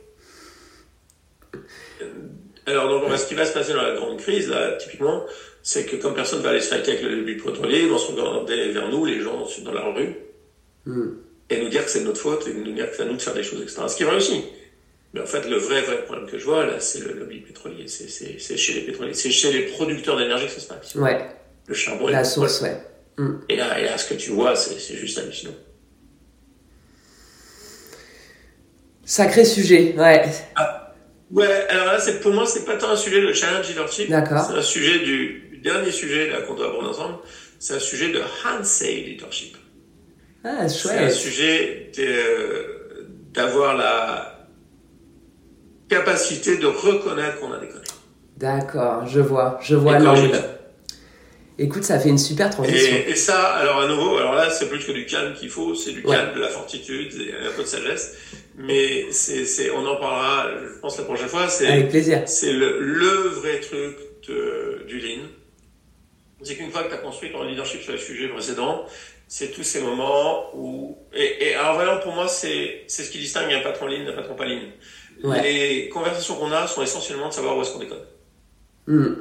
Alors 2.66 2.90
donc 2.90 3.18
ce 3.18 3.28
qui 3.28 3.36
va 3.36 3.46
se 3.46 3.54
passer 3.54 3.74
dans 3.74 3.82
la 3.82 3.96
grande 3.96 4.20
crise, 4.20 4.50
là, 4.50 4.74
typiquement, 4.74 5.26
c'est 5.64 5.86
que 5.86 5.96
comme 5.96 6.16
personne 6.16 6.42
va 6.42 6.50
aller 6.50 6.60
se 6.60 6.70
fighter 6.70 6.92
avec 6.92 7.04
le 7.04 7.16
lobby 7.16 7.36
pétrolier, 7.36 7.82
ils 7.82 7.90
vont 7.90 7.98
se 7.98 8.12
regarder 8.12 8.72
vers 8.72 8.90
nous, 8.90 9.06
les 9.06 9.22
gens 9.22 9.48
dans 9.64 9.74
la 9.74 9.86
rue, 9.92 10.16
Hmm. 10.86 11.18
et 11.50 11.62
nous 11.62 11.68
dire 11.68 11.84
que 11.84 11.92
c'est 11.92 12.00
de 12.00 12.06
notre 12.06 12.22
faute, 12.22 12.48
et 12.48 12.54
nous 12.54 12.72
dire 12.72 12.90
que 12.90 12.96
c'est 12.96 13.04
à 13.04 13.06
nous 13.06 13.18
de 13.18 13.22
faire 13.22 13.34
des 13.34 13.44
choses, 13.44 13.62
etc. 13.62 13.82
Ce 13.90 13.96
qui 13.98 14.04
est 14.04 14.06
vrai 14.06 14.16
aussi. 14.16 14.46
Mais 15.14 15.20
en 15.20 15.26
fait, 15.26 15.46
le 15.50 15.58
vrai, 15.58 15.82
vrai 15.82 16.02
problème 16.06 16.26
que 16.28 16.38
je 16.38 16.46
vois, 16.46 16.66
là, 16.66 16.80
c'est 16.80 17.00
le 17.00 17.12
lobby 17.12 17.40
pétrolier. 17.42 17.88
C'est 17.90 18.08
chez 18.08 18.74
les 18.74 18.82
pétroliers. 18.86 19.14
C'est 19.14 19.30
chez 19.30 19.52
les 19.52 19.64
producteurs 19.64 20.18
d'énergie 20.18 20.46
que 20.46 20.52
ça 20.54 20.62
se 20.62 20.68
passe. 20.68 20.96
Ouais. 20.96 21.26
Le 21.66 21.74
charbon. 21.74 22.08
La 22.08 22.24
source, 22.24 22.62
ouais. 22.62 22.78
Mm. 23.18 23.34
Et, 23.50 23.56
là, 23.56 23.80
et 23.80 23.84
là, 23.84 23.98
ce 23.98 24.10
que 24.10 24.14
tu 24.14 24.32
vois, 24.32 24.56
c'est 24.56 24.96
juste 24.96 25.18
hallucinant. 25.18 25.56
Sacré 29.04 29.46
sujet, 29.46 29.96
ouais. 29.98 30.26
Ah, 30.56 30.94
ouais, 31.32 31.68
alors 31.70 31.86
là, 31.86 32.00
pour 32.22 32.34
moi, 32.34 32.46
c'est 32.46 32.66
pas 32.66 32.76
tant 32.76 32.90
un 32.90 32.98
sujet 32.98 33.22
de 33.22 33.32
challenge 33.32 33.70
leadership. 33.70 34.10
D'accord. 34.10 34.46
C'est 34.46 34.58
un 34.58 34.62
sujet 34.62 35.00
du, 35.00 35.62
dernier 35.64 35.92
sujet 35.92 36.32
qu'on 36.48 36.56
doit 36.56 36.68
aborder 36.68 36.90
ensemble. 36.90 37.20
C'est 37.60 37.76
un 37.76 37.80
sujet 37.80 38.12
de 38.12 38.22
Hansei 38.46 39.04
leadership. 39.04 39.58
Ah, 40.44 40.68
chouette. 40.68 40.98
C'est 40.98 41.04
un 41.06 41.10
sujet 41.10 41.92
d'avoir 43.34 43.76
la 43.76 44.50
capacité 45.90 46.58
de 46.58 46.68
reconnaître 46.68 47.40
qu'on 47.40 47.52
a 47.54 47.60
déconné. 47.60 47.86
D'accord, 48.38 49.08
je 49.08 49.20
vois, 49.20 49.58
je 49.64 49.76
vois 49.76 50.00
l'angle. 50.00 50.40
Écoute, 51.60 51.84
ça 51.84 52.00
fait 52.00 52.10
une 52.10 52.20
super 52.20 52.52
transition. 52.52 52.96
Et, 53.08 53.16
ça, 53.16 53.54
alors 53.56 53.82
à 53.82 53.88
nouveau, 53.88 54.18
alors 54.18 54.36
là, 54.36 54.50
c'est 54.52 54.70
plus 54.70 54.86
que 54.86 54.92
du 54.92 55.06
calme 55.06 55.34
qu'il 55.34 55.50
faut, 55.50 55.74
c'est 55.74 55.92
du 55.92 56.04
calme, 56.04 56.36
de 56.36 56.40
la 56.40 56.50
fortitude 56.50 57.14
et 57.20 57.34
un 57.34 57.52
peu 57.52 57.64
de 57.64 57.68
sagesse. 57.68 58.16
Mais 58.56 59.12
c'est, 59.12 59.46
c'est, 59.46 59.72
on 59.72 59.86
en 59.86 59.96
parlera, 59.96 60.50
je 60.62 60.80
pense 60.80 60.98
la 60.98 61.06
prochaine 61.06 61.28
fois. 61.28 61.48
C'est, 61.48 61.68
Avec 61.68 61.90
plaisir. 61.90 62.22
C'est 62.28 62.54
le, 62.54 62.80
le 62.80 63.08
vrai 63.08 63.60
truc 63.60 63.98
de, 64.28 64.84
du 64.88 65.00
Lean. 65.00 65.24
C'est 66.44 66.56
qu'une 66.56 66.72
fois 66.72 66.84
que 66.84 66.90
tu 66.90 66.94
as 66.94 67.00
construit 67.00 67.32
ton 67.32 67.44
leadership 67.44 67.82
sur 67.82 67.94
le 67.94 67.98
sujet 67.98 68.28
précédent, 68.28 68.86
c'est 69.28 69.52
tous 69.52 69.64
ces 69.64 69.82
moments 69.82 70.56
où, 70.56 70.98
et, 71.14 71.48
et 71.48 71.56
alors 71.56 71.76
vraiment 71.76 72.00
pour 72.00 72.14
moi, 72.14 72.28
c'est, 72.28 72.84
c'est 72.88 73.04
ce 73.04 73.10
qui 73.10 73.18
distingue 73.18 73.52
un 73.52 73.62
patron 73.62 73.88
Lean 73.88 74.06
d'un 74.06 74.14
patron 74.14 74.36
pas 74.36 74.46
Lean. 74.46 74.62
Les 75.42 75.90
conversations 75.90 76.36
qu'on 76.36 76.52
a 76.52 76.68
sont 76.68 76.84
essentiellement 76.84 77.30
de 77.30 77.34
savoir 77.34 77.58
où 77.58 77.62
est-ce 77.62 77.72
qu'on 77.72 77.80
déconne. 77.80 78.06
Hmm. 78.86 79.14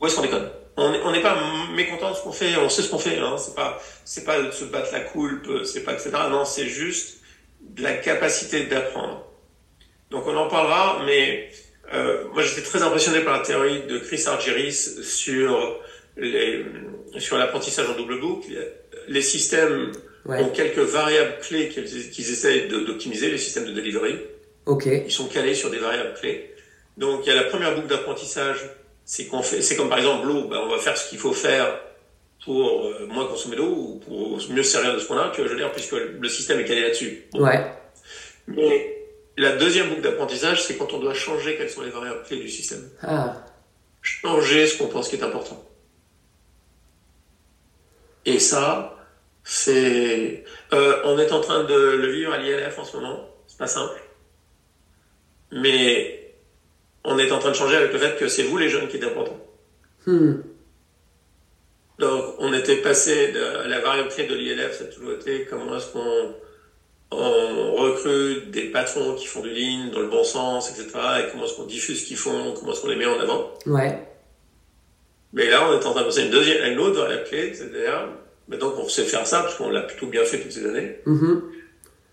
Où 0.00 0.06
est-ce 0.06 0.16
qu'on 0.16 0.22
déconne? 0.22 0.50
On 0.80 1.12
n'est 1.12 1.20
pas 1.20 1.36
mécontent 1.74 2.10
de 2.10 2.16
ce 2.16 2.22
qu'on 2.22 2.32
fait, 2.32 2.56
on 2.56 2.68
sait 2.68 2.82
ce 2.82 2.90
qu'on 2.90 2.98
fait. 2.98 3.18
Hein. 3.18 3.36
C'est 3.38 3.54
pas, 3.54 3.80
c'est 4.04 4.24
pas 4.24 4.40
de 4.40 4.50
se 4.50 4.64
battre 4.64 4.92
la 4.92 5.00
coulpe, 5.00 5.64
c'est 5.64 5.84
pas 5.84 5.92
etc. 5.92 6.10
Non, 6.30 6.44
c'est 6.44 6.66
juste 6.66 7.18
de 7.60 7.82
la 7.82 7.94
capacité 7.94 8.64
d'apprendre. 8.64 9.26
Donc 10.10 10.26
on 10.26 10.36
en 10.36 10.48
parlera, 10.48 11.02
mais 11.04 11.50
euh, 11.92 12.24
moi 12.32 12.42
j'étais 12.42 12.62
très 12.62 12.82
impressionné 12.82 13.20
par 13.20 13.38
la 13.38 13.44
théorie 13.44 13.82
de 13.88 13.98
Chris 13.98 14.24
Argyris 14.26 15.02
sur 15.02 15.78
les, 16.16 16.64
sur 17.18 17.36
l'apprentissage 17.36 17.88
en 17.88 17.94
double 17.94 18.18
boucle. 18.18 18.48
Les 19.08 19.22
systèmes 19.22 19.92
ont 20.26 20.48
quelques 20.48 20.78
variables 20.78 21.38
clés 21.40 21.68
qu'ils 21.68 22.30
essayent 22.30 22.68
d'optimiser, 22.68 23.30
les 23.30 23.38
systèmes 23.38 23.66
de 23.66 23.72
delivery. 23.72 24.18
Ok. 24.66 24.86
Ils 24.86 25.12
sont 25.12 25.28
calés 25.28 25.54
sur 25.54 25.70
des 25.70 25.78
variables 25.78 26.14
clés. 26.14 26.54
Donc 26.96 27.20
il 27.24 27.28
y 27.28 27.32
a 27.32 27.36
la 27.36 27.44
première 27.44 27.74
boucle 27.74 27.88
d'apprentissage 27.88 28.58
c'est 29.10 29.26
qu'on 29.26 29.42
fait, 29.42 29.60
c'est 29.60 29.74
comme 29.74 29.88
par 29.88 29.98
exemple 29.98 30.24
l'eau, 30.24 30.46
ben, 30.46 30.58
on 30.58 30.68
va 30.68 30.78
faire 30.78 30.96
ce 30.96 31.08
qu'il 31.08 31.18
faut 31.18 31.32
faire 31.32 31.80
pour 32.44 32.86
euh, 32.86 33.08
moins 33.08 33.26
consommer 33.26 33.56
d'eau 33.56 33.66
ou 33.66 33.98
pour 33.98 34.38
mieux 34.52 34.62
servir 34.62 34.94
de 34.94 35.00
ce 35.00 35.08
qu'on 35.08 35.18
a, 35.18 35.30
tu 35.30 35.40
vois, 35.40 35.48
je 35.48 35.54
veux 35.54 35.58
dire, 35.58 35.72
puisque 35.72 35.94
le 35.94 36.28
système 36.28 36.60
est 36.60 36.64
calé 36.64 36.82
là-dessus. 36.82 37.24
Ouais. 37.34 37.60
Mais 38.46 39.04
la 39.36 39.56
deuxième 39.56 39.88
boucle 39.88 40.02
d'apprentissage, 40.02 40.62
c'est 40.62 40.76
quand 40.76 40.92
on 40.92 41.00
doit 41.00 41.12
changer 41.12 41.56
quelles 41.56 41.70
sont 41.70 41.82
les 41.82 41.90
variables 41.90 42.22
clés 42.22 42.38
du 42.38 42.48
système. 42.48 42.88
Ah. 43.02 43.44
Changer 44.00 44.68
ce 44.68 44.78
qu'on 44.78 44.86
pense 44.86 45.08
qui 45.08 45.16
est 45.16 45.24
important. 45.24 45.60
Et 48.26 48.38
ça, 48.38 48.96
c'est, 49.42 50.44
euh, 50.72 51.02
on 51.04 51.18
est 51.18 51.32
en 51.32 51.40
train 51.40 51.64
de 51.64 51.74
le 51.74 52.12
vivre 52.12 52.32
à 52.32 52.38
l'ILF 52.38 52.78
en 52.78 52.84
ce 52.84 52.96
moment. 52.96 53.28
C'est 53.48 53.58
pas 53.58 53.66
simple. 53.66 54.00
Mais 55.50 56.19
on 57.04 57.18
est 57.18 57.30
en 57.32 57.38
train 57.38 57.50
de 57.50 57.56
changer 57.56 57.76
avec 57.76 57.92
le 57.92 57.98
fait 57.98 58.16
que 58.18 58.28
c'est 58.28 58.42
vous 58.42 58.58
les 58.58 58.68
jeunes 58.68 58.88
qui 58.88 58.96
êtes 58.96 59.04
importants. 59.04 59.38
Hmm. 60.06 60.34
Donc, 61.98 62.34
on 62.38 62.52
était 62.54 62.76
passé 62.76 63.32
de 63.32 63.68
la 63.68 63.80
variable 63.80 64.08
clé 64.08 64.26
de 64.26 64.34
l'ILF, 64.34 64.78
ça 64.78 64.84
a 64.84 64.86
toujours 64.86 65.12
été 65.12 65.46
comment 65.48 65.76
est-ce 65.76 65.92
qu'on 65.92 66.34
on 67.12 67.74
recrute 67.74 68.50
des 68.50 68.70
patrons 68.70 69.14
qui 69.14 69.26
font 69.26 69.40
du 69.40 69.50
ligne 69.50 69.90
dans 69.90 70.00
le 70.00 70.08
bon 70.08 70.24
sens, 70.24 70.70
etc. 70.70 70.98
Et 71.18 71.30
comment 71.30 71.44
est-ce 71.44 71.56
qu'on 71.56 71.66
diffuse 71.66 72.02
ce 72.02 72.06
qu'ils 72.06 72.16
font, 72.16 72.54
comment 72.54 72.72
est-ce 72.72 72.82
qu'on 72.82 72.88
les 72.88 72.96
met 72.96 73.06
en 73.06 73.18
avant. 73.18 73.52
Ouais. 73.66 73.98
Mais 75.32 75.50
là, 75.50 75.68
on 75.68 75.72
est 75.72 75.84
en 75.84 75.92
train 75.92 76.00
de 76.00 76.06
passer 76.06 76.22
une 76.22 76.30
deuxième, 76.30 76.72
une 76.72 76.78
autre 76.78 77.00
variable 77.00 77.24
clé, 77.24 77.52
c'est-à-dire, 77.52 78.08
mais 78.48 78.56
donc 78.56 78.74
on 78.78 78.88
sait 78.88 79.04
faire 79.04 79.26
ça 79.26 79.40
parce 79.40 79.56
qu'on 79.56 79.70
l'a 79.70 79.82
plutôt 79.82 80.06
bien 80.06 80.24
fait 80.24 80.38
toutes 80.38 80.52
ces 80.52 80.66
années. 80.66 80.98
Mm-hmm. 81.06 81.40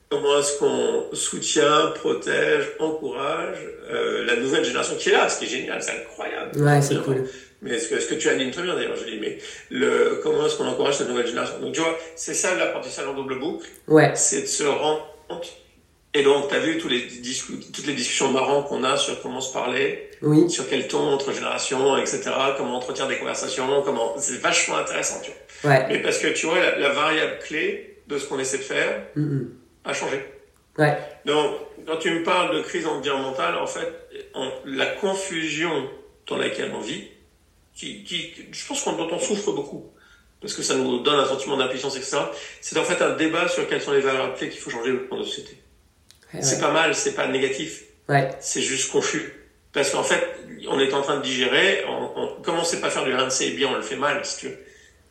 Comment 0.10 0.40
est-ce 0.40 0.58
qu'on 0.60 1.14
soutient, 1.14 1.88
protège, 1.96 2.72
encourage 2.80 3.58
euh, 3.92 4.26
la 4.26 4.38
nouvelle 4.38 4.64
génération 4.64 4.96
qui 4.96 5.10
est 5.10 5.14
là, 5.14 5.28
ce 5.28 5.40
qui 5.40 5.46
est 5.46 5.60
génial, 5.60 5.82
c'est 5.82 5.92
incroyable. 5.92 6.62
Ouais, 6.62 6.82
c'est 6.82 7.02
cool. 7.04 7.28
Mais 7.62 7.72
est-ce 7.72 7.90
que, 7.90 8.00
ce 8.00 8.08
que 8.08 8.16
tu 8.16 8.30
animes 8.30 8.52
très 8.52 8.62
bien 8.62 8.76
d'ailleurs, 8.76 8.96
je 8.96 9.06
dis, 9.06 9.18
mais 9.20 9.38
le, 9.70 10.20
comment 10.24 10.46
est-ce 10.46 10.56
qu'on 10.56 10.68
encourage 10.68 10.98
cette 10.98 11.10
nouvelle 11.10 11.28
génération? 11.28 11.60
Donc 11.60 11.74
tu 11.74 11.82
vois, 11.82 11.98
c'est 12.16 12.34
ça 12.34 12.56
l'apprentissage 12.56 13.08
en 13.08 13.14
double 13.14 13.40
boucle. 13.40 13.68
Ouais. 13.88 14.12
C'est 14.16 14.42
de 14.42 14.48
se 14.48 14.64
rendre 14.64 15.08
compte. 15.28 15.48
Et 16.14 16.24
donc, 16.24 16.48
tu 16.48 16.56
as 16.56 16.60
vu 16.60 16.78
tous 16.78 16.88
les 16.88 17.06
toutes 17.06 17.86
les 17.86 17.94
discussions 17.94 18.32
marrantes 18.32 18.68
qu'on 18.68 18.84
a 18.84 18.98
sur 18.98 19.22
comment 19.22 19.42
se 19.42 19.54
parler, 19.54 20.10
oui. 20.22 20.50
sur 20.50 20.68
quel 20.68 20.88
ton 20.88 21.00
entre 21.00 21.32
générations, 21.32 21.98
etc., 21.98 22.22
comment 22.58 22.78
entretient 22.78 23.08
des 23.08 23.18
conversations, 23.18 23.84
comment. 23.84 24.16
C'est 24.18 24.40
vachement 24.40 24.78
intéressant, 24.78 25.22
tu 25.22 25.32
vois. 25.32 25.72
Ouais. 25.72 25.86
Mais 25.90 26.02
parce 26.02 26.18
que 26.18 26.28
tu 26.28 26.48
vois, 26.48 26.60
la, 26.60 26.90
variable 26.90 27.38
clé 27.44 28.00
de 28.08 28.18
ce 28.18 28.26
qu'on 28.26 28.40
essaie 28.40 28.58
de 28.58 28.64
faire, 28.64 29.04
a 29.88 29.94
changé. 29.94 30.24
Ouais. 30.78 30.96
Donc, 31.26 31.56
quand 31.88 31.98
tu 31.98 32.12
me 32.12 32.24
parles 32.24 32.56
de 32.56 32.62
crise 32.62 32.86
environnementale, 32.86 33.58
en 33.58 33.68
fait, 33.68 33.92
la 34.66 34.86
confusion 34.86 35.90
dans 36.28 36.38
laquelle 36.38 36.72
on 36.76 36.82
vit, 36.82 37.08
qui, 37.74 38.04
qui 38.04 38.34
je 38.52 38.68
pense 38.68 38.82
qu'on 38.84 38.94
dont 38.94 39.10
on 39.12 39.20
souffre 39.20 39.52
beaucoup, 39.52 39.92
parce 40.42 40.54
que 40.54 40.62
ça 40.62 40.76
nous 40.76 41.00
donne 41.00 41.20
un 41.20 41.26
sentiment 41.26 41.58
d'impuissance, 41.58 41.96
etc. 41.96 42.18
C'est 42.62 42.78
en 42.78 42.84
fait 42.84 43.02
un 43.04 43.16
débat 43.16 43.48
sur 43.48 43.68
quelles 43.68 43.82
sont 43.82 43.92
les 43.92 44.02
valeurs 44.02 44.36
clés 44.36 44.50
qu'il 44.50 44.60
faut 44.60 44.70
changer 44.70 44.94
dans 45.10 45.18
notre 45.18 45.30
société. 45.30 45.58
c'est 46.42 46.60
pas 46.60 46.72
mal, 46.72 46.94
c'est 46.94 47.16
pas 47.16 47.28
négatif. 47.28 47.84
Ouais. 48.08 48.30
C'est 48.40 48.62
juste 48.62 48.92
confus. 48.92 49.34
Parce 49.74 49.92
qu'en 49.92 50.04
fait, 50.04 50.24
on 50.70 50.80
est 50.80 50.94
en 50.94 51.02
train 51.02 51.18
de 51.18 51.24
digérer, 51.24 51.84
on, 51.88 52.12
on, 52.16 52.42
comme 52.42 52.58
on 52.58 52.64
sait 52.64 52.80
pas 52.80 52.90
faire 52.90 53.04
du 53.04 53.14
c'est 53.30 53.52
bien, 53.52 53.70
on 53.70 53.76
le 53.76 53.82
fait 53.82 53.96
mal, 53.96 54.24
si 54.26 54.40
tu 54.40 54.48
veux. 54.48 54.58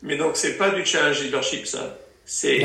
Mais 0.01 0.17
donc, 0.17 0.37
c'est 0.37 0.57
pas 0.57 0.69
du 0.69 0.85
challenge 0.85 1.21
leadership, 1.21 1.65
ça. 1.65 1.97
C'est, 2.25 2.61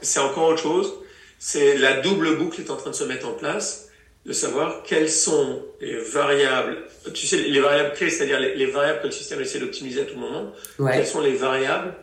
c'est 0.00 0.20
encore 0.20 0.48
autre 0.48 0.62
chose 0.62 1.01
c'est 1.44 1.76
la 1.76 1.94
double 1.94 2.36
boucle 2.36 2.60
est 2.60 2.70
en 2.70 2.76
train 2.76 2.90
de 2.90 2.94
se 2.94 3.02
mettre 3.02 3.26
en 3.26 3.32
place, 3.32 3.88
de 4.24 4.32
savoir 4.32 4.84
quelles 4.84 5.10
sont 5.10 5.60
les 5.80 5.96
variables, 5.96 6.84
tu 7.12 7.26
sais, 7.26 7.36
les 7.36 7.58
variables 7.58 7.94
clés, 7.94 8.10
c'est-à-dire 8.10 8.38
les, 8.38 8.66
variables 8.66 9.00
que 9.00 9.06
le 9.06 9.12
système 9.12 9.40
essaie 9.40 9.58
d'optimiser 9.58 10.02
à 10.02 10.04
tout 10.04 10.16
moment, 10.16 10.52
quelles 10.78 11.04
sont 11.04 11.20
les 11.20 11.32
variables 11.32 11.96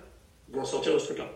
qui 0.45 0.57
vont 0.57 0.65
sortir 0.65 0.93
de 0.93 0.99
ce 0.99 1.05
truc-là. 1.05 1.31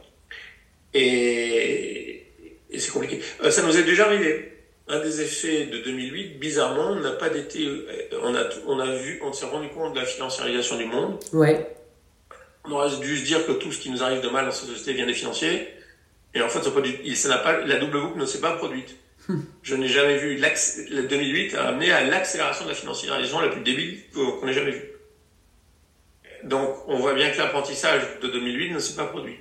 Et, 0.93 2.26
et 2.70 2.78
c'est 2.78 2.91
compliqué. 2.91 3.22
Euh, 3.41 3.51
ça 3.51 3.62
nous 3.62 3.78
est 3.78 3.84
déjà 3.84 4.08
arrivé. 4.08 4.51
Un 4.89 4.99
des 4.99 5.22
effets 5.22 5.68
de 5.68 5.78
2008, 5.78 6.39
bizarrement, 6.39 6.89
on 6.89 6.99
n'a 6.99 7.14
pas 7.14 7.34
été, 7.34 7.66
euh, 7.66 7.86
on 8.22 8.36
a, 8.36 8.43
on 8.68 8.80
a 8.80 8.95
vu, 8.97 9.22
on 9.24 9.32
s'est 9.32 9.45
rendu 9.45 9.70
compte 9.70 9.93
de 9.93 9.99
la 10.01 10.06
financiarisation 10.06 10.76
du 10.76 10.86
monde. 10.88 11.20
Ouais. 11.32 11.74
On 12.66 12.72
aurait 12.74 12.97
dû 12.97 13.18
se 13.18 13.24
dire 13.24 13.47
que 13.47 13.54
tout 13.54 13.72
ce 13.72 13.80
qui 13.80 13.89
nous 13.89 14.04
arrive 14.04 14.20
de 14.20 14.28
mal 14.28 14.43
dans 14.43 14.51
cette 14.51 14.68
société 14.68 14.91
vient 14.91 15.08
des 15.08 15.14
financiers. 15.14 15.70
Et 16.36 16.41
en 16.41 16.49
fait, 16.49 16.63
ça, 16.63 16.71
il, 17.03 17.15
ça 17.15 17.29
n'a 17.29 17.38
pas, 17.38 17.59
la 17.59 17.77
double 17.77 18.01
boucle 18.01 18.19
ne 18.19 18.25
s'est 18.25 18.41
pas 18.41 18.53
produite. 18.53 18.95
Hmm. 19.27 19.41
Je 19.61 19.75
n'ai 19.75 19.88
jamais 19.88 20.17
vu 20.17 20.38
la 20.38 20.49
2008 21.03 21.55
a 21.55 21.67
amené 21.67 21.91
à 21.91 22.03
l'accélération 22.03 22.65
de 22.65 22.69
la 22.69 22.75
financiarisation 22.75 23.39
la 23.39 23.49
plus 23.49 23.61
débile 23.61 23.99
qu'on 24.13 24.47
ait 24.47 24.53
jamais 24.53 24.71
vue. 24.71 24.89
Donc, 26.43 26.75
on 26.88 26.97
voit 26.97 27.13
bien 27.13 27.29
que 27.29 27.38
l'apprentissage 27.38 28.01
de 28.21 28.27
2008 28.27 28.71
ne 28.71 28.79
s'est 28.79 28.95
pas 28.95 29.05
produit. 29.05 29.38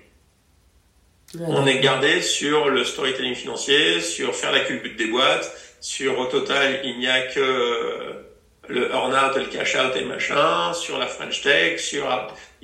on 1.41 1.67
est 1.67 1.81
gardé 1.81 2.23
sur 2.23 2.69
le 2.69 2.85
storytelling 2.85 3.35
financier, 3.35 4.01
sur 4.01 4.35
faire 4.37 4.53
la 4.53 4.61
culbute 4.61 4.97
des 4.97 5.07
boîtes, 5.07 5.51
sur 5.81 6.17
au 6.19 6.27
total, 6.27 6.81
il 6.85 6.99
n'y 6.99 7.09
a 7.09 7.23
que 7.23 8.32
le 8.69 8.91
earn-out, 8.91 9.37
le 9.37 9.47
cash-out 9.47 9.97
et 9.97 10.05
machin, 10.05 10.73
sur 10.73 10.99
la 10.99 11.07
French 11.07 11.43
Tech, 11.43 11.81
sur... 11.81 12.07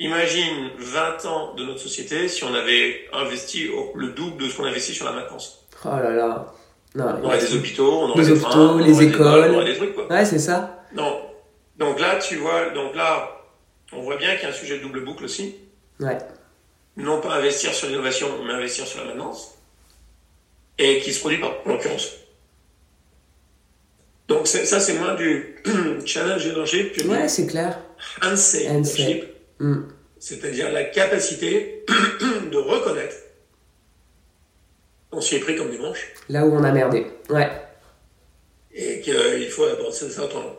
Imagine 0.01 0.70
20 0.78 1.26
ans 1.26 1.55
de 1.55 1.64
notre 1.64 1.80
société 1.80 2.28
si 2.28 2.44
on 2.44 2.55
avait 2.55 3.09
investi 3.12 3.68
le 3.96 4.09
double 4.09 4.44
de 4.44 4.49
ce 4.49 4.57
qu'on 4.57 4.64
investit 4.64 4.94
sur 4.94 5.07
la 5.07 5.12
maintenance. 5.12 5.66
Oh 5.84 5.88
là 5.88 6.11
là. 6.11 6.55
Non, 6.94 7.05
on 7.20 7.24
aurait 7.24 7.38
des 7.38 7.55
hôpitaux, 7.55 8.03
on 8.03 8.11
aurait 8.11 8.24
des, 8.24 8.30
hôpitaux, 8.30 8.78
les 8.78 9.03
écoles. 9.03 9.51
on 9.51 9.55
aurait 9.57 9.72
des 9.72 9.76
trucs, 9.76 9.94
quoi. 9.94 10.07
Ouais, 10.09 10.24
c'est 10.24 10.38
ça. 10.38 10.84
Non. 10.94 11.20
Donc 11.76 12.01
là, 12.01 12.16
tu 12.16 12.36
vois, 12.36 12.70
donc 12.70 12.94
là, 12.94 13.28
on 13.92 14.03
voit 14.03 14.16
bien 14.16 14.34
qu'il 14.34 14.44
y 14.44 14.46
a 14.46 14.51
un 14.51 14.57
sujet 14.57 14.78
de 14.78 14.82
double 14.82 15.05
boucle 15.05 15.24
aussi. 15.24 15.57
Ouais. 16.01 16.18
Non 16.96 17.20
pas 17.20 17.34
investir 17.34 17.72
sur 17.72 17.88
l'innovation, 17.88 18.28
mais 18.44 18.53
investir 18.53 18.86
sur 18.86 19.01
la 19.01 19.07
maintenance. 19.07 19.57
Et 20.78 21.01
qui 21.01 21.12
se 21.12 21.20
produit 21.20 21.38
par 21.38 21.53
l'occurrence. 21.66 22.09
Donc 24.28 24.46
ça, 24.46 24.80
c'est 24.80 24.94
moins 24.94 25.14
du 25.14 25.56
challenge 26.04 26.44
leadership 26.44 26.92
que 26.92 27.06
ouais, 27.06 27.28
c'est 27.28 27.46
clair. 27.46 27.78
Leadership. 28.22 29.24
Mm. 29.58 29.80
C'est-à-dire 30.18 30.70
la 30.72 30.84
capacité 30.84 31.84
de 32.52 32.56
reconnaître 32.56 33.16
on 35.12 35.20
s'y 35.20 35.36
est 35.36 35.40
pris 35.40 35.56
comme 35.56 35.70
des 35.70 35.78
manches. 35.78 36.12
Là 36.28 36.44
où 36.44 36.54
on 36.54 36.64
a 36.64 36.72
merdé. 36.72 37.06
Ouais. 37.30 37.50
Et 38.72 39.00
qu'il 39.00 39.48
faut 39.50 39.64
aborder 39.64 39.92
ça 39.92 40.24
autrement. 40.24 40.52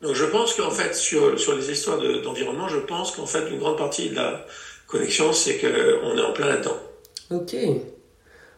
Donc 0.00 0.14
je 0.14 0.24
pense 0.24 0.54
qu'en 0.54 0.70
fait, 0.70 0.94
sur, 0.94 1.38
sur 1.38 1.54
les 1.54 1.70
histoires 1.70 1.98
d'environnement, 2.22 2.68
je 2.68 2.78
pense 2.78 3.12
qu'en 3.12 3.26
fait, 3.26 3.48
une 3.48 3.58
grande 3.58 3.78
partie 3.78 4.10
de 4.10 4.16
la 4.16 4.44
connexion, 4.88 5.32
c'est 5.32 5.58
qu'on 5.58 6.18
est 6.18 6.22
en 6.22 6.32
plein 6.32 6.48
là-dedans. 6.48 6.76
Ok. 7.30 7.54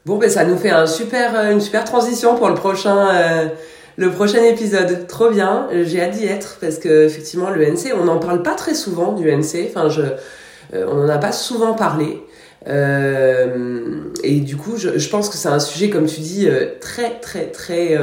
Bon, 0.07 0.17
ben 0.17 0.29
ça 0.29 0.45
nous 0.45 0.59
fait 0.59 0.71
un 0.71 0.87
super, 0.87 1.39
euh, 1.39 1.53
une 1.53 1.61
super 1.61 1.85
transition 1.85 2.37
pour 2.37 2.49
le 2.49 2.55
prochain, 2.55 3.15
euh, 3.15 3.49
le 3.97 4.11
prochain 4.11 4.43
épisode. 4.43 5.07
Trop 5.07 5.31
bien. 5.31 5.69
J'ai 5.85 6.01
hâte 6.03 6.13
d'y 6.13 6.27
être 6.27 6.59
parce 6.61 6.79
que 6.79 7.05
effectivement, 7.07 7.51
le 7.51 7.63
NC, 7.63 7.93
on 7.99 8.05
n'en 8.05 8.19
parle 8.19 8.43
pas 8.43 8.55
très 8.55 8.75
souvent 8.75 9.13
du 9.13 9.29
NC. 9.31 9.69
Enfin, 9.69 9.89
je, 9.89 10.03
euh, 10.03 10.87
on 10.89 10.97
n'en 10.97 11.09
a 11.09 11.19
pas 11.19 11.33
souvent 11.33 11.75
parlé. 11.75 12.23
Euh, 12.67 14.01
et 14.23 14.41
du 14.41 14.57
coup, 14.57 14.77
je, 14.77 14.99
je 14.99 15.09
pense 15.11 15.29
que 15.29 15.37
c'est 15.37 15.49
un 15.49 15.59
sujet, 15.59 15.91
comme 15.91 16.07
tu 16.07 16.21
dis, 16.21 16.49
très, 16.81 17.21
très, 17.21 17.47
très 17.47 17.99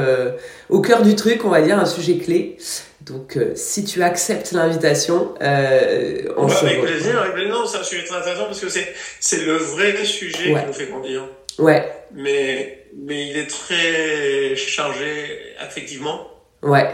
au 0.68 0.80
cœur 0.80 1.02
du 1.02 1.16
truc, 1.16 1.44
on 1.44 1.50
va 1.50 1.62
dire, 1.62 1.78
un 1.78 1.86
sujet 1.86 2.18
clé. 2.18 2.56
Donc, 3.06 3.36
euh, 3.36 3.52
si 3.56 3.84
tu 3.84 4.02
acceptes 4.02 4.52
l'invitation, 4.52 5.34
euh, 5.42 6.22
on 6.36 6.46
ouais, 6.46 6.54
Avec 6.62 6.82
plaisir, 6.82 7.20
avec 7.20 7.32
plaisir. 7.34 7.52
Non, 7.52 7.66
c'est 7.66 7.78
un 7.78 7.82
sujet 7.82 8.04
très 8.04 8.16
intéressant 8.16 8.44
parce 8.44 8.60
que 8.60 8.68
c'est, 8.68 8.94
c'est 9.18 9.44
le 9.44 9.56
vrai 9.56 10.04
sujet 10.04 10.54
qui 10.54 10.66
nous 10.66 10.72
fait 10.72 10.86
grandir. 10.86 11.24
Ouais. 11.58 11.90
Mais, 12.14 12.81
mais 12.96 13.28
il 13.28 13.36
est 13.36 13.46
très 13.46 14.54
chargé 14.56 15.54
affectivement. 15.58 16.30
Ouais. 16.62 16.88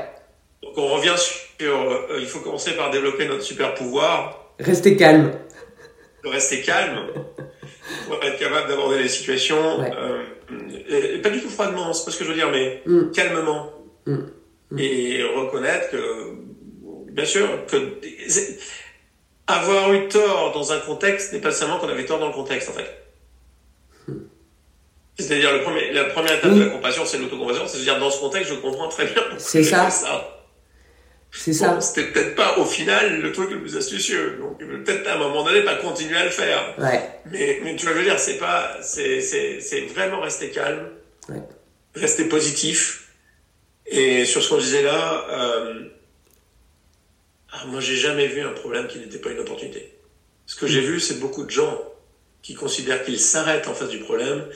Donc, 0.62 0.76
on 0.76 0.88
revient 0.88 1.14
sur, 1.16 1.80
euh, 1.80 2.18
il 2.18 2.26
faut 2.26 2.40
commencer 2.40 2.72
par 2.72 2.90
développer 2.90 3.26
notre 3.26 3.42
super 3.42 3.74
pouvoir. 3.74 4.54
Rester 4.58 4.96
calme. 4.96 5.32
rester 6.24 6.62
calme. 6.62 7.06
pour 8.06 8.22
être 8.22 8.38
capable 8.38 8.68
d'aborder 8.68 8.98
les 8.98 9.08
situations. 9.08 9.80
Ouais. 9.80 9.90
Euh, 9.96 10.24
et, 10.88 11.18
pas 11.18 11.30
du 11.30 11.40
tout 11.40 11.48
froidement, 11.48 11.92
c'est 11.92 12.04
pas 12.04 12.10
ce 12.10 12.18
que 12.18 12.24
je 12.24 12.30
veux 12.30 12.36
dire, 12.36 12.50
mais 12.50 12.82
mm. 12.86 13.10
calmement. 13.12 13.72
Mm. 14.06 14.16
Mm. 14.70 14.78
et 14.78 15.22
reconnaître 15.22 15.90
que, 15.90 16.34
bien 17.10 17.24
sûr, 17.24 17.48
que 17.66 17.76
avoir 19.46 19.92
eu 19.94 20.08
tort 20.08 20.52
dans 20.52 20.72
un 20.72 20.78
contexte 20.78 21.32
n'est 21.32 21.40
pas 21.40 21.52
seulement 21.52 21.78
qu'on 21.78 21.88
avait 21.88 22.04
tort 22.04 22.18
dans 22.18 22.28
le 22.28 22.34
contexte, 22.34 22.68
en 22.68 22.72
fait. 22.72 23.07
C'est-à-dire, 25.18 25.52
le 25.52 25.62
premier, 25.62 25.92
la 25.92 26.04
première 26.04 26.38
étape 26.38 26.54
de 26.54 26.62
la 26.62 26.70
compassion, 26.70 27.04
c'est 27.04 27.18
l'autocompassion. 27.18 27.66
C'est-à-dire, 27.66 27.98
dans 27.98 28.10
ce 28.10 28.20
contexte, 28.20 28.50
je 28.50 28.56
comprends 28.56 28.88
très 28.88 29.06
bien. 29.06 29.22
C'est 29.38 29.64
ça. 29.64 29.90
C'est 31.30 31.52
ça. 31.52 31.80
C'était 31.80 32.10
peut-être 32.10 32.34
pas, 32.34 32.56
au 32.58 32.64
final, 32.64 33.20
le 33.20 33.32
truc 33.32 33.50
le 33.50 33.60
plus 33.60 33.76
astucieux. 33.76 34.38
Donc, 34.40 34.58
peut-être 34.58 35.06
à 35.08 35.14
un 35.14 35.18
moment 35.18 35.44
donné, 35.44 35.62
pas 35.62 35.76
continuer 35.76 36.16
à 36.16 36.24
le 36.24 36.30
faire. 36.30 36.74
Ouais. 36.78 37.02
Mais, 37.30 37.60
mais 37.62 37.76
tu 37.76 37.84
vois, 37.84 37.94
je 37.94 37.98
veux 37.98 38.04
dire, 38.04 38.18
c'est 38.18 38.38
pas, 38.38 38.78
c'est, 38.80 39.20
c'est, 39.20 39.60
c'est 39.60 39.80
vraiment 39.82 40.20
rester 40.20 40.50
calme. 40.50 40.88
Ouais. 41.28 41.42
Rester 41.94 42.24
positif 42.24 43.08
et 43.88 44.24
sur 44.26 44.42
ce 44.42 44.50
qu'on 44.50 44.58
disait 44.58 44.82
là, 44.82 45.26
euh, 45.30 45.88
ah, 47.52 47.64
moi 47.66 47.80
j'ai 47.80 47.96
jamais 47.96 48.26
vu 48.26 48.42
un 48.42 48.52
problème 48.52 48.86
qui 48.86 48.98
n'était 48.98 49.18
pas 49.18 49.30
une 49.30 49.38
opportunité. 49.38 49.94
Ce 50.46 50.56
que 50.56 50.66
j'ai 50.66 50.80
vu, 50.80 51.00
c'est 51.00 51.20
beaucoup 51.20 51.44
de 51.44 51.50
gens 51.50 51.82
qui 52.42 52.54
considèrent 52.54 53.02
qu'ils 53.02 53.20
s'arrêtent 53.20 53.66
en 53.66 53.74
face 53.74 53.88
du 53.88 53.98
problème 53.98 54.46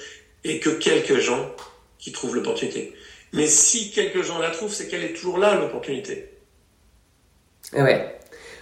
et 0.45 0.59
que 0.61 0.70
quelques 0.70 1.18
gens 1.18 1.51
qui 1.99 2.12
trouvent 2.12 2.34
l'opportunité. 2.34 2.95
Mais 3.32 3.47
si 3.47 3.90
quelques 3.90 4.22
gens 4.22 4.38
la 4.38 4.51
trouvent, 4.51 4.72
c'est 4.72 4.88
qu'elle 4.88 5.05
est 5.05 5.14
toujours 5.14 5.38
là, 5.38 5.55
l'opportunité. 5.55 6.30
Ouais. 7.72 8.18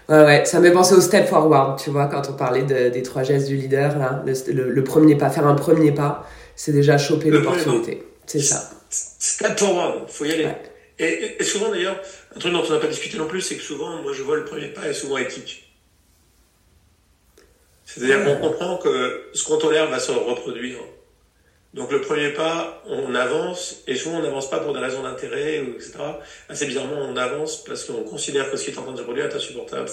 Ouais, 0.08 0.24
ouais, 0.24 0.44
ça 0.44 0.58
me 0.58 0.72
pensé 0.72 0.94
au 0.94 1.00
step 1.00 1.28
forward, 1.28 1.80
tu 1.80 1.90
vois, 1.90 2.06
quand 2.06 2.28
on 2.28 2.32
parlait 2.32 2.64
des 2.64 3.02
trois 3.02 3.22
gestes 3.22 3.46
du 3.46 3.56
leader, 3.56 3.96
là, 3.96 4.24
le, 4.24 4.84
premier 4.84 5.16
pas, 5.16 5.30
faire 5.30 5.46
un 5.46 5.54
premier 5.54 5.92
pas, 5.92 6.26
c'est 6.56 6.72
déjà 6.72 6.98
choper 6.98 7.30
l'opportunité. 7.30 8.02
C'est 8.26 8.40
ça. 8.40 8.70
Step 8.88 9.58
forward, 9.58 10.08
faut 10.08 10.24
y 10.24 10.32
aller. 10.32 10.48
Et, 10.98 11.42
souvent 11.44 11.70
d'ailleurs, 11.70 11.96
un 12.34 12.38
truc 12.38 12.52
dont 12.52 12.62
on 12.68 12.72
n'a 12.72 12.78
pas 12.78 12.88
discuté 12.88 13.16
non 13.16 13.26
plus, 13.26 13.40
c'est 13.40 13.56
que 13.56 13.62
souvent, 13.62 14.02
moi 14.02 14.12
je 14.12 14.22
vois 14.22 14.36
le 14.36 14.44
premier 14.44 14.68
pas 14.68 14.86
est 14.86 14.92
souvent 14.92 15.16
éthique. 15.16 15.72
C'est-à-dire 17.86 18.24
qu'on 18.24 18.48
comprend 18.48 18.76
que 18.78 19.30
ce 19.32 19.44
qu'on 19.44 19.58
tolère 19.58 19.88
va 19.90 19.98
se 19.98 20.12
reproduire. 20.12 20.78
Donc 21.72 21.92
le 21.92 22.00
premier 22.00 22.30
pas, 22.30 22.82
on 22.86 23.14
avance, 23.14 23.82
et 23.86 23.94
souvent 23.94 24.18
on 24.18 24.22
n'avance 24.22 24.50
pas 24.50 24.58
pour 24.58 24.72
des 24.72 24.80
raisons 24.80 25.04
d'intérêt, 25.04 25.58
etc. 25.58 25.92
Assez 26.48 26.66
bizarrement, 26.66 26.96
on 26.96 27.16
avance 27.16 27.62
parce 27.62 27.84
qu'on 27.84 28.02
considère 28.02 28.50
que 28.50 28.56
ce 28.56 28.64
qui 28.64 28.70
est 28.70 28.78
en 28.78 28.82
train 28.82 28.92
de 28.92 28.98
se 28.98 29.02
produire 29.02 29.26
est 29.26 29.34
insupportable. 29.34 29.88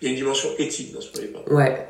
il 0.00 0.04
y 0.04 0.08
a 0.08 0.10
une 0.10 0.16
dimension 0.16 0.48
éthique 0.58 0.94
dans 0.94 1.02
ce 1.02 1.10
premier 1.10 1.28
pas. 1.28 1.42
Ouais. 1.52 1.86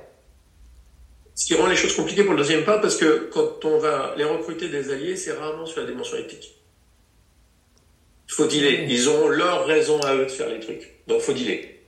Ce 1.36 1.46
qui 1.46 1.54
rend 1.54 1.68
les 1.68 1.76
choses 1.76 1.94
compliquées 1.94 2.24
pour 2.24 2.32
le 2.32 2.38
deuxième 2.38 2.64
pas, 2.64 2.78
parce 2.78 2.96
que 2.96 3.30
quand 3.32 3.64
on 3.64 3.78
va 3.78 4.14
les 4.16 4.24
recruter 4.24 4.68
des 4.68 4.90
alliés, 4.90 5.16
c'est 5.16 5.32
rarement 5.32 5.66
sur 5.66 5.80
la 5.80 5.86
dimension 5.86 6.16
éthique. 6.18 6.56
Il 8.28 8.34
faut 8.34 8.46
dealer. 8.46 8.86
Ils 8.88 9.08
ont 9.08 9.28
leur 9.28 9.66
raison 9.66 10.00
à 10.00 10.14
eux 10.16 10.24
de 10.24 10.30
faire 10.30 10.48
les 10.48 10.60
trucs. 10.60 11.00
Donc, 11.06 11.20
faut 11.20 11.32
dealer. 11.32 11.79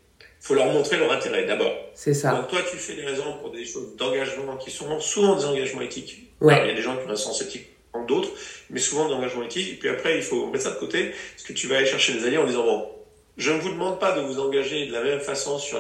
Faut 0.43 0.55
leur 0.55 0.67
montrer 0.67 0.97
leur 0.97 1.13
intérêt, 1.13 1.45
d'abord. 1.45 1.73
C'est 1.95 2.15
ça. 2.15 2.33
Donc, 2.33 2.49
toi, 2.49 2.59
tu 2.69 2.77
fais 2.77 2.97
des 2.97 3.05
raisons 3.05 3.39
pour 3.41 3.53
des 3.53 3.65
choses 3.65 3.95
d'engagement 3.97 4.57
qui 4.57 4.73
sont 4.73 4.99
souvent 4.99 5.37
des 5.37 5.45
engagements 5.45 5.83
éthiques. 5.83 6.33
Ouais. 6.41 6.63
il 6.65 6.69
y 6.69 6.71
a 6.73 6.75
des 6.75 6.83
gens 6.83 6.97
qui 6.97 7.07
ont 7.07 7.13
un 7.13 7.17
sens 7.17 7.41
éthique 7.41 7.69
en 7.93 8.05
d'autres, 8.05 8.31
mais 8.69 8.81
souvent 8.81 9.07
des 9.07 9.15
engagements 9.15 9.45
éthiques. 9.45 9.75
Et 9.75 9.77
puis 9.77 9.89
après, 9.89 10.17
il 10.17 10.23
faut 10.23 10.49
mettre 10.49 10.65
ça 10.65 10.73
de 10.73 10.81
côté, 10.81 11.13
parce 11.35 11.45
que 11.45 11.53
tu 11.53 11.69
vas 11.69 11.77
aller 11.77 11.87
chercher 11.87 12.15
des 12.15 12.27
alliés 12.27 12.39
en 12.39 12.45
disant, 12.45 12.65
bon, 12.65 12.89
je 13.37 13.53
ne 13.53 13.61
vous 13.61 13.69
demande 13.69 14.01
pas 14.01 14.17
de 14.17 14.23
vous 14.23 14.41
engager 14.41 14.87
de 14.87 14.93
la 14.93 15.05
même 15.05 15.21
façon 15.21 15.59
sur 15.59 15.79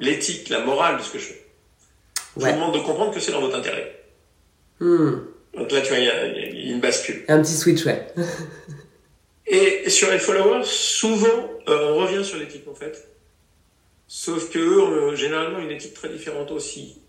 l'éthique, 0.00 0.48
la 0.48 0.60
morale 0.60 0.96
de 0.96 1.02
ce 1.02 1.12
que 1.12 1.18
je 1.18 1.24
fais. 1.24 1.44
Je 2.38 2.46
vous 2.46 2.52
demande 2.52 2.74
de 2.74 2.80
comprendre 2.80 3.12
que 3.12 3.20
c'est 3.20 3.32
dans 3.32 3.42
votre 3.42 3.56
intérêt. 3.56 4.04
Hmm. 4.80 5.18
Donc 5.54 5.70
là, 5.70 5.82
tu 5.82 5.88
vois, 5.88 5.98
il 5.98 6.04
y, 6.04 6.10
a, 6.10 6.72
une 6.72 6.80
bascule. 6.80 7.24
Un 7.28 7.42
petit 7.42 7.56
switch, 7.56 7.84
ouais. 7.84 8.06
et, 9.46 9.90
sur 9.90 10.10
les 10.10 10.18
followers, 10.18 10.64
souvent, 10.64 11.50
euh, 11.68 11.92
on 11.92 11.96
revient 11.98 12.24
sur 12.24 12.38
l'éthique 12.38 12.66
en 12.68 12.74
fait. 12.74 13.06
Sauf 14.08 14.50
que 14.50 14.58
eux 14.58 15.14
généralement 15.14 15.58
une 15.58 15.70
éthique 15.70 15.94
très 15.94 16.08
différente 16.08 16.50
aussi. 16.50 17.02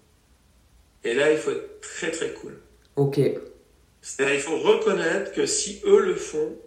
Et 1.06 1.14
là, 1.14 1.32
il 1.32 1.38
faut 1.38 1.52
être 1.52 1.80
très 1.80 2.12
très 2.12 2.30
cool. 2.30 2.60
Ok. 2.98 3.20
C'est-à-dire, 4.02 4.36
il 4.36 4.42
faut 4.42 4.58
reconnaître 4.58 5.32
que 5.32 5.46
si 5.46 5.82
eux 5.86 6.02
le 6.02 6.16
font, 6.16 6.58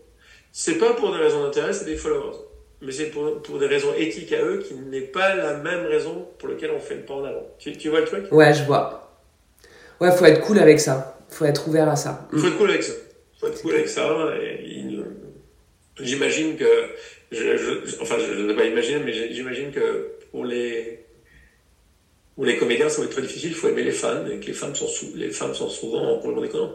c'est 0.51 0.79
pas 0.79 0.95
pour 0.95 1.13
des 1.13 1.19
raisons 1.19 1.43
d'intérêt, 1.43 1.75
c'est 1.75 1.85
des 1.85 1.97
followers. 1.97 2.37
Mais 2.81 2.93
c'est 2.93 3.11
pour, 3.11 3.43
pour, 3.43 3.59
des 3.59 3.67
raisons 3.67 3.93
éthiques 3.97 4.33
à 4.33 4.43
eux 4.43 4.59
qui 4.59 4.75
n'est 4.75 5.03
pas 5.03 5.35
la 5.35 5.55
même 5.59 5.87
raison 5.87 6.27
pour 6.39 6.49
laquelle 6.49 6.73
on 6.75 6.81
fait 6.81 6.97
le 6.97 7.03
pas 7.03 7.15
en 7.15 7.25
avant. 7.25 7.47
Tu, 7.59 7.77
tu 7.77 7.91
vois 7.91 8.01
le 8.01 8.07
truc? 8.07 8.33
Ouais, 8.33 8.53
je 8.53 8.65
vois. 8.65 9.13
Ouais, 10.01 10.11
faut 10.11 10.25
être 10.25 10.41
cool 10.41 10.59
avec 10.59 10.81
ça. 10.81 11.19
Faut 11.29 11.45
être 11.45 11.69
ouvert 11.69 11.89
à 11.89 11.97
ça. 11.97 12.27
Faut 12.33 12.47
être 12.47 12.59
cool 12.59 12.71
avec 12.71 12.83
ça. 12.83 12.93
Faut 13.39 13.47
être 13.47 13.63
cool 13.63 13.75
avec 13.75 13.89
ça. 13.89 14.09
j'imagine 16.01 16.57
que, 16.57 16.65
je, 17.31 18.01
enfin, 18.01 18.17
je 18.19 18.33
ne 18.33 18.49
vais 18.49 18.57
pas 18.57 18.65
imaginer, 18.65 18.99
mais 19.05 19.13
j'imagine 19.13 19.71
que 19.71 20.12
pour 20.33 20.45
les, 20.45 21.05
pour 22.35 22.45
les 22.45 22.57
comédiens, 22.57 22.89
ça 22.89 23.01
va 23.01 23.07
être 23.07 23.13
très 23.13 23.23
difficile. 23.23 23.51
Il 23.51 23.55
faut 23.55 23.69
aimer 23.69 23.85
les 23.85 23.93
fans 23.93 24.27
et 24.27 24.41
que 24.41 24.47
les 24.47 24.53
femmes 24.53 24.75
sont, 24.75 24.89
sous, 24.89 25.15
les 25.15 25.31
femmes 25.31 25.55
sont 25.55 25.69
souvent 25.69 26.19
pour 26.19 26.31
le 26.31 26.35
monde 26.35 26.45
déconnant. 26.45 26.75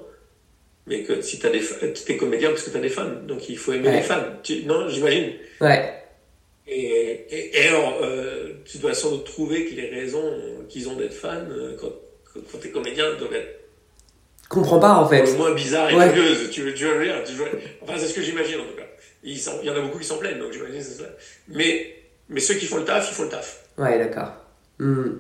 Mais 0.86 1.04
que 1.04 1.22
si 1.22 1.40
tu 1.40 1.48
es 1.48 2.18
comédien 2.18 2.50
parce 2.52 2.64
que 2.64 2.70
tu 2.70 2.78
as 2.78 2.82
des 2.82 2.90
fans, 2.90 3.12
donc 3.28 3.50
il 3.50 3.58
faut 3.58 3.74
aimer 3.74 3.92
les 3.92 4.02
fans. 4.02 4.24
non, 4.66 4.88
j'imagine. 4.88 5.34
Ouais. 5.60 5.94
Et, 6.70 7.26
et, 7.54 7.68
alors, 7.68 8.00
euh, 8.02 8.54
tu 8.66 8.78
dois 8.78 8.94
sans 8.94 9.12
doute 9.12 9.26
trouver 9.26 9.66
que 9.66 9.76
les 9.76 9.90
raisons 9.90 10.34
qu'ils 10.70 10.90
ont 10.90 10.96
d'être 10.96 11.14
fans, 11.14 11.46
euh, 11.50 11.76
quand, 11.80 11.92
quand 12.52 12.58
tu 12.60 12.68
es 12.68 12.72
comédien, 12.72 13.16
doivent 13.16 13.34
être. 13.34 13.60
Comprends 14.50 14.80
pas 14.80 14.94
en 14.94 15.08
fait. 15.08 15.30
Au 15.30 15.38
moins 15.38 15.54
bizarre 15.54 15.90
et 15.90 15.96
ouais. 15.96 16.14
curieuse. 16.14 16.50
Tu 16.52 16.62
veux, 16.62 16.74
tu 16.74 16.86
veux 16.86 17.04
dire, 17.04 17.24
tu 17.26 17.34
veux... 17.34 17.46
Enfin, 17.82 17.94
c'est 17.98 18.08
ce 18.08 18.14
que 18.14 18.22
j'imagine 18.22 18.60
en 18.62 18.66
tout 18.66 18.78
cas. 18.78 18.88
Il, 19.24 19.38
y 19.38 19.70
en 19.70 19.76
a 19.76 19.82
beaucoup 19.82 20.00
qui 20.00 20.06
s'en 20.06 20.18
plaignent, 20.18 20.40
donc 20.40 20.54
j'imagine 20.54 20.82
c'est 20.82 21.02
ça. 21.02 21.10
Mais, 21.50 21.97
mais 22.30 22.40
ceux 22.40 22.56
qui 22.56 22.66
font 22.66 22.78
le 22.78 22.86
taf, 22.86 23.10
ils 23.10 23.14
font 23.14 23.24
le 23.24 23.30
taf. 23.30 23.64
Ouais, 23.78 23.98
d'accord. 23.98 24.34
Hmm. 24.80 25.18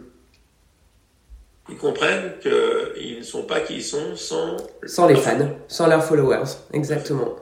Ils 1.69 1.77
comprennent 1.77 2.33
qu'ils 2.39 3.19
ne 3.19 3.23
sont 3.23 3.43
pas 3.43 3.59
qui 3.59 3.75
ils 3.75 3.83
sont 3.83 4.15
sans. 4.15 4.57
Sans 4.85 5.07
les 5.07 5.15
fans, 5.15 5.49
sans 5.67 5.87
leurs 5.87 6.03
followers, 6.03 6.45
exactement. 6.73 7.35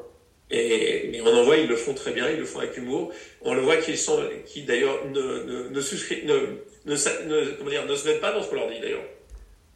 Et, 0.51 1.09
mais 1.11 1.22
on 1.22 1.28
en 1.28 1.43
voit, 1.43 1.57
ils 1.57 1.68
le 1.68 1.76
font 1.76 1.93
très 1.93 2.11
bien, 2.11 2.30
ils 2.30 2.39
le 2.39 2.45
font 2.45 2.59
avec 2.59 2.78
humour. 2.78 3.11
On 3.41 3.53
le 3.53 3.61
voit 3.61 3.78
qu'ils 3.78 3.97
sont, 3.97 4.20
qui 4.45 4.63
d'ailleurs 4.63 4.99
ne, 5.11 5.22
ne, 5.22 5.70
ne, 5.70 5.82
souscrivent, 5.82 6.26
ne, 6.26 6.34
ne, 6.86 7.51
comment 7.57 7.70
dire, 7.70 7.86
ne 7.86 7.95
se 7.95 8.07
mettent 8.07 8.22
pas 8.22 8.32
dans 8.32 8.41
ce 8.41 8.49
qu'on 8.49 8.55
leur 8.55 8.70
dit 8.70 8.80
d'ailleurs. 8.80 9.03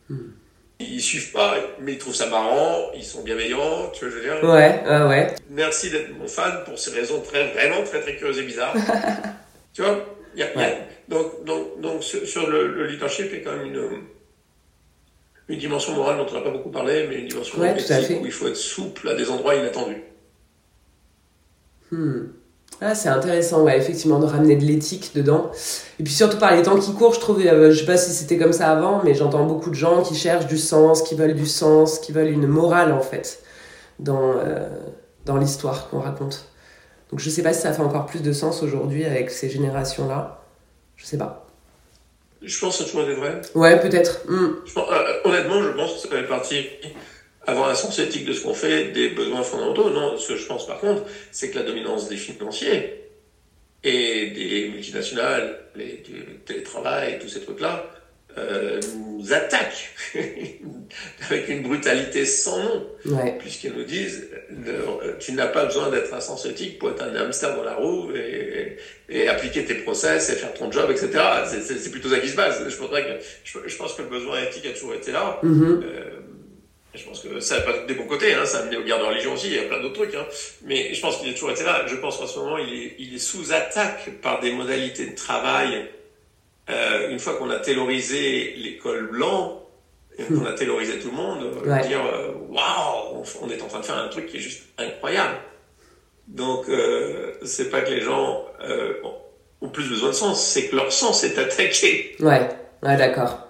Hmm. 0.10 0.32
Ils 0.80 1.02
suivent 1.02 1.34
pas, 1.34 1.58
mais 1.82 1.94
ils 1.94 1.98
trouvent 1.98 2.16
ça 2.16 2.28
marrant, 2.28 2.92
ils 2.96 3.04
sont 3.04 3.22
bienveillants, 3.22 3.90
tu 3.92 4.06
vois, 4.06 4.14
je 4.14 4.16
veux 4.16 4.22
dire? 4.22 4.44
Ouais, 4.44 4.82
ouais, 4.88 5.08
ouais. 5.08 5.36
Merci 5.50 5.90
d'être 5.90 6.12
mon 6.18 6.28
fan 6.28 6.64
pour 6.64 6.80
ces 6.80 6.92
raisons 6.92 7.20
très, 7.20 7.52
vraiment 7.52 7.84
très, 7.84 8.00
très 8.00 8.16
curieuses 8.16 8.40
et 8.40 8.44
bizarres. 8.44 8.74
tu 9.80 9.86
vois, 9.86 9.98
y 10.36 10.44
a, 10.44 10.48
ouais. 10.58 10.62
y 10.62 10.64
a, 10.64 11.16
donc, 11.16 11.46
donc, 11.46 11.80
donc, 11.80 12.04
sur, 12.04 12.50
le, 12.50 12.68
le, 12.68 12.88
leadership, 12.88 13.28
il 13.32 13.38
y 13.38 13.42
a 13.42 13.44
quand 13.46 13.56
même 13.56 13.68
une, 13.68 14.02
une 15.48 15.58
dimension 15.58 15.96
morale 15.96 16.18
dont 16.18 16.26
on 16.30 16.34
n'a 16.34 16.42
pas 16.42 16.50
beaucoup 16.50 16.70
parlé, 16.70 17.08
mais 17.08 17.20
une 17.20 17.28
dimension 17.30 17.60
ouais, 17.60 17.78
où 18.22 18.26
il 18.26 18.32
faut 18.32 18.50
être 18.50 18.58
souple 18.58 19.08
à 19.08 19.16
des 19.16 19.30
endroits 19.30 19.56
inattendus. 19.56 20.04
Hmm. 21.92 22.24
Ah, 22.82 22.94
c'est 22.94 23.08
intéressant, 23.08 23.64
ouais, 23.64 23.78
effectivement, 23.78 24.20
de 24.20 24.26
ramener 24.26 24.58
de 24.58 24.66
l'éthique 24.66 25.12
dedans. 25.16 25.50
Et 25.98 26.04
puis 26.04 26.12
surtout 26.12 26.38
par 26.38 26.54
les 26.54 26.64
temps 26.64 26.78
qui 26.78 26.94
courent, 26.94 27.14
je 27.14 27.22
trouve, 27.22 27.40
euh, 27.40 27.72
je 27.72 27.80
sais 27.80 27.86
pas 27.86 27.98
si 27.98 28.12
c'était 28.12 28.38
comme 28.38 28.54
ça 28.54 28.72
avant, 28.72 29.02
mais 29.06 29.14
j'entends 29.14 29.46
beaucoup 29.46 29.70
de 29.70 29.76
gens 29.76 30.02
qui 30.04 30.16
cherchent 30.16 30.48
du 30.48 30.58
sens, 30.58 31.04
qui 31.04 31.16
veulent 31.16 31.36
du 31.36 31.48
sens, 31.48 32.00
qui 32.00 32.12
veulent 32.12 32.32
une 32.32 32.48
morale 32.48 32.92
en 32.92 33.02
fait 33.02 33.42
dans, 34.00 34.34
euh, 34.40 34.68
dans 35.26 35.38
l'histoire 35.38 35.90
qu'on 35.90 36.00
raconte. 36.00 36.49
Donc 37.12 37.20
je 37.20 37.30
sais 37.30 37.43
pas 37.43 37.53
si 37.53 37.62
ça 37.62 37.74
fait 37.74 37.82
encore 37.82 38.05
plus 38.05 38.22
de 38.22 38.32
sens 38.32 38.62
aujourd'hui 38.64 39.05
avec 39.05 39.32
ces 39.32 39.49
générations-là. 39.49 40.41
Je 40.95 41.05
sais 41.05 41.18
pas. 41.18 41.47
Je 42.41 42.60
pense 42.60 42.78
que 42.78 42.84
ça 42.84 42.89
toujours 42.89 43.10
été 43.10 43.16
vrai. 43.20 43.41
Ouais, 43.55 43.80
peut-être. 43.80 44.22
Hmm. 44.28 44.55
Euh, 44.78 45.20
honnêtement, 45.26 45.62
je 45.62 45.70
pense 45.70 45.93
que 45.93 45.99
ça 45.99 46.10
fait 46.10 46.24
partie 46.24 46.66
avoir 47.45 47.70
un 47.70 47.76
sens 47.76 47.97
éthique 47.99 48.26
de 48.26 48.34
ce 48.34 48.41
qu'on 48.41 48.53
fait, 48.53 48.91
des 48.91 49.10
besoins 49.10 49.43
fondamentaux. 49.43 49.89
Non, 49.89 50.18
ce 50.18 50.30
que 50.30 50.36
je 50.36 50.45
pense 50.45 50.68
par 50.68 50.80
contre, 50.80 51.03
c'est 51.32 51.49
que 51.49 51.57
la 51.57 51.66
dominance 51.66 52.07
des 52.07 52.18
financiers 52.18 53.12
et 53.84 54.28
des 54.32 54.70
multinationales, 54.74 55.57
les, 55.76 56.03
du 56.05 56.39
télétravail, 56.45 57.20
tous 57.20 57.30
ces 57.30 57.41
trucs-là, 57.41 57.86
euh, 58.38 58.80
nous 59.18 59.34
attaquent 59.34 59.90
avec 61.30 61.50
une 61.50 61.64
brutalité 61.64 62.26
sans 62.26 62.60
nom, 62.60 62.88
ouais. 63.06 63.38
puisqu'ils 63.40 63.74
nous 63.74 63.84
disent 63.84 64.30
tu 65.20 65.34
n'as 65.34 65.48
pas 65.48 65.66
besoin 65.66 65.90
d'être 65.90 66.14
un 66.14 66.20
sens 66.20 66.46
éthique 66.46 66.80
pour 66.80 66.92
être 66.92 67.02
un 67.02 67.16
hamster 67.16 67.56
dans 67.56 67.64
la 67.64 67.76
roue 67.76 68.12
et, 68.16 68.78
et, 69.10 69.28
appliquer 69.28 69.66
tes 69.66 69.76
process 69.76 70.30
et 70.30 70.34
faire 70.34 70.54
ton 70.54 70.72
job, 70.72 70.90
etc. 70.92 71.12
C'est 71.48 71.92
plutôt 71.92 72.10
ça 72.10 72.20
qui 72.20 72.30
se 72.30 72.36
passe. 72.36 72.60
Je, 72.60 72.76
que, 72.76 73.68
je, 73.68 73.78
pense 73.78 73.94
que 73.94 74.04
le 74.04 74.10
besoin 74.10 74.42
éthique 74.44 74.66
a 74.68 74.72
toujours 74.72 74.94
été 74.94 75.12
là. 75.12 75.40
Mm-hmm. 75.44 75.84
euh, 75.84 76.20
je 76.94 77.04
pense 77.04 77.20
que 77.22 77.40
ça 77.40 77.58
n'a 77.58 77.62
pas 77.62 77.78
des 77.88 77.94
bons 77.94 78.08
côtés, 78.08 78.34
hein, 78.34 78.46
ça 78.46 78.60
a 78.60 78.62
amené 78.62 78.78
aux 78.78 78.84
guerres 78.84 79.00
de 79.00 79.06
religion 79.06 79.34
aussi, 79.34 79.48
il 79.48 79.56
y 79.56 79.60
a 79.60 79.64
plein 79.64 79.80
d'autres 79.82 80.04
trucs. 80.04 80.16
Hein. 80.16 80.26
Mais 80.64 80.94
je 80.94 81.02
pense 81.02 81.18
qu'il 81.18 81.30
a 81.30 81.34
toujours 81.34 81.52
été 81.52 81.64
là. 81.64 81.86
Je 81.88 81.96
pense 81.96 82.18
qu'en 82.18 82.28
ce 82.28 82.40
moment, 82.40 82.58
il 82.58 82.74
est, 82.74 82.96
il 83.00 83.16
est 83.16 83.20
sous 83.20 83.54
attaque 83.54 84.10
par 84.22 84.40
des 84.40 84.52
modalités 84.52 85.08
de 85.08 85.16
travail 85.16 85.90
euh, 86.70 87.10
une 87.10 87.20
fois 87.20 87.36
qu'on 87.36 87.50
a 87.50 87.60
taylorisé 87.60 88.54
l'école 88.58 89.10
blanc, 89.12 89.64
qu'on 90.28 90.46
a 90.46 90.54
taylorisé 90.54 91.00
tout 91.00 91.10
le 91.12 91.18
monde, 91.18 91.44
ouais. 91.66 91.88
dire 91.88 92.06
euh, 92.06 92.32
waouh, 92.50 93.24
on 93.42 93.50
est 93.50 93.62
en 93.62 93.68
train 93.68 93.80
de 93.80 93.86
faire 93.86 93.98
un 93.98 94.10
truc 94.10 94.28
qui 94.28 94.38
est 94.38 94.42
juste 94.42 94.64
incroyable. 94.78 95.38
Donc 96.28 96.70
euh, 96.70 97.34
c'est 97.44 97.70
pas 97.70 97.82
que 97.82 97.90
les 97.90 98.02
gens 98.02 98.46
euh, 98.64 98.94
ont 99.62 99.70
plus 99.70 99.90
besoin 99.90 100.10
de 100.10 100.16
sens, 100.16 100.46
c'est 100.46 100.68
que 100.68 100.76
leur 100.76 100.92
sens 100.92 101.24
est 101.24 101.38
attaqué. 101.38 102.16
Ouais, 102.20 102.50
ouais, 102.84 102.98
d'accord. 102.98 103.49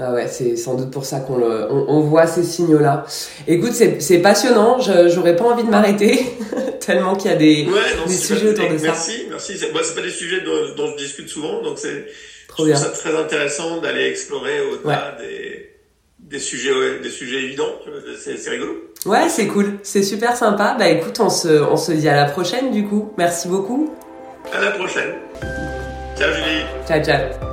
Ah 0.00 0.14
ouais, 0.14 0.26
c'est 0.26 0.56
sans 0.56 0.74
doute 0.74 0.90
pour 0.90 1.04
ça 1.04 1.20
qu'on 1.20 1.36
le, 1.36 1.70
on, 1.70 1.84
on 1.88 2.00
voit 2.00 2.26
ces 2.26 2.42
signaux-là. 2.42 3.04
Écoute, 3.46 3.72
c'est 3.72 4.18
passionnant. 4.18 4.78
J'aurais 4.80 5.36
pas 5.36 5.44
envie 5.44 5.64
de 5.64 5.70
m'arrêter 5.70 6.26
tellement 6.80 7.14
qu'il 7.14 7.30
y 7.30 7.34
a 7.34 7.36
des, 7.36 7.66
ouais, 7.66 7.96
non, 7.98 8.06
des 8.06 8.14
sujets 8.14 8.48
autour 8.50 8.68
de 8.68 8.70
merci, 8.70 8.82
ça. 8.82 8.88
Merci, 8.88 9.26
merci. 9.28 9.58
C'est 9.58 9.72
bah, 9.72 9.80
pas 9.94 10.00
des 10.00 10.10
sujets 10.10 10.40
dont, 10.40 10.74
dont, 10.76 10.92
je 10.92 11.04
discute 11.04 11.28
souvent, 11.28 11.62
donc 11.62 11.78
c'est 11.78 12.06
très 12.48 13.16
intéressant 13.16 13.80
d'aller 13.80 14.06
explorer 14.08 14.60
au-delà 14.62 15.16
ouais. 15.18 15.26
des, 15.26 15.70
des 16.18 16.38
sujets, 16.38 16.98
des 17.02 17.10
sujets 17.10 17.42
évidents. 17.42 17.72
C'est 18.18 18.50
rigolo. 18.50 18.90
Ouais, 19.04 19.28
c'est 19.28 19.46
cool. 19.46 19.78
C'est 19.82 20.02
super 20.02 20.36
sympa. 20.36 20.76
Bah 20.78 20.88
écoute, 20.88 21.18
on 21.20 21.30
se, 21.30 21.48
on 21.48 21.76
se 21.76 21.92
dit 21.92 22.08
à 22.08 22.16
la 22.16 22.24
prochaine 22.24 22.70
du 22.70 22.84
coup. 22.84 23.12
Merci 23.18 23.48
beaucoup. 23.48 23.92
À 24.52 24.60
la 24.60 24.70
prochaine. 24.70 25.14
Ciao 26.16 26.32
Julie. 26.32 26.64
Ciao, 26.86 27.02
ciao. 27.02 27.51